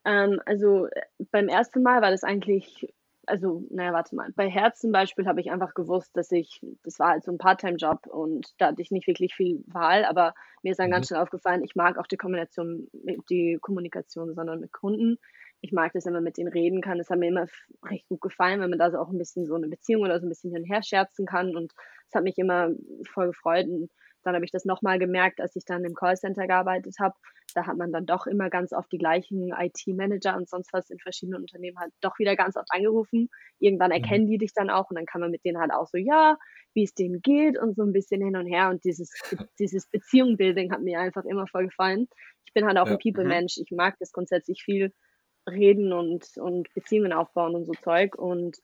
Ähm, 0.05 0.41
also 0.45 0.87
äh, 0.87 1.03
beim 1.31 1.49
ersten 1.49 1.83
Mal 1.83 2.03
war 2.03 2.11
das 2.11 2.23
eigentlich, 2.23 2.93
also, 3.27 3.65
naja, 3.71 3.95
warte 3.95 4.15
mal. 4.15 4.31
Bei 4.37 4.51
Herz 4.51 4.81
zum 4.81 4.93
Beispiel 4.93 5.27
habe 5.27 5.41
ich 5.41 5.51
einfach 5.51 5.73
gewusst, 5.73 6.15
dass 6.17 6.31
ich, 6.33 6.61
das 6.83 6.99
war 6.99 7.09
halt 7.13 7.25
so 7.25 7.33
ein 7.33 7.39
Part-Time-Job 7.39 8.07
und 8.09 8.53
da 8.59 8.67
hatte 8.69 8.83
ich 8.83 8.91
nicht 8.91 9.07
wirklich 9.07 9.35
viel 9.35 9.65
Wahl, 9.69 10.05
aber 10.05 10.35
mir 10.63 10.73
ist 10.73 10.79
dann 10.81 10.89
mhm. 10.89 10.93
ganz 10.93 11.09
schnell 11.09 11.21
aufgefallen, 11.21 11.65
ich 11.65 11.75
mag 11.77 11.97
auch 11.97 12.07
die 12.07 12.19
Kombination, 12.19 12.89
die 13.31 13.59
Kommunikation, 13.61 14.35
sondern 14.35 14.61
mit 14.61 14.73
Kunden 14.73 15.19
ich 15.61 15.73
mag 15.73 15.93
das, 15.93 16.07
wenn 16.07 16.13
man 16.13 16.25
mit 16.25 16.37
denen 16.37 16.53
reden 16.53 16.81
kann. 16.81 16.99
Das 16.99 17.11
hat 17.11 17.19
mir 17.19 17.29
immer 17.29 17.47
recht 17.85 18.09
gut 18.09 18.21
gefallen, 18.21 18.61
wenn 18.61 18.71
man 18.71 18.79
da 18.79 18.91
so 18.91 18.99
auch 18.99 19.11
ein 19.11 19.19
bisschen 19.19 19.45
so 19.47 19.55
eine 19.55 19.69
Beziehung 19.69 20.03
oder 20.03 20.21
so 20.21 20.27
ein 20.27 20.29
bisschen 20.29 20.53
hin 20.53 20.63
und 20.63 20.71
her 20.71 20.83
scherzen 20.83 21.27
kann. 21.27 21.57
Und 21.57 21.73
es 22.09 22.15
hat 22.15 22.23
mich 22.23 22.39
immer 22.39 22.71
voll 23.13 23.29
gefreut. 23.29 23.67
Und 23.67 23.91
dann 24.23 24.35
habe 24.35 24.45
ich 24.45 24.51
das 24.51 24.65
nochmal 24.65 24.99
gemerkt, 24.99 25.41
als 25.41 25.57
ich 25.57 25.65
dann 25.65 25.85
im 25.85 25.95
Callcenter 25.95 26.47
gearbeitet 26.47 26.97
habe. 27.01 27.15
Da 27.55 27.67
hat 27.67 27.77
man 27.77 27.93
dann 27.93 28.07
doch 28.07 28.27
immer 28.27 28.51
ganz 28.51 28.73
oft 28.73 28.91
die 28.93 28.99
gleichen 28.99 29.53
IT-Manager 29.53 30.37
und 30.37 30.49
sonst 30.49 30.73
was 30.73 30.91
in 30.91 30.99
verschiedenen 30.99 31.41
Unternehmen 31.41 31.79
halt 31.79 31.93
doch 32.01 32.19
wieder 32.19 32.37
ganz 32.37 32.57
oft 32.57 32.69
angerufen. 32.71 33.29
Irgendwann 33.59 33.89
mhm. 33.89 34.03
erkennen 34.03 34.27
die 34.27 34.39
dich 34.39 34.53
dann 34.55 34.71
auch 34.71 34.91
und 34.91 34.97
dann 34.97 35.07
kann 35.07 35.21
man 35.21 35.31
mit 35.31 35.45
denen 35.45 35.59
halt 35.59 35.73
auch 35.73 35.87
so, 35.89 35.99
ja, 35.99 36.37
wie 36.75 36.85
es 36.85 36.95
denen 36.95 37.21
geht 37.21 37.59
und 37.59 37.75
so 37.75 37.83
ein 37.83 37.93
bisschen 37.93 38.23
hin 38.23 38.37
und 38.37 38.47
her. 38.47 38.69
Und 38.69 38.85
dieses, 38.85 39.11
dieses 39.59 39.89
Beziehung-Building 39.89 40.73
hat 40.73 40.83
mir 40.83 41.01
einfach 41.01 41.25
immer 41.25 41.47
voll 41.47 41.67
gefallen. 41.67 42.07
Ich 42.45 42.53
bin 42.53 42.67
halt 42.67 42.79
auch 42.79 42.87
ja. 42.87 42.93
ein 42.93 42.99
People-Mensch. 42.99 43.59
Ich 43.59 43.71
mag 43.71 43.97
das 43.99 44.13
grundsätzlich 44.13 44.63
viel 44.63 44.93
reden 45.51 45.93
und, 45.93 46.37
und 46.37 46.73
Beziehungen 46.75 47.13
aufbauen 47.13 47.55
und 47.55 47.65
so 47.65 47.73
Zeug. 47.73 48.17
Und 48.17 48.59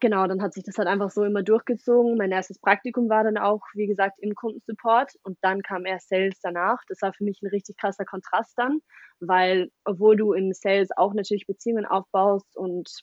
genau, 0.00 0.26
dann 0.26 0.42
hat 0.42 0.54
sich 0.54 0.64
das 0.64 0.78
halt 0.78 0.88
einfach 0.88 1.10
so 1.10 1.24
immer 1.24 1.42
durchgezogen. 1.42 2.16
Mein 2.16 2.32
erstes 2.32 2.58
Praktikum 2.58 3.08
war 3.08 3.24
dann 3.24 3.38
auch, 3.38 3.62
wie 3.74 3.86
gesagt, 3.86 4.18
im 4.20 4.34
Kundensupport 4.34 5.14
und 5.22 5.38
dann 5.42 5.62
kam 5.62 5.86
erst 5.86 6.08
Sales 6.08 6.40
danach. 6.42 6.82
Das 6.88 7.02
war 7.02 7.12
für 7.12 7.24
mich 7.24 7.42
ein 7.42 7.48
richtig 7.48 7.76
krasser 7.76 8.04
Kontrast 8.04 8.56
dann, 8.56 8.80
weil 9.20 9.70
obwohl 9.84 10.16
du 10.16 10.32
im 10.32 10.52
Sales 10.52 10.90
auch 10.96 11.14
natürlich 11.14 11.46
Beziehungen 11.46 11.86
aufbaust 11.86 12.56
und 12.56 13.02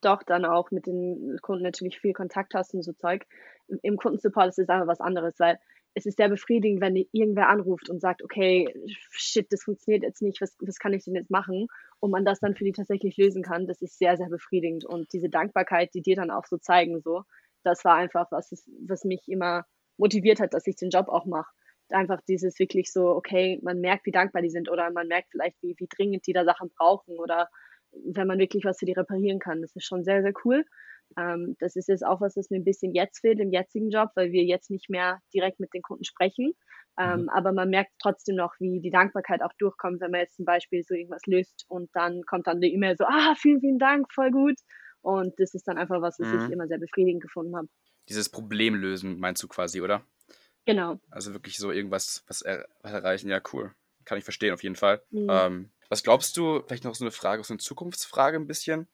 doch 0.00 0.22
dann 0.22 0.44
auch 0.44 0.70
mit 0.70 0.86
den 0.86 1.38
Kunden 1.42 1.62
natürlich 1.62 2.00
viel 2.00 2.14
Kontakt 2.14 2.54
hast 2.54 2.74
und 2.74 2.82
so 2.82 2.92
Zeug, 2.92 3.26
im 3.82 3.96
Kundensupport 3.96 4.48
ist 4.48 4.58
es 4.58 4.68
einfach 4.68 4.86
was 4.86 5.00
anderes, 5.00 5.38
weil 5.38 5.58
es 5.94 6.06
ist 6.06 6.16
sehr 6.16 6.28
befriedigend, 6.28 6.80
wenn 6.80 6.96
irgendwer 6.96 7.48
anruft 7.48 7.90
und 7.90 8.00
sagt, 8.00 8.22
okay, 8.22 8.72
shit, 9.10 9.46
das 9.52 9.62
funktioniert 9.62 10.02
jetzt 10.02 10.22
nicht, 10.22 10.40
was, 10.40 10.56
was 10.60 10.78
kann 10.78 10.94
ich 10.94 11.04
denn 11.04 11.14
jetzt 11.14 11.30
machen? 11.30 11.66
Und 12.00 12.10
man 12.10 12.24
das 12.24 12.40
dann 12.40 12.54
für 12.54 12.64
die 12.64 12.72
tatsächlich 12.72 13.16
lösen 13.16 13.42
kann, 13.42 13.66
das 13.66 13.82
ist 13.82 13.98
sehr, 13.98 14.16
sehr 14.16 14.28
befriedigend. 14.28 14.84
Und 14.84 15.12
diese 15.12 15.28
Dankbarkeit, 15.28 15.90
die 15.94 16.02
dir 16.02 16.16
dann 16.16 16.30
auch 16.30 16.46
so 16.46 16.56
zeigen, 16.56 17.00
so, 17.02 17.22
das 17.62 17.84
war 17.84 17.96
einfach 17.96 18.26
was, 18.30 18.50
was 18.86 19.04
mich 19.04 19.28
immer 19.28 19.64
motiviert 19.98 20.40
hat, 20.40 20.54
dass 20.54 20.66
ich 20.66 20.76
den 20.76 20.90
Job 20.90 21.08
auch 21.08 21.26
mache. 21.26 21.50
Einfach 21.90 22.20
dieses 22.26 22.58
wirklich 22.58 22.90
so, 22.90 23.08
okay, 23.08 23.60
man 23.62 23.80
merkt, 23.80 24.06
wie 24.06 24.12
dankbar 24.12 24.40
die 24.40 24.50
sind 24.50 24.70
oder 24.70 24.90
man 24.90 25.08
merkt 25.08 25.28
vielleicht, 25.30 25.62
wie, 25.62 25.74
wie 25.76 25.88
dringend 25.88 26.26
die 26.26 26.32
da 26.32 26.44
Sachen 26.44 26.70
brauchen 26.70 27.18
oder 27.18 27.48
wenn 27.92 28.26
man 28.26 28.38
wirklich 28.38 28.64
was 28.64 28.78
für 28.78 28.86
die 28.86 28.92
reparieren 28.92 29.38
kann. 29.38 29.60
Das 29.60 29.76
ist 29.76 29.84
schon 29.84 30.02
sehr, 30.02 30.22
sehr 30.22 30.32
cool. 30.44 30.64
Ähm, 31.18 31.56
das 31.60 31.76
ist 31.76 31.88
jetzt 31.88 32.04
auch 32.04 32.20
was, 32.20 32.36
was 32.36 32.50
mir 32.50 32.56
ein 32.56 32.64
bisschen 32.64 32.94
jetzt 32.94 33.20
fehlt 33.20 33.40
im 33.40 33.50
jetzigen 33.50 33.90
Job, 33.90 34.10
weil 34.14 34.32
wir 34.32 34.44
jetzt 34.44 34.70
nicht 34.70 34.90
mehr 34.90 35.20
direkt 35.34 35.60
mit 35.60 35.72
den 35.74 35.82
Kunden 35.82 36.04
sprechen. 36.04 36.54
Ähm, 36.98 37.22
mhm. 37.22 37.28
Aber 37.30 37.52
man 37.52 37.70
merkt 37.70 37.92
trotzdem 38.00 38.36
noch, 38.36 38.54
wie 38.58 38.80
die 38.80 38.90
Dankbarkeit 38.90 39.42
auch 39.42 39.52
durchkommt, 39.58 40.00
wenn 40.00 40.10
man 40.10 40.20
jetzt 40.20 40.36
zum 40.36 40.44
Beispiel 40.44 40.82
so 40.82 40.94
irgendwas 40.94 41.22
löst 41.26 41.64
und 41.68 41.90
dann 41.94 42.22
kommt 42.24 42.46
dann 42.46 42.60
die 42.60 42.72
E-Mail 42.72 42.96
so, 42.96 43.04
ah, 43.04 43.34
vielen, 43.36 43.60
vielen 43.60 43.78
Dank, 43.78 44.12
voll 44.12 44.30
gut. 44.30 44.58
Und 45.00 45.38
das 45.38 45.54
ist 45.54 45.66
dann 45.66 45.78
einfach 45.78 46.00
was, 46.00 46.18
was 46.18 46.28
mhm. 46.28 46.46
ich 46.46 46.52
immer 46.52 46.68
sehr 46.68 46.78
befriedigend 46.78 47.22
gefunden 47.22 47.56
habe. 47.56 47.68
Dieses 48.08 48.28
Problem 48.28 48.74
lösen, 48.74 49.18
meinst 49.18 49.42
du 49.42 49.48
quasi, 49.48 49.80
oder? 49.80 50.04
Genau. 50.64 51.00
Also 51.10 51.32
wirklich 51.32 51.58
so 51.58 51.70
irgendwas 51.72 52.24
was, 52.28 52.42
er, 52.42 52.68
was 52.82 52.92
erreichen, 52.92 53.28
ja, 53.28 53.40
cool. 53.52 53.72
Kann 54.04 54.18
ich 54.18 54.24
verstehen, 54.24 54.52
auf 54.52 54.62
jeden 54.62 54.76
Fall. 54.76 55.02
Mhm. 55.10 55.28
Ähm, 55.30 55.70
was 55.88 56.02
glaubst 56.02 56.36
du, 56.36 56.62
vielleicht 56.66 56.84
noch 56.84 56.94
so 56.94 57.04
eine 57.04 57.10
Frage, 57.10 57.42
so 57.44 57.52
eine 57.52 57.58
Zukunftsfrage 57.58 58.36
ein 58.36 58.46
bisschen? 58.46 58.88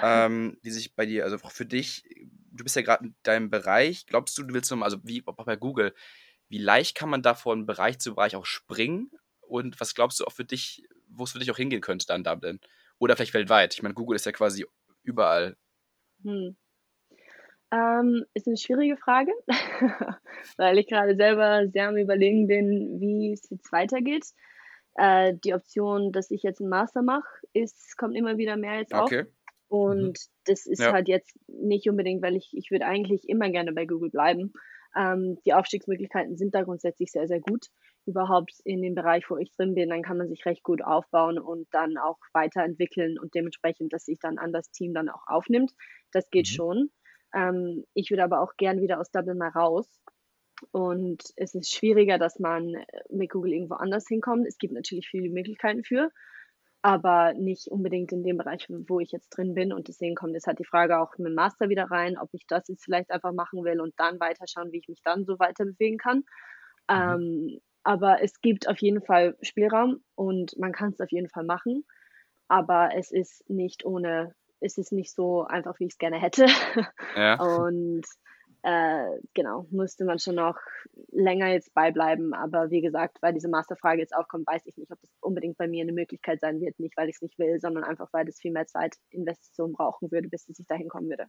Ähm, 0.00 0.58
die 0.64 0.70
sich 0.70 0.94
bei 0.94 1.06
dir, 1.06 1.24
also 1.24 1.36
auch 1.36 1.50
für 1.50 1.66
dich, 1.66 2.04
du 2.52 2.64
bist 2.64 2.76
ja 2.76 2.82
gerade 2.82 3.06
in 3.06 3.14
deinem 3.22 3.50
Bereich, 3.50 4.06
glaubst 4.06 4.36
du, 4.38 4.42
du 4.42 4.54
willst 4.54 4.70
nochmal, 4.70 4.86
also 4.86 4.98
wie 5.04 5.22
auch 5.26 5.34
bei 5.34 5.56
Google, 5.56 5.94
wie 6.48 6.58
leicht 6.58 6.96
kann 6.96 7.08
man 7.08 7.22
da 7.22 7.34
von 7.34 7.66
Bereich 7.66 7.98
zu 7.98 8.14
Bereich 8.14 8.36
auch 8.36 8.44
springen? 8.46 9.10
Und 9.40 9.80
was 9.80 9.94
glaubst 9.94 10.20
du 10.20 10.24
auch 10.24 10.32
für 10.32 10.44
dich, 10.44 10.84
wo 11.08 11.24
es 11.24 11.32
für 11.32 11.38
dich 11.38 11.50
auch 11.50 11.56
hingehen 11.56 11.80
könnte 11.80 12.06
da 12.06 12.14
in 12.14 12.24
Dublin? 12.24 12.60
Oder 12.98 13.16
vielleicht 13.16 13.34
weltweit? 13.34 13.74
Ich 13.74 13.82
meine, 13.82 13.94
Google 13.94 14.16
ist 14.16 14.26
ja 14.26 14.32
quasi 14.32 14.66
überall. 15.02 15.56
Hm. 16.22 16.56
Ähm, 17.72 18.24
ist 18.34 18.48
eine 18.48 18.56
schwierige 18.56 18.96
Frage, 18.96 19.32
weil 20.56 20.78
ich 20.78 20.88
gerade 20.88 21.14
selber 21.14 21.68
sehr 21.68 21.88
am 21.88 21.96
Überlegen 21.96 22.48
bin, 22.48 23.00
wie 23.00 23.32
es 23.32 23.48
jetzt 23.48 23.70
weitergeht. 23.70 24.26
Äh, 24.96 25.34
die 25.44 25.54
Option, 25.54 26.10
dass 26.10 26.32
ich 26.32 26.42
jetzt 26.42 26.60
einen 26.60 26.68
Master 26.68 27.02
mache, 27.02 27.28
ist, 27.52 27.96
kommt 27.96 28.16
immer 28.16 28.38
wieder 28.38 28.56
mehr 28.56 28.80
jetzt 28.80 28.92
okay. 28.92 29.22
auf. 29.22 29.26
Mhm. 29.70 29.78
Und 29.78 30.02
mhm. 30.02 30.32
das 30.44 30.66
ist 30.66 30.80
ja. 30.80 30.92
halt 30.92 31.08
jetzt 31.08 31.38
nicht 31.48 31.88
unbedingt, 31.88 32.22
weil 32.22 32.36
ich, 32.36 32.50
ich 32.52 32.70
würde 32.70 32.86
eigentlich 32.86 33.28
immer 33.28 33.50
gerne 33.50 33.72
bei 33.72 33.86
Google 33.86 34.10
bleiben. 34.10 34.52
Ähm, 34.96 35.38
die 35.44 35.54
Aufstiegsmöglichkeiten 35.54 36.36
sind 36.36 36.54
da 36.54 36.62
grundsätzlich 36.62 37.12
sehr, 37.12 37.28
sehr 37.28 37.40
gut. 37.40 37.66
Überhaupt 38.06 38.54
in 38.64 38.82
dem 38.82 38.94
Bereich, 38.94 39.28
wo 39.30 39.36
ich 39.36 39.52
drin 39.52 39.74
bin, 39.74 39.90
dann 39.90 40.02
kann 40.02 40.16
man 40.16 40.28
sich 40.28 40.44
recht 40.46 40.62
gut 40.62 40.82
aufbauen 40.82 41.38
und 41.38 41.68
dann 41.70 41.96
auch 41.96 42.18
weiterentwickeln 42.32 43.18
und 43.18 43.34
dementsprechend, 43.34 43.92
dass 43.92 44.04
sich 44.04 44.18
dann 44.18 44.38
an 44.38 44.52
das 44.52 44.70
Team 44.70 44.94
dann 44.94 45.08
auch 45.08 45.26
aufnimmt. 45.26 45.72
Das 46.12 46.28
geht 46.30 46.48
mhm. 46.50 46.54
schon. 46.54 46.90
Ähm, 47.34 47.84
ich 47.94 48.10
würde 48.10 48.24
aber 48.24 48.40
auch 48.40 48.56
gern 48.56 48.80
wieder 48.80 49.00
aus 49.00 49.10
Dublin 49.10 49.38
mal 49.38 49.50
raus. 49.50 49.86
Und 50.72 51.22
es 51.36 51.54
ist 51.54 51.72
schwieriger, 51.72 52.18
dass 52.18 52.38
man 52.38 52.74
mit 53.08 53.30
Google 53.30 53.52
irgendwo 53.52 53.76
anders 53.76 54.06
hinkommt. 54.08 54.46
Es 54.46 54.58
gibt 54.58 54.74
natürlich 54.74 55.08
viele 55.08 55.30
Möglichkeiten 55.30 55.84
für 55.84 56.10
aber 56.82 57.34
nicht 57.34 57.68
unbedingt 57.68 58.12
in 58.12 58.22
dem 58.22 58.38
Bereich, 58.38 58.66
wo 58.88 59.00
ich 59.00 59.12
jetzt 59.12 59.30
drin 59.30 59.54
bin. 59.54 59.72
Und 59.72 59.88
deswegen 59.88 60.14
kommt 60.14 60.32
jetzt 60.32 60.46
halt 60.46 60.58
die 60.58 60.64
Frage 60.64 60.98
auch 60.98 61.16
mit 61.18 61.28
dem 61.28 61.34
Master 61.34 61.68
wieder 61.68 61.90
rein, 61.90 62.16
ob 62.18 62.30
ich 62.32 62.46
das 62.46 62.68
jetzt 62.68 62.84
vielleicht 62.84 63.10
einfach 63.10 63.32
machen 63.32 63.64
will 63.64 63.80
und 63.80 63.94
dann 63.98 64.18
weiterschauen, 64.18 64.72
wie 64.72 64.78
ich 64.78 64.88
mich 64.88 65.02
dann 65.02 65.24
so 65.24 65.38
weiter 65.38 65.64
bewegen 65.64 65.98
kann. 65.98 66.24
Mhm. 66.88 67.54
Ähm, 67.54 67.60
aber 67.82 68.22
es 68.22 68.40
gibt 68.40 68.68
auf 68.68 68.78
jeden 68.78 69.02
Fall 69.02 69.36
Spielraum 69.42 70.02
und 70.14 70.58
man 70.58 70.72
kann 70.72 70.90
es 70.90 71.00
auf 71.00 71.10
jeden 71.10 71.28
Fall 71.28 71.44
machen. 71.44 71.84
Aber 72.48 72.90
es 72.96 73.10
ist 73.12 73.48
nicht 73.48 73.84
ohne, 73.84 74.34
es 74.60 74.76
ist 74.76 74.92
nicht 74.92 75.14
so 75.14 75.44
einfach, 75.44 75.78
wie 75.78 75.84
ich 75.84 75.92
es 75.92 75.98
gerne 75.98 76.20
hätte. 76.20 76.46
Ja. 77.14 77.34
Und 77.40 78.04
äh, 78.62 79.18
genau, 79.34 79.66
musste 79.70 80.04
man 80.04 80.18
schon 80.18 80.34
noch 80.34 80.56
länger 81.12 81.48
jetzt 81.48 81.72
beibleiben. 81.74 82.34
Aber 82.34 82.70
wie 82.70 82.80
gesagt, 82.80 83.18
weil 83.22 83.32
diese 83.32 83.48
Masterfrage 83.48 84.00
jetzt 84.00 84.14
aufkommt, 84.14 84.46
weiß 84.46 84.62
ich 84.66 84.76
nicht, 84.76 84.90
ob 84.90 85.00
das 85.00 85.10
unbedingt 85.20 85.56
bei 85.56 85.66
mir 85.66 85.82
eine 85.82 85.92
Möglichkeit 85.92 86.40
sein 86.40 86.60
wird. 86.60 86.78
Nicht, 86.78 86.96
weil 86.96 87.08
ich 87.08 87.16
es 87.16 87.22
nicht 87.22 87.38
will, 87.38 87.58
sondern 87.60 87.84
einfach, 87.84 88.08
weil 88.12 88.26
das 88.26 88.38
viel 88.38 88.52
mehr 88.52 88.66
Zeit, 88.66 88.96
Investition 89.10 89.72
brauchen 89.72 90.10
würde, 90.10 90.28
bis 90.28 90.48
ich 90.48 90.66
dahin 90.66 90.88
kommen 90.88 91.08
würde. 91.08 91.26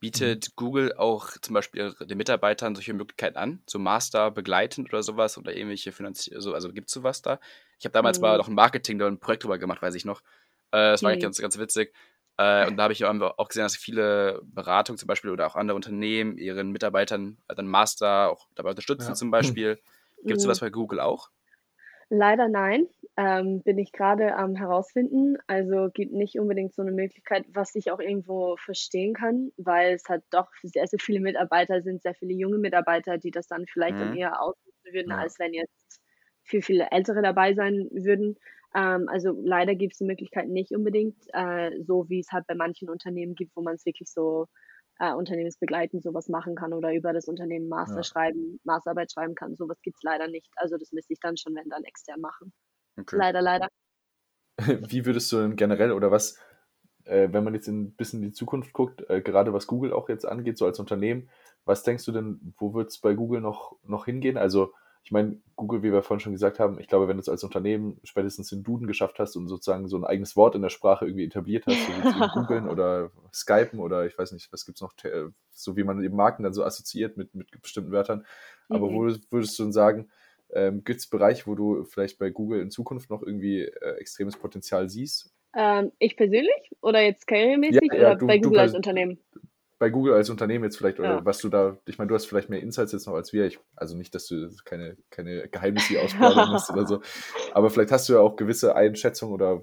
Bietet 0.00 0.54
Google 0.54 0.92
auch 0.94 1.30
zum 1.42 1.54
Beispiel 1.54 1.92
den 2.00 2.18
Mitarbeitern 2.18 2.76
solche 2.76 2.94
Möglichkeiten 2.94 3.36
an, 3.36 3.62
so 3.66 3.80
Master 3.80 4.30
begleitend 4.30 4.88
oder 4.90 5.02
sowas 5.02 5.36
oder 5.36 5.52
irgendwelche 5.52 5.90
Finanzierung, 5.90 6.36
also, 6.36 6.54
also 6.54 6.72
gibt 6.72 6.86
es 6.86 6.94
sowas 6.94 7.20
da? 7.20 7.40
Ich 7.80 7.84
habe 7.84 7.92
damals 7.92 8.18
mhm. 8.18 8.22
mal 8.22 8.38
noch 8.38 8.46
ein 8.46 8.54
Marketing, 8.54 8.98
da 8.98 9.08
ein 9.08 9.18
Projekt 9.18 9.42
drüber 9.42 9.58
gemacht, 9.58 9.82
weiß 9.82 9.96
ich 9.96 10.04
noch. 10.04 10.20
Äh, 10.70 10.92
das 10.92 11.02
war 11.02 11.12
mhm. 11.14 11.18
ganz, 11.18 11.40
ganz 11.40 11.58
witzig. 11.58 11.92
Äh, 12.38 12.68
und 12.68 12.76
da 12.76 12.84
habe 12.84 12.92
ich 12.92 13.04
auch 13.04 13.48
gesehen, 13.48 13.64
dass 13.64 13.76
viele 13.76 14.40
Beratungen 14.44 14.96
zum 14.96 15.08
Beispiel 15.08 15.30
oder 15.30 15.46
auch 15.46 15.56
andere 15.56 15.74
Unternehmen 15.74 16.38
ihren 16.38 16.70
Mitarbeitern 16.70 17.38
dann 17.48 17.66
Master 17.66 18.30
auch 18.30 18.48
dabei 18.54 18.70
unterstützen 18.70 19.08
ja. 19.08 19.14
zum 19.14 19.30
Beispiel. 19.30 19.78
Gibt 20.24 20.38
es 20.38 20.44
sowas 20.44 20.60
mhm. 20.60 20.66
bei 20.66 20.70
Google 20.70 21.00
auch? 21.00 21.30
Leider 22.10 22.48
nein, 22.48 22.86
ähm, 23.18 23.62
bin 23.62 23.76
ich 23.76 23.92
gerade 23.92 24.34
am 24.34 24.54
herausfinden. 24.54 25.36
Also 25.46 25.88
gibt 25.92 26.12
nicht 26.12 26.38
unbedingt 26.38 26.74
so 26.74 26.80
eine 26.80 26.92
Möglichkeit, 26.92 27.44
was 27.48 27.74
ich 27.74 27.90
auch 27.90 28.00
irgendwo 28.00 28.56
verstehen 28.56 29.12
kann, 29.12 29.52
weil 29.58 29.94
es 29.94 30.04
halt 30.08 30.24
doch 30.30 30.48
sehr, 30.62 30.86
sehr 30.86 30.98
viele 30.98 31.20
Mitarbeiter 31.20 31.82
sind, 31.82 32.00
sehr 32.02 32.14
viele 32.14 32.32
junge 32.32 32.58
Mitarbeiter, 32.58 33.18
die 33.18 33.30
das 33.30 33.46
dann 33.46 33.66
vielleicht 33.66 33.96
mhm. 33.96 34.00
dann 34.00 34.16
eher 34.16 34.40
ausnutzen 34.40 34.92
würden, 34.92 35.10
ja. 35.10 35.18
als 35.18 35.38
wenn 35.38 35.52
jetzt 35.52 36.00
viel, 36.44 36.62
viele 36.62 36.90
Ältere 36.90 37.20
dabei 37.20 37.52
sein 37.52 37.88
würden. 37.90 38.36
Ähm, 38.74 39.08
also 39.08 39.32
leider 39.42 39.74
gibt 39.74 39.94
es 39.94 39.98
die 39.98 40.04
Möglichkeit 40.04 40.48
nicht 40.48 40.72
unbedingt, 40.72 41.16
äh, 41.32 41.70
so 41.84 42.08
wie 42.08 42.20
es 42.20 42.30
halt 42.32 42.46
bei 42.46 42.54
manchen 42.54 42.90
Unternehmen 42.90 43.34
gibt, 43.34 43.56
wo 43.56 43.62
man 43.62 43.74
es 43.74 43.86
wirklich 43.86 44.10
so 44.10 44.46
äh, 44.98 45.12
unternehmensbegleitend 45.12 46.02
sowas 46.02 46.28
machen 46.28 46.54
kann 46.54 46.72
oder 46.72 46.92
über 46.92 47.12
das 47.12 47.26
Unternehmen 47.26 47.68
Master 47.68 47.96
ja. 47.96 48.02
schreiben, 48.02 48.60
Masterarbeit 48.64 49.12
schreiben 49.12 49.34
kann. 49.34 49.56
Sowas 49.56 49.80
gibt 49.82 49.96
es 49.96 50.02
leider 50.02 50.28
nicht. 50.28 50.50
Also 50.56 50.76
das 50.76 50.92
müsste 50.92 51.12
ich 51.12 51.20
dann 51.20 51.36
schon, 51.36 51.54
wenn 51.54 51.68
dann 51.68 51.84
extern 51.84 52.20
machen. 52.20 52.52
Okay. 52.98 53.16
Leider, 53.16 53.40
leider. 53.40 53.68
Wie 54.58 55.06
würdest 55.06 55.30
du 55.30 55.36
denn 55.36 55.56
generell 55.56 55.92
oder 55.92 56.10
was, 56.10 56.38
äh, 57.04 57.28
wenn 57.30 57.44
man 57.44 57.54
jetzt 57.54 57.68
ein 57.68 57.94
bisschen 57.94 58.22
in 58.22 58.30
die 58.30 58.34
Zukunft 58.34 58.72
guckt, 58.72 59.08
äh, 59.08 59.22
gerade 59.22 59.52
was 59.52 59.68
Google 59.68 59.92
auch 59.92 60.08
jetzt 60.08 60.26
angeht, 60.26 60.58
so 60.58 60.66
als 60.66 60.80
Unternehmen, 60.80 61.30
was 61.64 61.84
denkst 61.84 62.04
du 62.04 62.12
denn, 62.12 62.54
wo 62.58 62.74
wird 62.74 62.90
es 62.90 62.98
bei 62.98 63.14
Google 63.14 63.40
noch, 63.40 63.76
noch 63.84 64.06
hingehen? 64.06 64.36
Also 64.36 64.72
ich 65.08 65.12
meine, 65.12 65.40
Google, 65.56 65.82
wie 65.82 65.90
wir 65.90 66.02
vorhin 66.02 66.20
schon 66.20 66.34
gesagt 66.34 66.58
haben, 66.58 66.78
ich 66.78 66.86
glaube, 66.86 67.08
wenn 67.08 67.16
du 67.16 67.22
es 67.22 67.30
als 67.30 67.42
Unternehmen 67.42 67.98
spätestens 68.04 68.50
den 68.50 68.62
Duden 68.62 68.86
geschafft 68.86 69.18
hast 69.18 69.36
und 69.36 69.48
sozusagen 69.48 69.88
so 69.88 69.96
ein 69.96 70.04
eigenes 70.04 70.36
Wort 70.36 70.54
in 70.54 70.60
der 70.60 70.68
Sprache 70.68 71.06
irgendwie 71.06 71.24
etabliert 71.24 71.64
hast, 71.64 71.78
so 71.78 71.92
wie 71.94 72.28
Googlen 72.34 72.68
oder 72.68 73.10
Skypen 73.32 73.80
oder 73.80 74.04
ich 74.04 74.18
weiß 74.18 74.32
nicht, 74.32 74.52
was 74.52 74.66
gibt 74.66 74.76
es 74.76 74.82
noch, 74.82 74.92
so 75.50 75.78
wie 75.78 75.82
man 75.82 76.04
eben 76.04 76.14
Marken 76.14 76.42
dann 76.42 76.52
so 76.52 76.62
assoziiert 76.62 77.16
mit, 77.16 77.34
mit 77.34 77.48
bestimmten 77.62 77.90
Wörtern. 77.90 78.26
Aber 78.68 78.90
mhm. 78.90 78.94
wo 78.94 79.00
würdest 79.30 79.58
du 79.58 79.62
denn 79.62 79.72
sagen, 79.72 80.10
ähm, 80.52 80.84
gibt 80.84 81.00
es 81.00 81.08
Bereiche, 81.08 81.46
wo 81.46 81.54
du 81.54 81.84
vielleicht 81.84 82.18
bei 82.18 82.28
Google 82.28 82.60
in 82.60 82.70
Zukunft 82.70 83.08
noch 83.08 83.22
irgendwie 83.22 83.62
äh, 83.62 83.94
extremes 83.94 84.36
Potenzial 84.36 84.90
siehst? 84.90 85.34
Ähm, 85.56 85.90
ich 85.98 86.18
persönlich 86.18 86.70
oder 86.82 87.00
jetzt 87.00 87.26
karrieremäßig 87.26 87.92
ja, 87.92 87.98
ja, 87.98 88.06
oder 88.08 88.16
du, 88.16 88.26
bei 88.26 88.36
Google 88.40 88.60
als 88.60 88.74
Unternehmen? 88.74 89.18
Bei 89.78 89.90
Google 89.90 90.14
als 90.14 90.30
Unternehmen 90.30 90.64
jetzt 90.64 90.76
vielleicht, 90.76 90.98
oder 90.98 91.16
ja. 91.16 91.24
was 91.24 91.38
du 91.38 91.48
da, 91.48 91.78
ich 91.86 91.98
meine, 91.98 92.08
du 92.08 92.14
hast 92.14 92.26
vielleicht 92.26 92.48
mehr 92.48 92.60
Insights 92.60 92.92
jetzt 92.92 93.06
noch 93.06 93.14
als 93.14 93.32
wir. 93.32 93.46
Ich, 93.46 93.60
also 93.76 93.96
nicht, 93.96 94.14
dass 94.14 94.26
du 94.26 94.50
keine, 94.64 94.96
keine 95.10 95.48
Geheimnisse 95.48 96.00
ausplaudern 96.02 96.50
musst 96.50 96.70
oder 96.70 96.86
so. 96.86 97.00
Aber 97.52 97.70
vielleicht 97.70 97.92
hast 97.92 98.08
du 98.08 98.14
ja 98.14 98.20
auch 98.20 98.36
gewisse 98.36 98.74
Einschätzungen 98.74 99.34
oder 99.34 99.62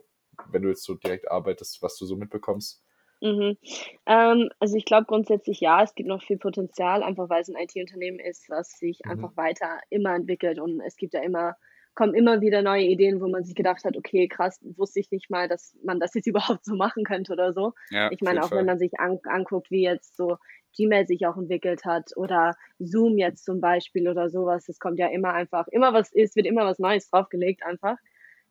wenn 0.52 0.62
du 0.62 0.70
jetzt 0.70 0.84
so 0.84 0.96
direkt 0.96 1.30
arbeitest, 1.30 1.82
was 1.82 1.98
du 1.98 2.06
so 2.06 2.16
mitbekommst. 2.16 2.82
Mhm. 3.22 3.58
Ähm, 4.06 4.50
also 4.60 4.78
ich 4.78 4.86
glaube 4.86 5.06
grundsätzlich 5.06 5.60
ja, 5.60 5.82
es 5.84 5.96
gibt 5.96 6.10
noch 6.10 6.22
viel 6.22 6.38
Potenzial, 6.38 7.02
einfach 7.02 7.30
weil 7.30 7.42
es 7.42 7.50
ein 7.50 7.56
IT-Unternehmen 7.56 8.20
ist, 8.20 8.50
was 8.50 8.78
sich 8.78 9.00
mhm. 9.04 9.12
einfach 9.12 9.38
weiter 9.38 9.80
immer 9.90 10.14
entwickelt 10.16 10.60
und 10.60 10.82
es 10.82 10.98
gibt 10.98 11.14
ja 11.14 11.22
immer, 11.22 11.56
kommen 11.96 12.14
immer 12.14 12.42
wieder 12.42 12.62
neue 12.62 12.84
Ideen, 12.84 13.22
wo 13.22 13.28
man 13.28 13.44
sich 13.44 13.56
gedacht 13.56 13.84
hat, 13.86 13.98
okay, 13.98 14.28
krass, 14.28 14.60
wusste 14.76 15.00
ich 15.00 15.12
nicht 15.12 15.30
mal, 15.30 15.48
dass 15.48 15.76
man 15.84 16.00
das 16.00 16.14
jetzt 16.14 16.28
überhaupt 16.28 16.66
so 16.66 16.76
machen 16.76 17.04
könnte 17.04 17.34
oder 17.34 17.54
so. 17.54 17.74
Ja, 17.90 18.12
ich 18.12 18.22
meine, 18.22 18.44
auch 18.44 18.50
Fall. 18.50 18.60
wenn 18.60 18.66
man 18.66 18.80
sich 18.80 19.00
an, 19.00 19.20
anguckt, 19.24 19.72
wie 19.72 19.84
jetzt 19.84 20.16
so 20.16 20.38
Gmail 20.76 21.08
sich 21.08 21.26
auch 21.26 21.38
entwickelt 21.38 21.86
hat 21.86 22.12
oder 22.18 22.52
Zoom 22.80 23.18
jetzt 23.18 23.46
zum 23.46 23.62
Beispiel 23.62 24.10
oder 24.10 24.30
sowas, 24.30 24.68
es 24.68 24.80
kommt 24.80 25.00
ja 25.00 25.08
immer 25.08 25.34
einfach, 25.34 25.68
immer 25.70 25.94
was 25.94 26.12
ist, 26.12 26.36
wird 26.36 26.48
immer 26.48 26.66
was 26.66 26.80
Neues 26.80 27.10
draufgelegt 27.10 27.64
einfach 27.64 27.96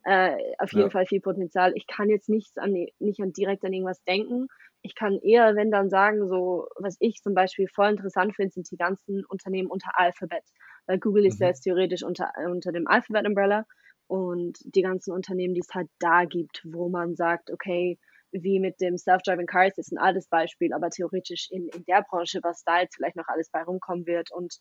äh, 0.04 0.36
auf 0.58 0.72
jeden 0.72 0.84
ja. 0.84 0.90
Fall 0.90 1.06
viel 1.06 1.20
Potenzial. 1.20 1.72
Ich 1.74 1.86
kann 1.86 2.08
jetzt 2.08 2.28
nichts 2.28 2.56
an, 2.58 2.72
nicht 2.98 3.20
an 3.20 3.32
direkt 3.32 3.64
an 3.64 3.72
irgendwas 3.72 4.02
denken. 4.04 4.48
Ich 4.82 4.94
kann 4.94 5.18
eher, 5.20 5.56
wenn 5.56 5.70
dann 5.70 5.88
sagen, 5.88 6.28
so, 6.28 6.68
was 6.76 6.96
ich 7.00 7.22
zum 7.22 7.34
Beispiel 7.34 7.68
voll 7.68 7.88
interessant 7.88 8.36
finde, 8.36 8.52
sind 8.52 8.70
die 8.70 8.76
ganzen 8.76 9.24
Unternehmen 9.24 9.70
unter 9.70 9.90
Alphabet. 9.94 10.44
Weil 10.86 10.98
Google 10.98 11.26
ist 11.26 11.40
mhm. 11.40 11.44
ja 11.44 11.48
jetzt 11.48 11.62
theoretisch 11.62 12.02
unter, 12.02 12.30
unter 12.46 12.72
dem 12.72 12.86
Alphabet-Umbrella 12.86 13.66
und 14.06 14.58
die 14.64 14.82
ganzen 14.82 15.12
Unternehmen, 15.12 15.54
die 15.54 15.60
es 15.60 15.74
halt 15.74 15.88
da 15.98 16.24
gibt, 16.24 16.62
wo 16.64 16.88
man 16.88 17.14
sagt, 17.16 17.50
okay, 17.50 17.98
wie 18.34 18.58
mit 18.58 18.80
dem 18.80 18.98
Self-Driving 18.98 19.46
Cars 19.46 19.78
ist 19.78 19.92
ein 19.92 19.98
altes 19.98 20.28
Beispiel, 20.28 20.72
aber 20.72 20.90
theoretisch 20.90 21.48
in, 21.50 21.68
in 21.68 21.84
der 21.84 22.02
Branche, 22.02 22.40
was 22.42 22.64
da 22.64 22.80
jetzt 22.80 22.96
vielleicht 22.96 23.16
noch 23.16 23.28
alles 23.28 23.48
bei 23.50 23.62
rumkommen 23.62 24.06
wird 24.06 24.32
und 24.32 24.58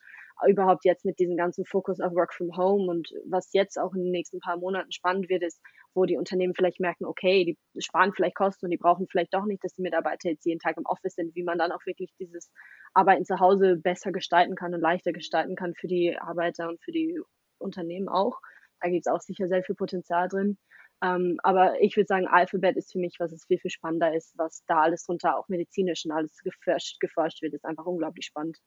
überhaupt 0.47 0.85
jetzt 0.85 1.05
mit 1.05 1.17
diesem 1.19 1.35
ganzen 1.35 1.65
Fokus 1.65 1.99
auf 1.99 2.13
Work 2.13 2.33
from 2.33 2.55
Home 2.55 2.89
und 2.89 3.09
was 3.25 3.51
jetzt 3.51 3.79
auch 3.79 3.93
in 3.93 4.03
den 4.03 4.11
nächsten 4.11 4.39
paar 4.39 4.57
Monaten 4.57 4.91
spannend 4.91 5.27
wird, 5.27 5.43
ist, 5.43 5.59
wo 5.95 6.05
die 6.05 6.17
Unternehmen 6.17 6.53
vielleicht 6.55 6.79
merken, 6.79 7.05
okay, 7.05 7.45
die 7.45 7.81
sparen 7.81 8.13
vielleicht 8.13 8.35
Kosten 8.35 8.65
und 8.65 8.71
die 8.71 8.77
brauchen 8.77 9.07
vielleicht 9.07 9.33
doch 9.33 9.45
nicht, 9.45 9.63
dass 9.63 9.73
die 9.73 9.81
Mitarbeiter 9.81 10.29
jetzt 10.29 10.45
jeden 10.45 10.59
Tag 10.59 10.77
im 10.77 10.85
Office 10.85 11.15
sind, 11.15 11.35
wie 11.35 11.43
man 11.43 11.57
dann 11.57 11.71
auch 11.71 11.85
wirklich 11.85 12.13
dieses 12.19 12.51
Arbeiten 12.93 13.25
zu 13.25 13.39
Hause 13.39 13.77
besser 13.77 14.11
gestalten 14.11 14.55
kann 14.55 14.73
und 14.73 14.81
leichter 14.81 15.13
gestalten 15.13 15.55
kann 15.55 15.73
für 15.75 15.87
die 15.87 16.17
Arbeiter 16.17 16.69
und 16.69 16.81
für 16.83 16.91
die 16.91 17.19
Unternehmen 17.57 18.09
auch. 18.09 18.39
Da 18.81 18.89
gibt 18.89 19.05
es 19.07 19.11
auch 19.11 19.21
sicher 19.21 19.47
sehr 19.47 19.63
viel 19.63 19.75
Potenzial 19.75 20.27
drin. 20.27 20.57
Ähm, 21.03 21.37
aber 21.43 21.81
ich 21.81 21.97
würde 21.97 22.07
sagen, 22.07 22.27
Alphabet 22.27 22.77
ist 22.77 22.91
für 22.91 22.99
mich, 22.99 23.15
was 23.19 23.31
es 23.33 23.45
viel, 23.45 23.59
viel 23.59 23.71
spannender 23.71 24.15
ist, 24.15 24.37
was 24.37 24.63
da 24.67 24.81
alles 24.81 25.03
drunter 25.05 25.37
auch 25.37 25.49
medizinisch 25.49 26.05
und 26.05 26.11
alles 26.11 26.37
geforscht, 26.43 26.99
geforscht 26.99 27.41
wird, 27.41 27.53
ist 27.53 27.65
einfach 27.65 27.85
unglaublich 27.85 28.25
spannend. 28.25 28.57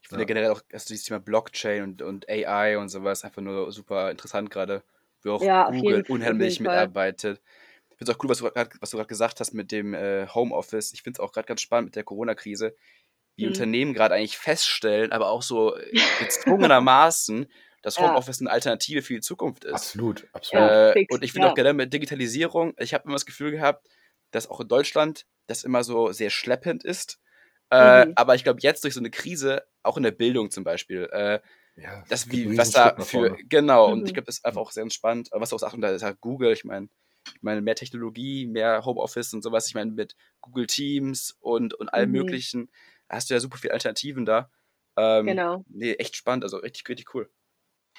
Ich 0.00 0.08
finde 0.08 0.22
ja. 0.22 0.26
generell 0.26 0.50
auch, 0.50 0.60
dass 0.70 0.86
dieses 0.86 1.04
Thema 1.04 1.20
Blockchain 1.20 1.84
und, 1.84 2.02
und 2.02 2.28
AI 2.28 2.78
und 2.78 2.88
sowas 2.88 3.24
einfach 3.24 3.42
nur 3.42 3.70
super 3.70 4.10
interessant 4.10 4.50
gerade, 4.50 4.82
wo 5.24 5.32
auch 5.32 5.42
ja, 5.42 5.70
Google 5.70 6.04
unheimlich 6.08 6.60
mitarbeitet. 6.60 7.40
Ich 7.90 7.96
finde 7.98 8.12
es 8.12 8.16
auch 8.16 8.24
cool, 8.24 8.30
was 8.30 8.38
du 8.90 8.96
gerade 8.96 9.06
gesagt 9.06 9.40
hast 9.40 9.52
mit 9.52 9.70
dem 9.70 9.94
äh, 9.94 10.26
Homeoffice. 10.28 10.92
Ich 10.92 11.02
finde 11.02 11.18
es 11.18 11.20
auch 11.20 11.32
gerade 11.32 11.46
ganz 11.46 11.60
spannend 11.60 11.88
mit 11.88 11.96
der 11.96 12.04
Corona-Krise, 12.04 12.74
wie 13.36 13.44
hm. 13.44 13.50
Unternehmen 13.50 13.94
gerade 13.94 14.14
eigentlich 14.14 14.38
feststellen, 14.38 15.12
aber 15.12 15.28
auch 15.28 15.42
so 15.42 15.76
gezwungenermaßen, 16.20 17.46
dass 17.82 17.98
Homeoffice 17.98 18.40
ja. 18.40 18.46
eine 18.46 18.52
Alternative 18.52 19.02
für 19.02 19.14
die 19.14 19.20
Zukunft 19.20 19.64
ist. 19.64 19.74
Absolut, 19.74 20.26
absolut. 20.32 20.70
Äh, 20.70 21.06
und 21.10 21.22
ich 21.24 21.32
finde 21.32 21.46
ja. 21.46 21.50
auch 21.50 21.56
generell 21.56 21.74
mit 21.74 21.92
Digitalisierung, 21.92 22.74
ich 22.78 22.94
habe 22.94 23.04
immer 23.04 23.14
das 23.14 23.26
Gefühl 23.26 23.50
gehabt, 23.50 23.88
dass 24.30 24.48
auch 24.48 24.60
in 24.60 24.68
Deutschland 24.68 25.26
das 25.46 25.64
immer 25.64 25.84
so 25.84 26.12
sehr 26.12 26.30
schleppend 26.30 26.84
ist. 26.84 27.18
Äh, 27.70 28.06
mhm. 28.06 28.12
Aber 28.16 28.34
ich 28.34 28.44
glaube, 28.44 28.60
jetzt 28.62 28.84
durch 28.84 28.94
so 28.94 29.00
eine 29.00 29.10
Krise, 29.10 29.64
auch 29.82 29.96
in 29.96 30.02
der 30.02 30.10
Bildung 30.12 30.50
zum 30.50 30.64
Beispiel, 30.64 31.08
äh, 31.12 31.40
ja, 31.76 32.04
das 32.08 32.30
wie, 32.30 32.56
was 32.56 32.70
da 32.70 32.96
für, 33.00 33.36
genau, 33.48 33.88
mhm. 33.88 33.92
und 33.94 34.06
ich 34.06 34.14
glaube, 34.14 34.26
das 34.26 34.38
ist 34.38 34.44
einfach 34.44 34.60
auch 34.60 34.70
sehr 34.70 34.88
spannend. 34.90 35.30
Was 35.32 35.50
du 35.50 35.56
auch 35.56 35.60
sagst, 35.60 35.76
da 35.80 35.90
ist 35.90 36.02
halt 36.02 36.20
Google, 36.20 36.52
ich 36.52 36.64
meine, 36.64 36.88
ich 37.34 37.42
meine, 37.42 37.60
mehr 37.60 37.74
Technologie, 37.74 38.46
mehr 38.46 38.84
Homeoffice 38.84 39.32
und 39.32 39.42
sowas, 39.42 39.68
ich 39.68 39.74
meine, 39.74 39.92
mit 39.92 40.16
Google 40.40 40.66
Teams 40.66 41.36
und, 41.40 41.74
und 41.74 41.88
allem 41.88 42.10
mhm. 42.10 42.18
möglichen, 42.18 42.70
hast 43.08 43.30
du 43.30 43.34
ja 43.34 43.40
super 43.40 43.58
viele 43.58 43.72
Alternativen 43.72 44.24
da. 44.24 44.50
Ähm, 44.96 45.26
genau. 45.26 45.64
Nee, 45.68 45.94
echt 45.94 46.16
spannend, 46.16 46.44
also 46.44 46.58
richtig, 46.58 46.88
richtig 46.88 47.14
cool. 47.14 47.30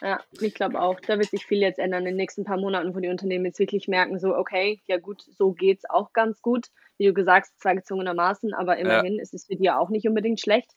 Ja, 0.02 0.20
ich 0.42 0.54
glaube 0.54 0.82
auch. 0.82 1.00
Da 1.00 1.18
wird 1.18 1.30
sich 1.30 1.46
viel 1.46 1.60
jetzt 1.60 1.80
ändern 1.80 2.02
in 2.02 2.08
den 2.08 2.16
nächsten 2.18 2.44
paar 2.44 2.58
Monaten, 2.58 2.96
wo 2.96 3.00
die 3.00 3.10
Unternehmen 3.10 3.46
jetzt 3.46 3.60
wirklich 3.60 3.88
merken, 3.88 4.20
so, 4.20 4.36
okay, 4.36 4.82
ja 4.86 4.98
gut, 4.98 5.22
so 5.22 5.54
geht's 5.54 5.90
auch 5.90 6.14
ganz 6.14 6.42
gut. 6.42 6.68
Wie 6.98 7.06
du 7.06 7.14
gesagt 7.14 7.48
hast, 7.48 7.62
zwar 7.62 7.76
gezwungenermaßen, 7.76 8.54
aber 8.54 8.78
immerhin 8.78 9.16
ja. 9.16 9.22
ist 9.22 9.34
es 9.34 9.46
für 9.46 9.56
die 9.56 9.72
auch 9.72 9.90
nicht 9.90 10.08
unbedingt 10.08 10.40
schlecht. 10.40 10.72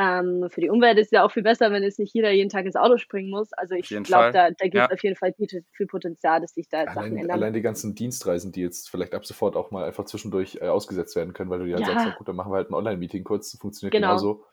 Ähm, 0.00 0.48
für 0.48 0.60
die 0.60 0.70
Umwelt 0.70 0.96
ist 0.98 1.06
es 1.06 1.10
ja 1.10 1.24
auch 1.24 1.32
viel 1.32 1.42
besser, 1.42 1.72
wenn 1.72 1.82
es 1.82 1.98
nicht 1.98 2.14
jeder 2.14 2.30
jeden 2.30 2.50
Tag 2.50 2.64
ins 2.66 2.76
Auto 2.76 2.98
springen 2.98 3.30
muss. 3.30 3.52
Also 3.52 3.74
ich 3.74 3.88
glaube, 3.88 4.30
da, 4.30 4.50
da 4.50 4.64
gibt 4.64 4.76
es 4.76 4.80
ja. 4.80 4.90
auf 4.90 5.02
jeden 5.02 5.16
Fall 5.16 5.32
viel, 5.32 5.48
viel, 5.72 5.86
Potenzial, 5.88 6.40
dass 6.40 6.54
sich 6.54 6.68
da 6.68 6.82
allein, 6.82 6.94
Sachen 6.94 7.16
ändern. 7.16 7.30
Allein 7.32 7.52
die 7.52 7.62
ganzen 7.62 7.96
Dienstreisen, 7.96 8.52
die 8.52 8.60
jetzt 8.60 8.90
vielleicht 8.90 9.12
ab 9.12 9.26
sofort 9.26 9.56
auch 9.56 9.72
mal 9.72 9.84
einfach 9.84 10.04
zwischendurch 10.04 10.58
äh, 10.60 10.68
ausgesetzt 10.68 11.16
werden 11.16 11.32
können, 11.32 11.50
weil 11.50 11.58
du 11.58 11.64
ja, 11.64 11.80
ja. 11.80 11.86
sagst, 11.86 12.06
ja 12.06 12.14
gut, 12.16 12.28
dann 12.28 12.36
machen 12.36 12.52
wir 12.52 12.56
halt 12.56 12.70
ein 12.70 12.74
Online-Meeting 12.74 13.24
kurz, 13.24 13.58
funktioniert 13.58 13.92
genau. 13.92 14.10
genauso. 14.10 14.44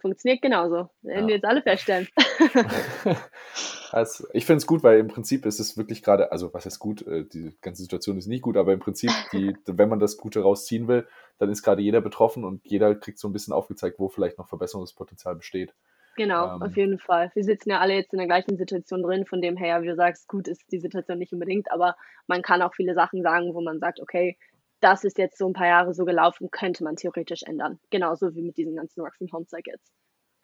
Funktioniert 0.00 0.42
genauso. 0.42 0.88
Werden 1.02 1.22
ja. 1.22 1.26
wir 1.26 1.34
jetzt 1.34 1.44
alle 1.44 1.62
feststellen. 1.62 2.08
also, 3.92 4.26
ich 4.32 4.46
finde 4.46 4.58
es 4.58 4.66
gut, 4.66 4.82
weil 4.82 4.98
im 4.98 5.08
Prinzip 5.08 5.46
ist 5.46 5.60
es 5.60 5.76
wirklich 5.76 6.02
gerade, 6.02 6.32
also 6.32 6.52
was 6.54 6.66
heißt 6.66 6.78
gut, 6.78 7.06
äh, 7.06 7.24
die 7.24 7.56
ganze 7.60 7.82
Situation 7.82 8.18
ist 8.18 8.26
nicht 8.26 8.42
gut, 8.42 8.56
aber 8.56 8.72
im 8.72 8.80
Prinzip, 8.80 9.10
die, 9.32 9.54
wenn 9.66 9.88
man 9.88 10.00
das 10.00 10.16
Gute 10.16 10.40
rausziehen 10.40 10.88
will, 10.88 11.06
dann 11.38 11.50
ist 11.50 11.62
gerade 11.62 11.82
jeder 11.82 12.00
betroffen 12.00 12.44
und 12.44 12.64
jeder 12.64 12.94
kriegt 12.94 13.18
so 13.18 13.28
ein 13.28 13.32
bisschen 13.32 13.52
aufgezeigt, 13.52 13.98
wo 13.98 14.08
vielleicht 14.08 14.38
noch 14.38 14.48
Verbesserungspotenzial 14.48 15.36
besteht. 15.36 15.74
Genau, 16.16 16.56
ähm, 16.56 16.62
auf 16.62 16.76
jeden 16.76 16.98
Fall. 16.98 17.30
Wir 17.34 17.44
sitzen 17.44 17.70
ja 17.70 17.80
alle 17.80 17.94
jetzt 17.94 18.12
in 18.12 18.18
der 18.18 18.26
gleichen 18.26 18.56
Situation 18.56 19.02
drin, 19.02 19.26
von 19.26 19.40
dem 19.40 19.56
her, 19.56 19.80
wie 19.82 19.86
du 19.86 19.94
sagst, 19.94 20.28
gut 20.28 20.48
ist 20.48 20.70
die 20.72 20.80
Situation 20.80 21.18
nicht 21.18 21.32
unbedingt, 21.32 21.70
aber 21.70 21.96
man 22.26 22.42
kann 22.42 22.62
auch 22.62 22.74
viele 22.74 22.94
Sachen 22.94 23.22
sagen, 23.22 23.54
wo 23.54 23.60
man 23.60 23.78
sagt, 23.78 24.00
okay, 24.00 24.36
das 24.80 25.04
ist 25.04 25.18
jetzt 25.18 25.38
so 25.38 25.46
ein 25.46 25.52
paar 25.52 25.66
Jahre 25.66 25.94
so 25.94 26.04
gelaufen, 26.04 26.50
könnte 26.50 26.84
man 26.84 26.96
theoretisch 26.96 27.42
ändern. 27.42 27.78
Genauso 27.90 28.34
wie 28.34 28.42
mit 28.42 28.56
diesem 28.56 28.76
ganzen 28.76 29.02
Work 29.02 29.16
from 29.16 29.30
Home 29.32 29.46
Zeug 29.46 29.66
jetzt. 29.66 29.92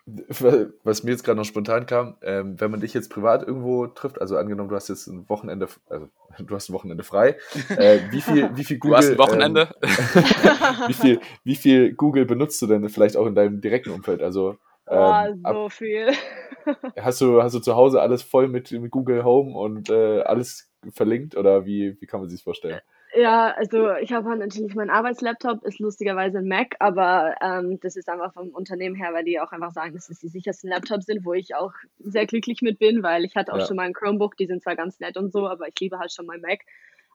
Was 0.08 1.02
mir 1.02 1.10
jetzt 1.10 1.24
gerade 1.24 1.36
noch 1.36 1.44
spontan 1.44 1.86
kam, 1.86 2.16
ähm, 2.22 2.60
wenn 2.60 2.70
man 2.70 2.78
dich 2.78 2.94
jetzt 2.94 3.10
privat 3.10 3.42
irgendwo 3.42 3.88
trifft, 3.88 4.20
also 4.20 4.36
angenommen, 4.36 4.68
du 4.68 4.76
hast 4.76 4.88
jetzt 4.88 5.08
ein 5.08 5.28
Wochenende, 5.28 5.66
also 5.88 6.08
du 6.38 6.54
hast 6.54 6.68
ein 6.68 6.74
Wochenende 6.74 7.02
frei, 7.02 7.36
äh, 7.76 7.98
wie 8.12 8.20
viel, 8.20 8.56
wie 8.56 8.62
viel 8.62 8.78
Google. 8.78 8.92
Du 8.92 8.96
hast 8.98 9.10
ein 9.10 9.18
Wochenende? 9.18 9.68
Ähm, 9.82 9.90
wie, 10.86 10.92
viel, 10.92 11.20
wie 11.42 11.56
viel 11.56 11.92
Google 11.94 12.24
benutzt 12.24 12.62
du 12.62 12.68
denn 12.68 12.88
vielleicht 12.88 13.16
auch 13.16 13.26
in 13.26 13.34
deinem 13.34 13.60
direkten 13.60 13.90
Umfeld? 13.90 14.22
Also 14.22 14.58
ähm, 14.88 15.42
oh, 15.44 15.50
so 15.52 15.64
ab, 15.64 15.72
viel. 15.72 16.12
hast, 17.00 17.20
du, 17.20 17.42
hast 17.42 17.54
du 17.54 17.58
zu 17.58 17.74
Hause 17.74 18.00
alles 18.00 18.22
voll 18.22 18.46
mit, 18.46 18.70
mit 18.70 18.92
Google 18.92 19.24
Home 19.24 19.58
und 19.58 19.90
äh, 19.90 20.20
alles 20.20 20.70
verlinkt 20.92 21.36
oder 21.36 21.66
wie, 21.66 22.00
wie 22.00 22.06
kann 22.06 22.20
man 22.20 22.28
sich 22.28 22.44
vorstellen? 22.44 22.80
Ja, 23.16 23.52
also 23.52 23.94
ich 23.94 24.12
habe 24.12 24.28
halt 24.28 24.40
natürlich 24.40 24.74
mein 24.74 24.90
Arbeitslaptop, 24.90 25.64
ist 25.64 25.78
lustigerweise 25.78 26.38
ein 26.38 26.48
Mac, 26.48 26.76
aber 26.80 27.34
ähm, 27.40 27.80
das 27.80 27.96
ist 27.96 28.10
einfach 28.10 28.34
vom 28.34 28.50
Unternehmen 28.50 28.94
her, 28.94 29.14
weil 29.14 29.24
die 29.24 29.40
auch 29.40 29.52
einfach 29.52 29.72
sagen, 29.72 29.94
dass 29.94 30.10
es 30.10 30.18
die 30.18 30.28
sichersten 30.28 30.68
Laptops 30.68 31.06
sind, 31.06 31.24
wo 31.24 31.32
ich 31.32 31.54
auch 31.54 31.72
sehr 31.98 32.26
glücklich 32.26 32.60
mit 32.60 32.78
bin, 32.78 33.02
weil 33.02 33.24
ich 33.24 33.34
hatte 33.34 33.54
auch 33.54 33.58
ja. 33.58 33.66
schon 33.66 33.76
mal 33.76 33.86
ein 33.86 33.94
Chromebook, 33.94 34.36
die 34.36 34.46
sind 34.46 34.62
zwar 34.62 34.76
ganz 34.76 35.00
nett 35.00 35.16
und 35.16 35.32
so, 35.32 35.48
aber 35.48 35.66
ich 35.68 35.80
liebe 35.80 35.98
halt 35.98 36.12
schon 36.12 36.26
mein 36.26 36.42
Mac. 36.42 36.60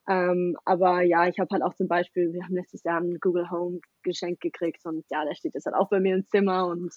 Ähm, 0.08 0.56
aber 0.64 1.02
ja, 1.02 1.28
ich 1.28 1.38
habe 1.38 1.48
halt 1.52 1.62
auch 1.62 1.74
zum 1.74 1.86
Beispiel, 1.86 2.32
wir 2.32 2.42
haben 2.42 2.54
letztes 2.54 2.82
Jahr 2.82 3.00
ein 3.00 3.18
Google 3.20 3.50
Home 3.50 3.80
Geschenk 4.02 4.40
gekriegt 4.40 4.84
und 4.84 5.04
ja, 5.10 5.24
da 5.24 5.34
steht 5.34 5.54
jetzt 5.54 5.66
halt 5.66 5.76
auch 5.76 5.88
bei 5.88 6.00
mir 6.00 6.16
im 6.16 6.26
Zimmer 6.26 6.66
und 6.66 6.92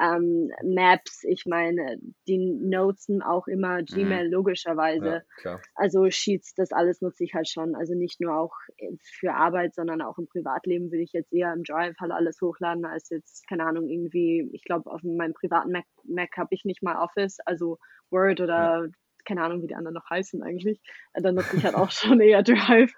ähm, 0.00 0.50
Maps, 0.62 1.22
ich 1.24 1.46
meine, 1.46 1.98
die 2.26 2.38
Noten 2.38 3.22
auch 3.22 3.46
immer 3.46 3.78
mhm. 3.80 3.84
Gmail 3.84 4.28
logischerweise. 4.28 5.22
Ja, 5.44 5.60
also 5.74 6.10
Sheets, 6.10 6.54
das 6.54 6.72
alles 6.72 7.00
nutze 7.00 7.24
ich 7.24 7.34
halt 7.34 7.48
schon. 7.48 7.74
Also 7.74 7.94
nicht 7.94 8.20
nur 8.20 8.36
auch 8.36 8.54
für 9.02 9.34
Arbeit, 9.34 9.74
sondern 9.74 10.02
auch 10.02 10.18
im 10.18 10.26
Privatleben 10.26 10.90
würde 10.90 11.02
ich 11.02 11.12
jetzt 11.12 11.32
eher 11.32 11.52
im 11.52 11.62
Drive 11.62 11.96
halt 12.00 12.12
alles 12.12 12.40
hochladen, 12.40 12.84
als 12.84 13.08
jetzt, 13.10 13.46
keine 13.48 13.64
Ahnung, 13.64 13.88
irgendwie, 13.88 14.48
ich 14.52 14.64
glaube, 14.64 14.90
auf 14.90 15.02
meinem 15.02 15.34
privaten 15.34 15.70
Mac, 15.70 15.84
Mac 16.04 16.36
habe 16.36 16.48
ich 16.50 16.64
nicht 16.64 16.82
mal 16.82 16.96
Office, 16.96 17.38
also 17.44 17.78
Word 18.10 18.40
oder 18.40 18.84
ja. 18.84 18.88
Keine 19.24 19.42
Ahnung, 19.42 19.62
wie 19.62 19.66
die 19.66 19.74
anderen 19.74 19.94
noch 19.94 20.08
heißen 20.08 20.42
eigentlich. 20.42 20.80
Dann 21.14 21.34
nutze 21.34 21.56
ich 21.56 21.64
halt 21.64 21.74
auch 21.74 21.90
schon 21.92 22.20
eher 22.20 22.42
Drive. 22.42 22.92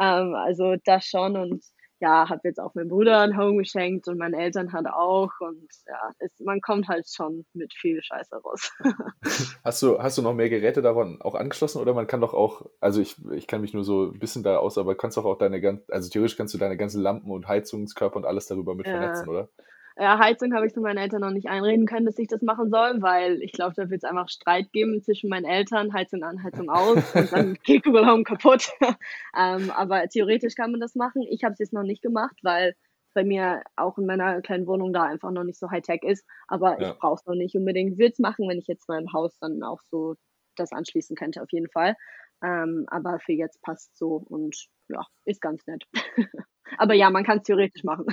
Ähm, 0.00 0.34
also 0.34 0.76
das 0.84 1.06
schon 1.06 1.36
und 1.36 1.62
ja, 2.00 2.28
habe 2.28 2.40
jetzt 2.44 2.60
auch 2.60 2.74
meinem 2.74 2.88
Bruder 2.88 3.20
ein 3.20 3.36
Home 3.36 3.58
geschenkt 3.58 4.06
und 4.06 4.18
meinen 4.18 4.34
Eltern 4.34 4.72
hat 4.72 4.86
auch. 4.86 5.32
Und 5.40 5.68
ja, 5.86 6.12
es, 6.18 6.30
man 6.38 6.60
kommt 6.60 6.88
halt 6.88 7.08
schon 7.08 7.44
mit 7.54 7.74
viel 7.74 8.00
Scheiße 8.02 8.36
raus. 8.36 8.72
hast, 9.64 9.82
du, 9.82 9.98
hast 9.98 10.16
du 10.16 10.22
noch 10.22 10.34
mehr 10.34 10.48
Geräte 10.48 10.80
daran 10.80 11.20
auch 11.20 11.34
angeschlossen 11.34 11.80
oder 11.80 11.94
man 11.94 12.06
kann 12.06 12.20
doch 12.20 12.34
auch, 12.34 12.66
also 12.80 13.00
ich, 13.00 13.16
ich 13.32 13.46
kann 13.46 13.60
mich 13.60 13.74
nur 13.74 13.84
so 13.84 14.12
ein 14.12 14.18
bisschen 14.18 14.44
da 14.44 14.58
aus, 14.58 14.78
aber 14.78 14.96
kannst 14.96 15.16
doch 15.16 15.24
auch 15.24 15.38
deine 15.38 15.60
ganzen, 15.60 15.90
also 15.90 16.08
theoretisch 16.08 16.36
kannst 16.36 16.54
du 16.54 16.58
deine 16.58 16.76
ganzen 16.76 17.02
Lampen 17.02 17.32
und 17.32 17.48
Heizungskörper 17.48 18.16
und 18.16 18.26
alles 18.26 18.46
darüber 18.46 18.74
mit 18.74 18.86
ja. 18.86 18.92
vernetzen, 18.92 19.28
oder? 19.28 19.48
Ja, 20.00 20.20
Heizung 20.20 20.54
habe 20.54 20.64
ich 20.64 20.72
zu 20.72 20.80
meinen 20.80 20.98
Eltern 20.98 21.22
noch 21.22 21.32
nicht 21.32 21.48
einreden 21.48 21.84
können, 21.84 22.06
dass 22.06 22.18
ich 22.18 22.28
das 22.28 22.40
machen 22.40 22.70
soll, 22.70 23.02
weil 23.02 23.42
ich 23.42 23.50
glaube, 23.50 23.74
da 23.74 23.90
wird 23.90 24.04
es 24.04 24.08
einfach 24.08 24.28
Streit 24.28 24.70
geben 24.70 25.02
zwischen 25.02 25.28
meinen 25.28 25.44
Eltern, 25.44 25.92
Heizung 25.92 26.22
an, 26.22 26.40
Heizung 26.44 26.70
aus 26.70 26.96
und 27.14 27.32
dann 27.32 27.58
Home 27.66 28.22
kaputt. 28.22 28.70
ähm, 29.36 29.72
aber 29.72 30.06
theoretisch 30.08 30.54
kann 30.54 30.70
man 30.70 30.80
das 30.80 30.94
machen. 30.94 31.22
Ich 31.28 31.42
habe 31.42 31.54
es 31.54 31.58
jetzt 31.58 31.72
noch 31.72 31.82
nicht 31.82 32.00
gemacht, 32.00 32.36
weil 32.42 32.76
bei 33.12 33.24
mir 33.24 33.64
auch 33.74 33.98
in 33.98 34.06
meiner 34.06 34.40
kleinen 34.40 34.68
Wohnung 34.68 34.92
da 34.92 35.02
einfach 35.02 35.32
noch 35.32 35.42
nicht 35.42 35.58
so 35.58 35.68
Hightech 35.68 36.04
ist. 36.04 36.24
Aber 36.46 36.80
ja. 36.80 36.92
ich 36.92 36.98
brauche 36.98 37.16
es 37.16 37.26
noch 37.26 37.34
nicht 37.34 37.56
unbedingt. 37.56 37.98
Würde 37.98 38.12
es 38.12 38.20
machen, 38.20 38.48
wenn 38.48 38.58
ich 38.58 38.68
jetzt 38.68 38.88
mal 38.88 39.00
im 39.00 39.12
Haus 39.12 39.36
dann 39.40 39.64
auch 39.64 39.80
so 39.90 40.14
das 40.54 40.70
anschließen 40.70 41.16
könnte, 41.16 41.42
auf 41.42 41.50
jeden 41.50 41.70
Fall. 41.70 41.96
Ähm, 42.40 42.86
aber 42.86 43.18
für 43.18 43.32
jetzt 43.32 43.60
passt 43.62 43.96
so 43.98 44.22
und 44.28 44.68
ja, 44.88 45.04
ist 45.24 45.40
ganz 45.40 45.66
nett. 45.66 45.84
aber 46.78 46.94
ja, 46.94 47.10
man 47.10 47.24
kann 47.24 47.38
es 47.38 47.44
theoretisch 47.44 47.82
machen. 47.82 48.06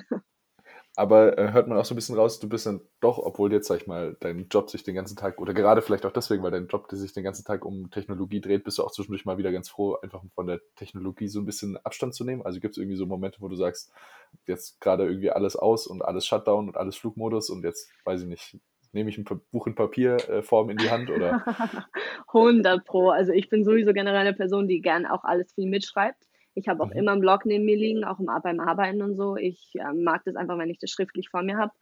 Aber 0.97 1.37
äh, 1.37 1.51
hört 1.51 1.67
man 1.67 1.77
auch 1.77 1.85
so 1.85 1.93
ein 1.93 1.97
bisschen 1.97 2.15
raus, 2.15 2.39
du 2.39 2.47
bist 2.47 2.65
dann 2.65 2.81
doch, 3.01 3.17
obwohl 3.17 3.51
jetzt, 3.51 3.67
sag 3.67 3.81
ich 3.81 3.87
mal, 3.87 4.15
dein 4.21 4.47
Job 4.49 4.69
sich 4.69 4.83
den 4.83 4.95
ganzen 4.95 5.17
Tag, 5.17 5.41
oder 5.41 5.53
gerade 5.53 5.81
vielleicht 5.81 6.05
auch 6.05 6.13
deswegen, 6.13 6.41
weil 6.41 6.51
dein 6.51 6.67
Job 6.67 6.87
sich 6.89 7.11
den 7.11 7.23
ganzen 7.23 7.45
Tag 7.45 7.65
um 7.65 7.89
Technologie 7.91 8.39
dreht, 8.39 8.63
bist 8.63 8.77
du 8.77 8.83
auch 8.83 8.91
zwischendurch 8.91 9.25
mal 9.25 9.37
wieder 9.37 9.51
ganz 9.51 9.69
froh, 9.69 9.97
einfach 10.01 10.23
von 10.33 10.47
der 10.47 10.61
Technologie 10.75 11.27
so 11.27 11.39
ein 11.39 11.45
bisschen 11.45 11.77
Abstand 11.83 12.13
zu 12.13 12.23
nehmen. 12.23 12.43
Also 12.43 12.59
gibt 12.59 12.73
es 12.73 12.77
irgendwie 12.77 12.97
so 12.97 13.05
Momente, 13.05 13.41
wo 13.41 13.49
du 13.49 13.55
sagst, 13.55 13.91
jetzt 14.47 14.79
gerade 14.79 15.05
irgendwie 15.05 15.31
alles 15.31 15.55
aus 15.55 15.85
und 15.85 16.03
alles 16.03 16.25
Shutdown 16.25 16.69
und 16.69 16.77
alles 16.77 16.95
Flugmodus 16.95 17.49
und 17.49 17.63
jetzt, 17.63 17.91
weiß 18.05 18.21
ich 18.21 18.27
nicht, 18.27 18.57
nehme 18.93 19.09
ich 19.09 19.17
ein 19.17 19.25
Buch 19.51 19.67
in 19.67 19.75
Papierform 19.75 20.69
äh, 20.69 20.71
in 20.71 20.77
die 20.77 20.89
Hand 20.89 21.09
oder? 21.09 21.43
100 22.33 22.85
Pro. 22.85 23.09
Also 23.09 23.33
ich 23.33 23.49
bin 23.49 23.63
sowieso 23.63 23.93
generell 23.93 24.21
eine 24.21 24.33
Person, 24.33 24.67
die 24.67 24.81
gern 24.81 25.05
auch 25.05 25.23
alles 25.23 25.53
viel 25.53 25.69
mitschreibt. 25.69 26.24
Ich 26.55 26.67
habe 26.67 26.81
auch 26.83 26.89
mhm. 26.89 26.97
immer 26.97 27.11
einen 27.11 27.21
Blog 27.21 27.45
neben 27.45 27.65
mir 27.65 27.77
liegen, 27.77 28.03
auch 28.03 28.19
im, 28.19 28.27
beim 28.41 28.59
Arbeiten 28.59 29.01
und 29.01 29.15
so. 29.15 29.35
Ich 29.35 29.73
ähm, 29.75 30.03
mag 30.03 30.23
das 30.25 30.35
einfach, 30.35 30.57
wenn 30.57 30.69
ich 30.69 30.79
das 30.79 30.89
schriftlich 30.89 31.29
vor 31.29 31.43
mir 31.43 31.57
habe. 31.57 31.73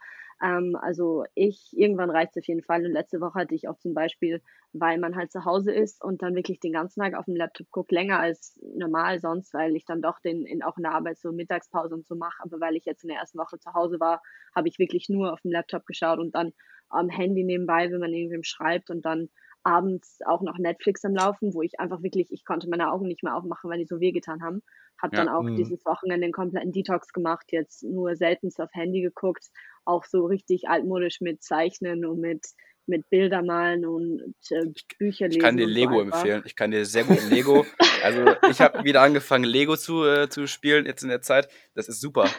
Ähm, 0.42 0.76
also 0.76 1.26
ich, 1.36 1.70
irgendwann 1.74 2.10
reicht 2.10 2.32
es 2.32 2.42
auf 2.44 2.48
jeden 2.48 2.64
Fall. 2.64 2.86
Und 2.86 2.92
letzte 2.92 3.22
Woche 3.22 3.40
hatte 3.40 3.56
ich 3.56 3.68
auch 3.70 3.78
zum 3.78 3.94
Beispiel, 3.94 4.42
weil 4.74 4.98
man 4.98 5.16
halt 5.16 5.32
zu 5.32 5.46
Hause 5.46 5.72
ist 5.72 6.04
und 6.04 6.22
dann 6.22 6.36
wirklich 6.36 6.60
den 6.60 6.74
ganzen 6.74 7.02
Tag 7.02 7.14
auf 7.14 7.26
dem 7.26 7.36
Laptop 7.36 7.70
guckt, 7.72 7.92
länger 7.92 8.20
als 8.20 8.60
normal 8.76 9.20
sonst, 9.20 9.54
weil 9.54 9.76
ich 9.76 9.86
dann 9.86 10.02
doch 10.02 10.20
den 10.20 10.46
in, 10.46 10.64
auch 10.64 10.78
in 10.78 10.84
der 10.84 10.94
Arbeit 10.94 11.20
so 11.20 11.32
Mittagspause 11.32 11.94
und 11.94 12.08
so 12.08 12.16
mache. 12.16 12.42
Aber 12.44 12.60
weil 12.60 12.76
ich 12.76 12.86
jetzt 12.86 13.04
in 13.04 13.10
der 13.10 13.20
ersten 13.20 13.38
Woche 13.38 13.60
zu 13.60 13.74
Hause 13.74 14.00
war, 14.00 14.22
habe 14.56 14.68
ich 14.68 14.80
wirklich 14.80 15.08
nur 15.08 15.32
auf 15.32 15.42
dem 15.42 15.52
Laptop 15.52 15.86
geschaut 15.86 16.20
und 16.20 16.36
dann 16.36 16.52
am 16.90 17.10
Handy 17.10 17.44
nebenbei, 17.44 17.92
wenn 17.92 18.00
man 18.00 18.14
irgendwem 18.14 18.44
schreibt 18.44 18.90
und 18.90 19.06
dann 19.06 19.30
abends 19.64 20.20
auch 20.26 20.42
noch 20.42 20.58
Netflix 20.58 21.06
am 21.06 21.16
Laufen, 21.16 21.54
wo 21.54 21.62
ich 21.62 21.80
einfach 21.80 22.04
wirklich, 22.04 22.32
ich 22.32 22.46
konnte 22.46 22.70
meine 22.70 22.92
Augen 22.92 23.08
nicht 23.08 23.24
mehr 23.24 23.36
aufmachen, 23.36 23.70
weil 23.70 23.80
die 23.80 23.86
so 23.86 24.00
wehgetan 24.00 24.44
haben. 24.44 24.62
Hab 25.02 25.14
ja, 25.14 25.20
dann 25.24 25.30
auch 25.30 25.44
mh. 25.44 25.56
dieses 25.56 25.86
Wochenende 25.86 26.28
den 26.28 26.34
kompletten 26.34 26.72
Detox 26.72 27.14
gemacht, 27.14 27.48
jetzt 27.52 27.84
nur 27.84 28.16
selten 28.16 28.50
auf 28.58 28.70
Handy 28.74 29.02
geguckt, 29.02 29.50
auch 29.86 30.06
so 30.06 30.26
richtig 30.26 30.70
altmodisch 30.70 31.22
mit 31.22 31.44
Zeichnen 31.44 32.06
und 32.06 32.20
mit 32.20 32.46
mit 32.86 33.10
Bilder 33.10 33.42
malen 33.44 33.86
und 33.86 34.36
äh, 34.50 34.66
Bücher 35.00 35.28
lesen. 35.28 35.38
Ich 35.38 35.40
kann 35.40 35.58
dir 35.58 35.66
Lego 35.66 35.96
so 35.96 36.02
empfehlen. 36.02 36.44
Ich 36.46 36.56
kann 36.56 36.72
dir 36.72 36.86
sehr 36.86 37.06
gut 37.06 37.30
Lego. 37.30 37.66
Also 38.04 38.26
ich 38.50 38.60
habe 38.60 38.84
wieder 38.84 39.02
angefangen, 39.02 39.46
Lego 39.46 39.78
zu, 39.78 40.04
äh, 40.04 40.30
zu 40.30 40.48
spielen 40.48 40.86
jetzt 40.86 41.04
in 41.04 41.10
der 41.10 41.22
Zeit. 41.22 41.48
Das 41.76 41.88
ist 41.88 42.02
super. 42.02 42.30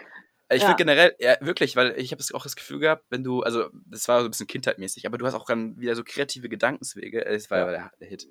Ich 0.50 0.60
ja. 0.60 0.68
finde 0.68 0.84
generell, 0.84 1.16
ja, 1.18 1.36
wirklich, 1.40 1.74
weil 1.74 1.98
ich 1.98 2.12
habe 2.12 2.22
auch 2.34 2.42
das 2.42 2.56
Gefühl 2.56 2.78
gehabt, 2.78 3.04
wenn 3.08 3.24
du, 3.24 3.42
also 3.42 3.70
das 3.86 4.06
war 4.08 4.20
so 4.20 4.26
ein 4.26 4.30
bisschen 4.30 4.46
kindheitmäßig, 4.46 5.06
aber 5.06 5.16
du 5.16 5.26
hast 5.26 5.34
auch 5.34 5.46
dann 5.46 5.78
wieder 5.78 5.96
so 5.96 6.04
kreative 6.04 6.48
Gedankenswege. 6.48 7.24
Das 7.24 7.50
war 7.50 7.58
ja 7.58 7.70
der, 7.70 7.90
der 7.98 8.08
Hit. 8.08 8.28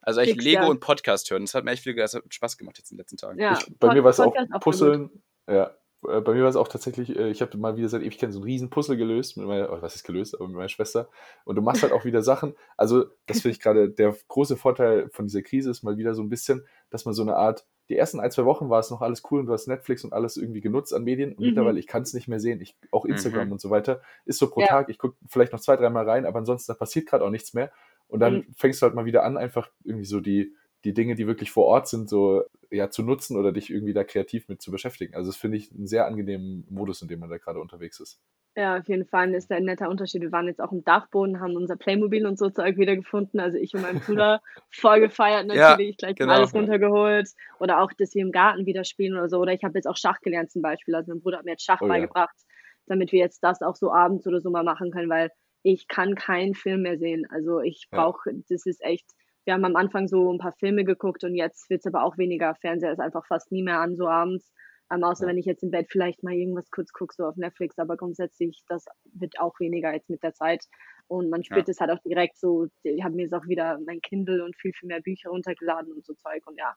Also 0.00 0.20
eigentlich 0.20 0.44
Lego 0.44 0.62
ja. 0.62 0.68
und 0.68 0.80
Podcast 0.80 1.30
hören, 1.30 1.42
das 1.42 1.54
hat 1.54 1.64
mir 1.64 1.72
echt 1.72 1.82
viel 1.82 1.96
das 1.96 2.14
hat 2.14 2.22
Spaß 2.28 2.58
gemacht 2.58 2.78
jetzt 2.78 2.90
in 2.90 2.96
den 2.96 3.00
letzten 3.00 3.16
Tagen. 3.16 3.40
Ja, 3.40 3.58
ich, 3.58 3.66
bei 3.78 3.88
Pod 3.88 3.96
mir 3.96 4.04
war 4.04 4.10
es 4.10 4.20
auch 4.20 4.34
Puzzeln. 4.60 5.10
Ja, 5.48 5.74
äh, 6.08 6.20
bei 6.20 6.34
mir 6.34 6.42
war 6.42 6.50
es 6.50 6.56
auch 6.56 6.68
tatsächlich, 6.68 7.16
äh, 7.16 7.30
ich 7.30 7.40
habe 7.42 7.56
mal 7.58 7.76
wieder 7.76 7.88
seit 7.88 8.02
Ewigkeiten 8.02 8.32
so 8.32 8.40
ein 8.40 8.44
riesen 8.44 8.70
Puzzle 8.70 8.96
gelöst, 8.96 9.36
mit 9.36 9.46
meiner, 9.46 9.72
oh, 9.72 9.80
was 9.80 9.94
ist 9.94 10.04
gelöst, 10.04 10.34
aber 10.34 10.46
mit 10.46 10.56
meiner 10.56 10.68
Schwester. 10.68 11.08
Und 11.44 11.56
du 11.56 11.62
machst 11.62 11.82
halt 11.82 11.92
auch 11.92 12.04
wieder 12.04 12.22
Sachen. 12.22 12.54
Also, 12.76 13.06
das 13.26 13.40
finde 13.40 13.56
ich 13.56 13.60
gerade 13.60 13.90
der 13.90 14.16
große 14.28 14.56
Vorteil 14.56 15.08
von 15.10 15.26
dieser 15.26 15.42
Krise 15.42 15.70
ist 15.70 15.82
mal 15.82 15.96
wieder 15.96 16.14
so 16.14 16.22
ein 16.22 16.28
bisschen, 16.28 16.66
dass 16.90 17.04
man 17.04 17.14
so 17.14 17.22
eine 17.22 17.36
Art, 17.36 17.66
die 17.88 17.96
ersten 17.96 18.20
ein, 18.20 18.30
zwei 18.30 18.44
Wochen 18.44 18.68
war 18.68 18.80
es 18.80 18.90
noch 18.90 19.00
alles 19.00 19.22
cool 19.30 19.40
und 19.40 19.46
du 19.46 19.52
hast 19.52 19.68
Netflix 19.68 20.04
und 20.04 20.12
alles 20.12 20.36
irgendwie 20.36 20.60
genutzt 20.60 20.92
an 20.92 21.04
Medien. 21.04 21.30
Und 21.30 21.40
mhm. 21.40 21.46
mittlerweile, 21.46 21.78
ich 21.78 21.86
kann 21.86 22.02
es 22.02 22.14
nicht 22.14 22.28
mehr 22.28 22.40
sehen. 22.40 22.60
Ich, 22.60 22.76
auch 22.90 23.04
Instagram 23.04 23.46
mhm. 23.46 23.52
und 23.52 23.60
so 23.60 23.70
weiter 23.70 24.00
ist 24.24 24.38
so 24.38 24.50
pro 24.50 24.60
ja. 24.60 24.66
Tag. 24.66 24.88
Ich 24.88 24.98
gucke 24.98 25.16
vielleicht 25.28 25.52
noch 25.52 25.60
zwei, 25.60 25.76
dreimal 25.76 26.08
rein, 26.08 26.26
aber 26.26 26.38
ansonsten, 26.38 26.72
da 26.72 26.76
passiert 26.76 27.06
gerade 27.06 27.24
auch 27.24 27.30
nichts 27.30 27.54
mehr. 27.54 27.70
Und 28.08 28.20
dann 28.20 28.34
mhm. 28.34 28.54
fängst 28.56 28.82
du 28.82 28.86
halt 28.86 28.94
mal 28.94 29.04
wieder 29.04 29.24
an, 29.24 29.36
einfach 29.36 29.70
irgendwie 29.84 30.04
so 30.04 30.20
die, 30.20 30.54
die 30.86 30.94
Dinge, 30.94 31.16
die 31.16 31.26
wirklich 31.26 31.50
vor 31.50 31.64
Ort 31.64 31.88
sind, 31.88 32.08
so 32.08 32.44
ja 32.70 32.90
zu 32.90 33.02
nutzen 33.02 33.36
oder 33.36 33.52
dich 33.52 33.70
irgendwie 33.70 33.92
da 33.92 34.04
kreativ 34.04 34.48
mit 34.48 34.62
zu 34.62 34.70
beschäftigen. 34.70 35.14
Also 35.14 35.30
das 35.30 35.36
finde 35.36 35.56
ich 35.56 35.72
einen 35.72 35.86
sehr 35.86 36.06
angenehmen 36.06 36.64
Modus, 36.70 37.02
in 37.02 37.08
dem 37.08 37.18
man 37.18 37.28
da 37.28 37.38
gerade 37.38 37.60
unterwegs 37.60 37.98
ist. 37.98 38.20
Ja, 38.56 38.78
auf 38.78 38.88
jeden 38.88 39.04
Fall 39.04 39.34
ist 39.34 39.50
da 39.50 39.56
ein 39.56 39.64
netter 39.64 39.90
Unterschied. 39.90 40.22
Wir 40.22 40.32
waren 40.32 40.46
jetzt 40.46 40.60
auch 40.60 40.72
im 40.72 40.84
Dachboden, 40.84 41.40
haben 41.40 41.56
unser 41.56 41.76
Playmobil 41.76 42.24
und 42.24 42.38
so 42.38 42.48
Zeug 42.50 42.78
wiedergefunden. 42.78 43.40
Also 43.40 43.58
ich 43.58 43.74
und 43.74 43.82
mein 43.82 44.00
Bruder 44.00 44.40
voll 44.70 45.00
gefeiert 45.00 45.46
natürlich, 45.46 45.90
ja, 45.90 45.96
gleich 45.98 46.16
genau. 46.16 46.34
alles 46.34 46.54
runtergeholt. 46.54 47.28
Oder 47.58 47.80
auch, 47.82 47.92
dass 47.98 48.14
wir 48.14 48.22
im 48.22 48.32
Garten 48.32 48.64
wieder 48.64 48.84
spielen 48.84 49.14
oder 49.14 49.28
so. 49.28 49.38
Oder 49.38 49.52
ich 49.52 49.64
habe 49.64 49.74
jetzt 49.74 49.86
auch 49.86 49.96
Schach 49.96 50.20
gelernt 50.20 50.52
zum 50.52 50.62
Beispiel. 50.62 50.94
Also 50.94 51.12
mein 51.12 51.20
Bruder 51.20 51.38
hat 51.38 51.44
mir 51.44 51.50
jetzt 51.50 51.64
Schach 51.64 51.82
oh, 51.82 51.88
beigebracht, 51.88 52.34
ja. 52.38 52.54
damit 52.86 53.12
wir 53.12 53.18
jetzt 53.18 53.40
das 53.40 53.60
auch 53.60 53.74
so 53.74 53.92
abends 53.92 54.26
oder 54.26 54.40
so 54.40 54.50
mal 54.50 54.64
machen 54.64 54.92
können, 54.92 55.10
weil 55.10 55.30
ich 55.62 55.88
kann 55.88 56.14
keinen 56.14 56.54
Film 56.54 56.82
mehr 56.82 56.96
sehen. 56.96 57.26
Also 57.28 57.60
ich 57.60 57.88
brauche, 57.90 58.30
ja. 58.30 58.38
das 58.48 58.64
ist 58.66 58.82
echt, 58.82 59.10
wir 59.46 59.54
haben 59.54 59.64
am 59.64 59.76
Anfang 59.76 60.08
so 60.08 60.32
ein 60.32 60.38
paar 60.38 60.54
Filme 60.58 60.84
geguckt 60.84 61.22
und 61.24 61.34
jetzt 61.34 61.70
wird 61.70 61.80
es 61.80 61.86
aber 61.86 62.04
auch 62.04 62.18
weniger. 62.18 62.54
Fernseher 62.56 62.92
ist 62.92 63.00
einfach 63.00 63.24
fast 63.26 63.52
nie 63.52 63.62
mehr 63.62 63.80
an, 63.80 63.96
so 63.96 64.08
abends. 64.08 64.52
Ähm, 64.92 65.04
außer 65.04 65.24
ja. 65.24 65.30
wenn 65.30 65.38
ich 65.38 65.46
jetzt 65.46 65.62
im 65.62 65.70
Bett 65.70 65.86
vielleicht 65.88 66.22
mal 66.22 66.34
irgendwas 66.34 66.70
kurz 66.70 66.92
gucke, 66.92 67.14
so 67.16 67.24
auf 67.24 67.36
Netflix, 67.36 67.78
aber 67.78 67.96
grundsätzlich, 67.96 68.62
das 68.68 68.84
wird 69.14 69.38
auch 69.38 69.58
weniger 69.60 69.92
jetzt 69.92 70.10
mit 70.10 70.22
der 70.22 70.34
Zeit. 70.34 70.64
Und 71.08 71.30
man 71.30 71.44
spürt 71.44 71.68
ja. 71.68 71.72
es 71.72 71.80
halt 71.80 71.90
auch 71.92 72.02
direkt 72.04 72.38
so, 72.38 72.66
ich 72.82 73.02
habe 73.04 73.14
mir 73.14 73.22
jetzt 73.22 73.34
auch 73.34 73.46
wieder 73.46 73.78
mein 73.86 74.00
Kindle 74.00 74.44
und 74.44 74.56
viel, 74.56 74.72
viel 74.72 74.88
mehr 74.88 75.00
Bücher 75.00 75.30
runtergeladen 75.30 75.92
und 75.92 76.04
so 76.04 76.14
Zeug. 76.14 76.42
Und 76.46 76.58
ja, 76.58 76.74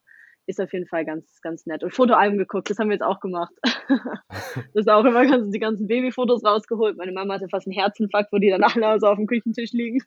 ist 0.49 0.59
auf 0.59 0.73
jeden 0.73 0.87
Fall 0.87 1.05
ganz, 1.05 1.41
ganz 1.41 1.67
nett. 1.67 1.83
Und 1.83 1.93
Fotoalben 1.93 2.39
geguckt, 2.39 2.69
das 2.69 2.79
haben 2.79 2.89
wir 2.89 2.95
jetzt 2.95 3.03
auch 3.03 3.19
gemacht. 3.19 3.53
das 3.87 4.65
ist 4.73 4.89
auch 4.89 5.05
immer 5.05 5.25
ganz, 5.27 5.51
die 5.51 5.59
ganzen 5.59 5.87
Babyfotos 5.87 6.43
rausgeholt. 6.43 6.97
Meine 6.97 7.11
Mama 7.11 7.35
hatte 7.35 7.47
fast 7.49 7.67
einen 7.67 7.75
Herzinfarkt, 7.75 8.33
wo 8.33 8.39
die 8.39 8.49
dann 8.49 8.63
alle 8.63 8.99
so 8.99 9.07
auf 9.07 9.17
dem 9.17 9.27
Küchentisch 9.27 9.71
liegen. 9.73 10.03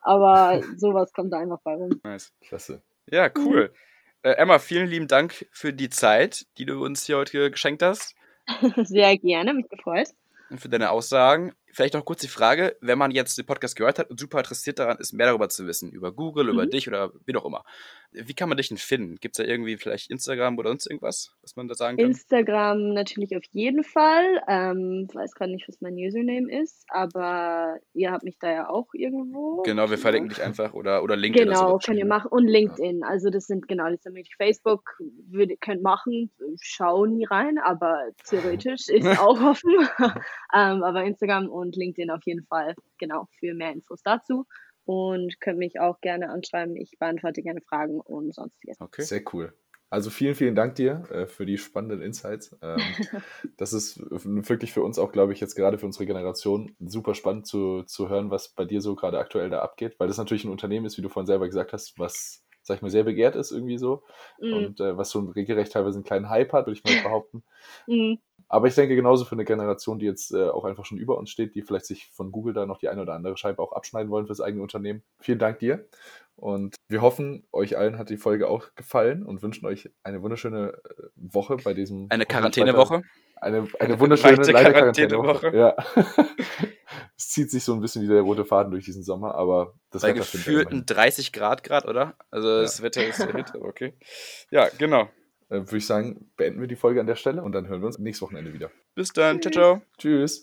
Aber 0.00 0.60
sowas 0.76 1.12
kommt 1.12 1.32
da 1.32 1.38
einfach 1.38 1.60
bei 1.62 1.74
rum. 1.74 2.00
Nice, 2.02 2.32
klasse. 2.40 2.82
Ja, 3.08 3.30
cool. 3.38 3.70
Mhm. 3.72 4.30
Äh, 4.30 4.32
Emma, 4.32 4.58
vielen 4.58 4.88
lieben 4.88 5.06
Dank 5.06 5.46
für 5.52 5.72
die 5.72 5.90
Zeit, 5.90 6.46
die 6.58 6.66
du 6.66 6.84
uns 6.84 7.06
hier 7.06 7.16
heute 7.16 7.52
geschenkt 7.52 7.82
hast. 7.82 8.16
Sehr 8.82 9.16
gerne, 9.16 9.54
mich 9.54 9.68
gefreut. 9.68 10.08
Und 10.50 10.60
für 10.60 10.68
deine 10.68 10.90
Aussagen 10.90 11.52
vielleicht 11.74 11.94
noch 11.94 12.04
kurz 12.04 12.20
die 12.20 12.28
Frage, 12.28 12.76
wenn 12.80 12.98
man 12.98 13.10
jetzt 13.10 13.36
den 13.36 13.46
Podcast 13.46 13.76
gehört 13.76 13.98
hat 13.98 14.10
und 14.10 14.20
super 14.20 14.38
interessiert 14.38 14.78
daran 14.78 14.98
ist, 14.98 15.12
mehr 15.12 15.26
darüber 15.26 15.48
zu 15.48 15.66
wissen, 15.66 15.90
über 15.90 16.12
Google, 16.12 16.44
mhm. 16.44 16.50
über 16.50 16.66
dich 16.66 16.88
oder 16.88 17.12
wie 17.26 17.36
auch 17.36 17.44
immer. 17.44 17.64
Wie 18.14 18.34
kann 18.34 18.48
man 18.48 18.56
dich 18.56 18.68
denn 18.68 18.78
finden? 18.78 19.16
Gibt 19.16 19.36
es 19.36 19.44
da 19.44 19.50
irgendwie 19.50 19.76
vielleicht 19.76 20.10
Instagram 20.10 20.56
oder 20.56 20.70
sonst 20.70 20.86
irgendwas, 20.86 21.34
was 21.42 21.56
man 21.56 21.66
da 21.66 21.74
sagen 21.74 21.96
kann? 21.96 22.06
Instagram 22.06 22.94
natürlich 22.94 23.36
auf 23.36 23.42
jeden 23.50 23.82
Fall. 23.82 24.40
Ähm, 24.48 25.08
weiß 25.12 25.34
gerade 25.34 25.52
nicht, 25.52 25.66
was 25.66 25.80
mein 25.80 25.94
Username 25.94 26.48
ist, 26.62 26.84
aber 26.88 27.78
ihr 27.92 28.12
habt 28.12 28.22
mich 28.22 28.38
da 28.38 28.52
ja 28.52 28.68
auch 28.68 28.86
irgendwo. 28.94 29.62
Genau, 29.62 29.90
wir 29.90 29.98
verlinken 29.98 30.28
dich 30.28 30.42
einfach 30.42 30.74
oder, 30.74 31.02
oder 31.02 31.16
LinkedIn. 31.16 31.48
Genau, 31.48 31.78
könnt 31.78 31.98
ihr 31.98 32.06
machen. 32.06 32.28
Und 32.28 32.46
LinkedIn. 32.46 33.00
Ja. 33.00 33.08
Also 33.08 33.30
das 33.30 33.46
sind 33.46 33.66
genau, 33.66 33.90
das 33.90 34.02
sind 34.02 34.16
Facebook, 34.36 34.96
würde, 35.28 35.56
könnt 35.56 35.82
machen, 35.82 36.30
schau 36.60 37.06
nie 37.06 37.24
rein, 37.24 37.58
aber 37.58 38.10
theoretisch 38.28 38.88
ist 38.88 39.06
auch 39.18 39.40
offen. 39.40 39.72
ähm, 40.54 40.84
aber 40.84 41.02
Instagram 41.04 41.48
und 41.48 41.74
LinkedIn 41.74 42.10
auf 42.10 42.22
jeden 42.24 42.44
Fall, 42.44 42.74
genau, 42.98 43.26
für 43.40 43.54
mehr 43.54 43.72
Infos 43.72 44.02
dazu. 44.02 44.46
Und 44.84 45.40
könnt 45.40 45.58
mich 45.58 45.80
auch 45.80 46.00
gerne 46.00 46.30
anschreiben. 46.30 46.76
Ich 46.76 46.98
beantworte 46.98 47.42
gerne 47.42 47.60
Fragen 47.62 48.00
und 48.00 48.34
sonstiges. 48.34 48.80
Okay. 48.80 49.02
Sehr 49.02 49.22
cool. 49.32 49.54
Also 49.94 50.10
vielen, 50.10 50.34
vielen 50.34 50.56
Dank 50.56 50.74
dir 50.74 51.04
äh, 51.12 51.26
für 51.26 51.46
die 51.46 51.56
spannenden 51.56 52.02
Insights. 52.02 52.56
Ähm, 52.62 52.80
das 53.56 53.72
ist 53.72 54.00
wirklich 54.10 54.72
für 54.72 54.82
uns 54.82 54.98
auch, 54.98 55.12
glaube 55.12 55.32
ich, 55.32 55.38
jetzt 55.38 55.54
gerade 55.54 55.78
für 55.78 55.86
unsere 55.86 56.04
Generation 56.04 56.74
super 56.80 57.14
spannend 57.14 57.46
zu, 57.46 57.84
zu 57.84 58.08
hören, 58.08 58.28
was 58.28 58.48
bei 58.48 58.64
dir 58.64 58.80
so 58.80 58.96
gerade 58.96 59.20
aktuell 59.20 59.50
da 59.50 59.60
abgeht, 59.60 59.94
weil 59.98 60.08
das 60.08 60.18
natürlich 60.18 60.44
ein 60.44 60.50
Unternehmen 60.50 60.84
ist, 60.84 60.98
wie 60.98 61.02
du 61.02 61.08
vorhin 61.08 61.28
selber 61.28 61.46
gesagt 61.46 61.72
hast, 61.72 61.96
was, 61.96 62.44
sag 62.62 62.76
ich 62.76 62.82
mal, 62.82 62.90
sehr 62.90 63.04
begehrt 63.04 63.36
ist 63.36 63.52
irgendwie 63.52 63.78
so 63.78 64.02
mm. 64.40 64.52
und 64.52 64.80
äh, 64.80 64.96
was 64.96 65.10
so 65.10 65.20
regelrecht 65.20 65.72
teilweise 65.72 65.98
einen 65.98 66.04
kleinen 66.04 66.28
Hype 66.28 66.52
hat, 66.52 66.66
würde 66.66 66.78
ich 66.78 66.84
mal 66.84 67.02
behaupten. 67.04 67.44
Mm. 67.86 68.14
Aber 68.54 68.68
ich 68.68 68.76
denke 68.76 68.94
genauso 68.94 69.24
für 69.24 69.34
eine 69.34 69.44
Generation, 69.44 69.98
die 69.98 70.06
jetzt 70.06 70.32
äh, 70.32 70.48
auch 70.48 70.64
einfach 70.64 70.84
schon 70.84 70.96
über 70.96 71.18
uns 71.18 71.28
steht, 71.28 71.56
die 71.56 71.62
vielleicht 71.62 71.86
sich 71.86 72.12
von 72.12 72.30
Google 72.30 72.54
da 72.54 72.66
noch 72.66 72.78
die 72.78 72.88
eine 72.88 73.02
oder 73.02 73.14
andere 73.14 73.36
Scheibe 73.36 73.60
auch 73.60 73.72
abschneiden 73.72 74.12
wollen 74.12 74.26
fürs 74.26 74.40
eigene 74.40 74.62
Unternehmen. 74.62 75.02
Vielen 75.18 75.40
Dank 75.40 75.58
dir. 75.58 75.88
Und 76.36 76.76
wir 76.86 77.02
hoffen, 77.02 77.48
euch 77.50 77.76
allen 77.76 77.98
hat 77.98 78.10
die 78.10 78.16
Folge 78.16 78.46
auch 78.46 78.68
gefallen 78.76 79.26
und 79.26 79.42
wünschen 79.42 79.66
euch 79.66 79.90
eine 80.04 80.22
wunderschöne 80.22 80.68
äh, 80.68 81.02
Woche 81.16 81.56
bei 81.64 81.74
diesem. 81.74 82.06
Eine 82.10 82.26
Quarantänewoche. 82.26 83.02
Eine, 83.34 83.66
eine 83.80 83.98
wunderschöne 83.98 84.36
Quarantänewoche. 84.36 85.50
Quarantänewoche. 85.50 85.56
Ja. 85.56 85.74
es 87.16 87.30
zieht 87.30 87.50
sich 87.50 87.64
so 87.64 87.74
ein 87.74 87.80
bisschen 87.80 88.02
wie 88.02 88.06
der 88.06 88.22
rote 88.22 88.44
Faden 88.44 88.70
durch 88.70 88.84
diesen 88.84 89.02
Sommer, 89.02 89.34
aber 89.34 89.74
das 89.90 90.02
Bei 90.02 90.10
Wetter 90.10 90.18
ja 90.18 90.30
gefühlten 90.30 90.72
immerhin. 90.74 90.86
30 90.86 91.32
Grad 91.32 91.64
grad, 91.64 91.86
oder? 91.86 92.14
Also 92.30 92.60
das 92.60 92.82
Wetter 92.82 93.04
ist 93.04 93.18
der 93.18 93.32
Hit, 93.32 93.52
okay. 93.56 93.94
Ja, 94.52 94.68
genau. 94.78 95.08
Äh, 95.48 95.60
Würde 95.60 95.76
ich 95.76 95.86
sagen, 95.86 96.30
beenden 96.36 96.60
wir 96.60 96.68
die 96.68 96.76
Folge 96.76 97.00
an 97.00 97.06
der 97.06 97.16
Stelle 97.16 97.42
und 97.42 97.52
dann 97.52 97.68
hören 97.68 97.80
wir 97.80 97.86
uns 97.86 97.98
nächstes 97.98 98.22
Wochenende 98.22 98.52
wieder. 98.52 98.70
Bis 98.94 99.12
dann. 99.12 99.40
Ciao, 99.40 99.52
ciao. 99.52 99.82
Tschüss. 99.98 100.32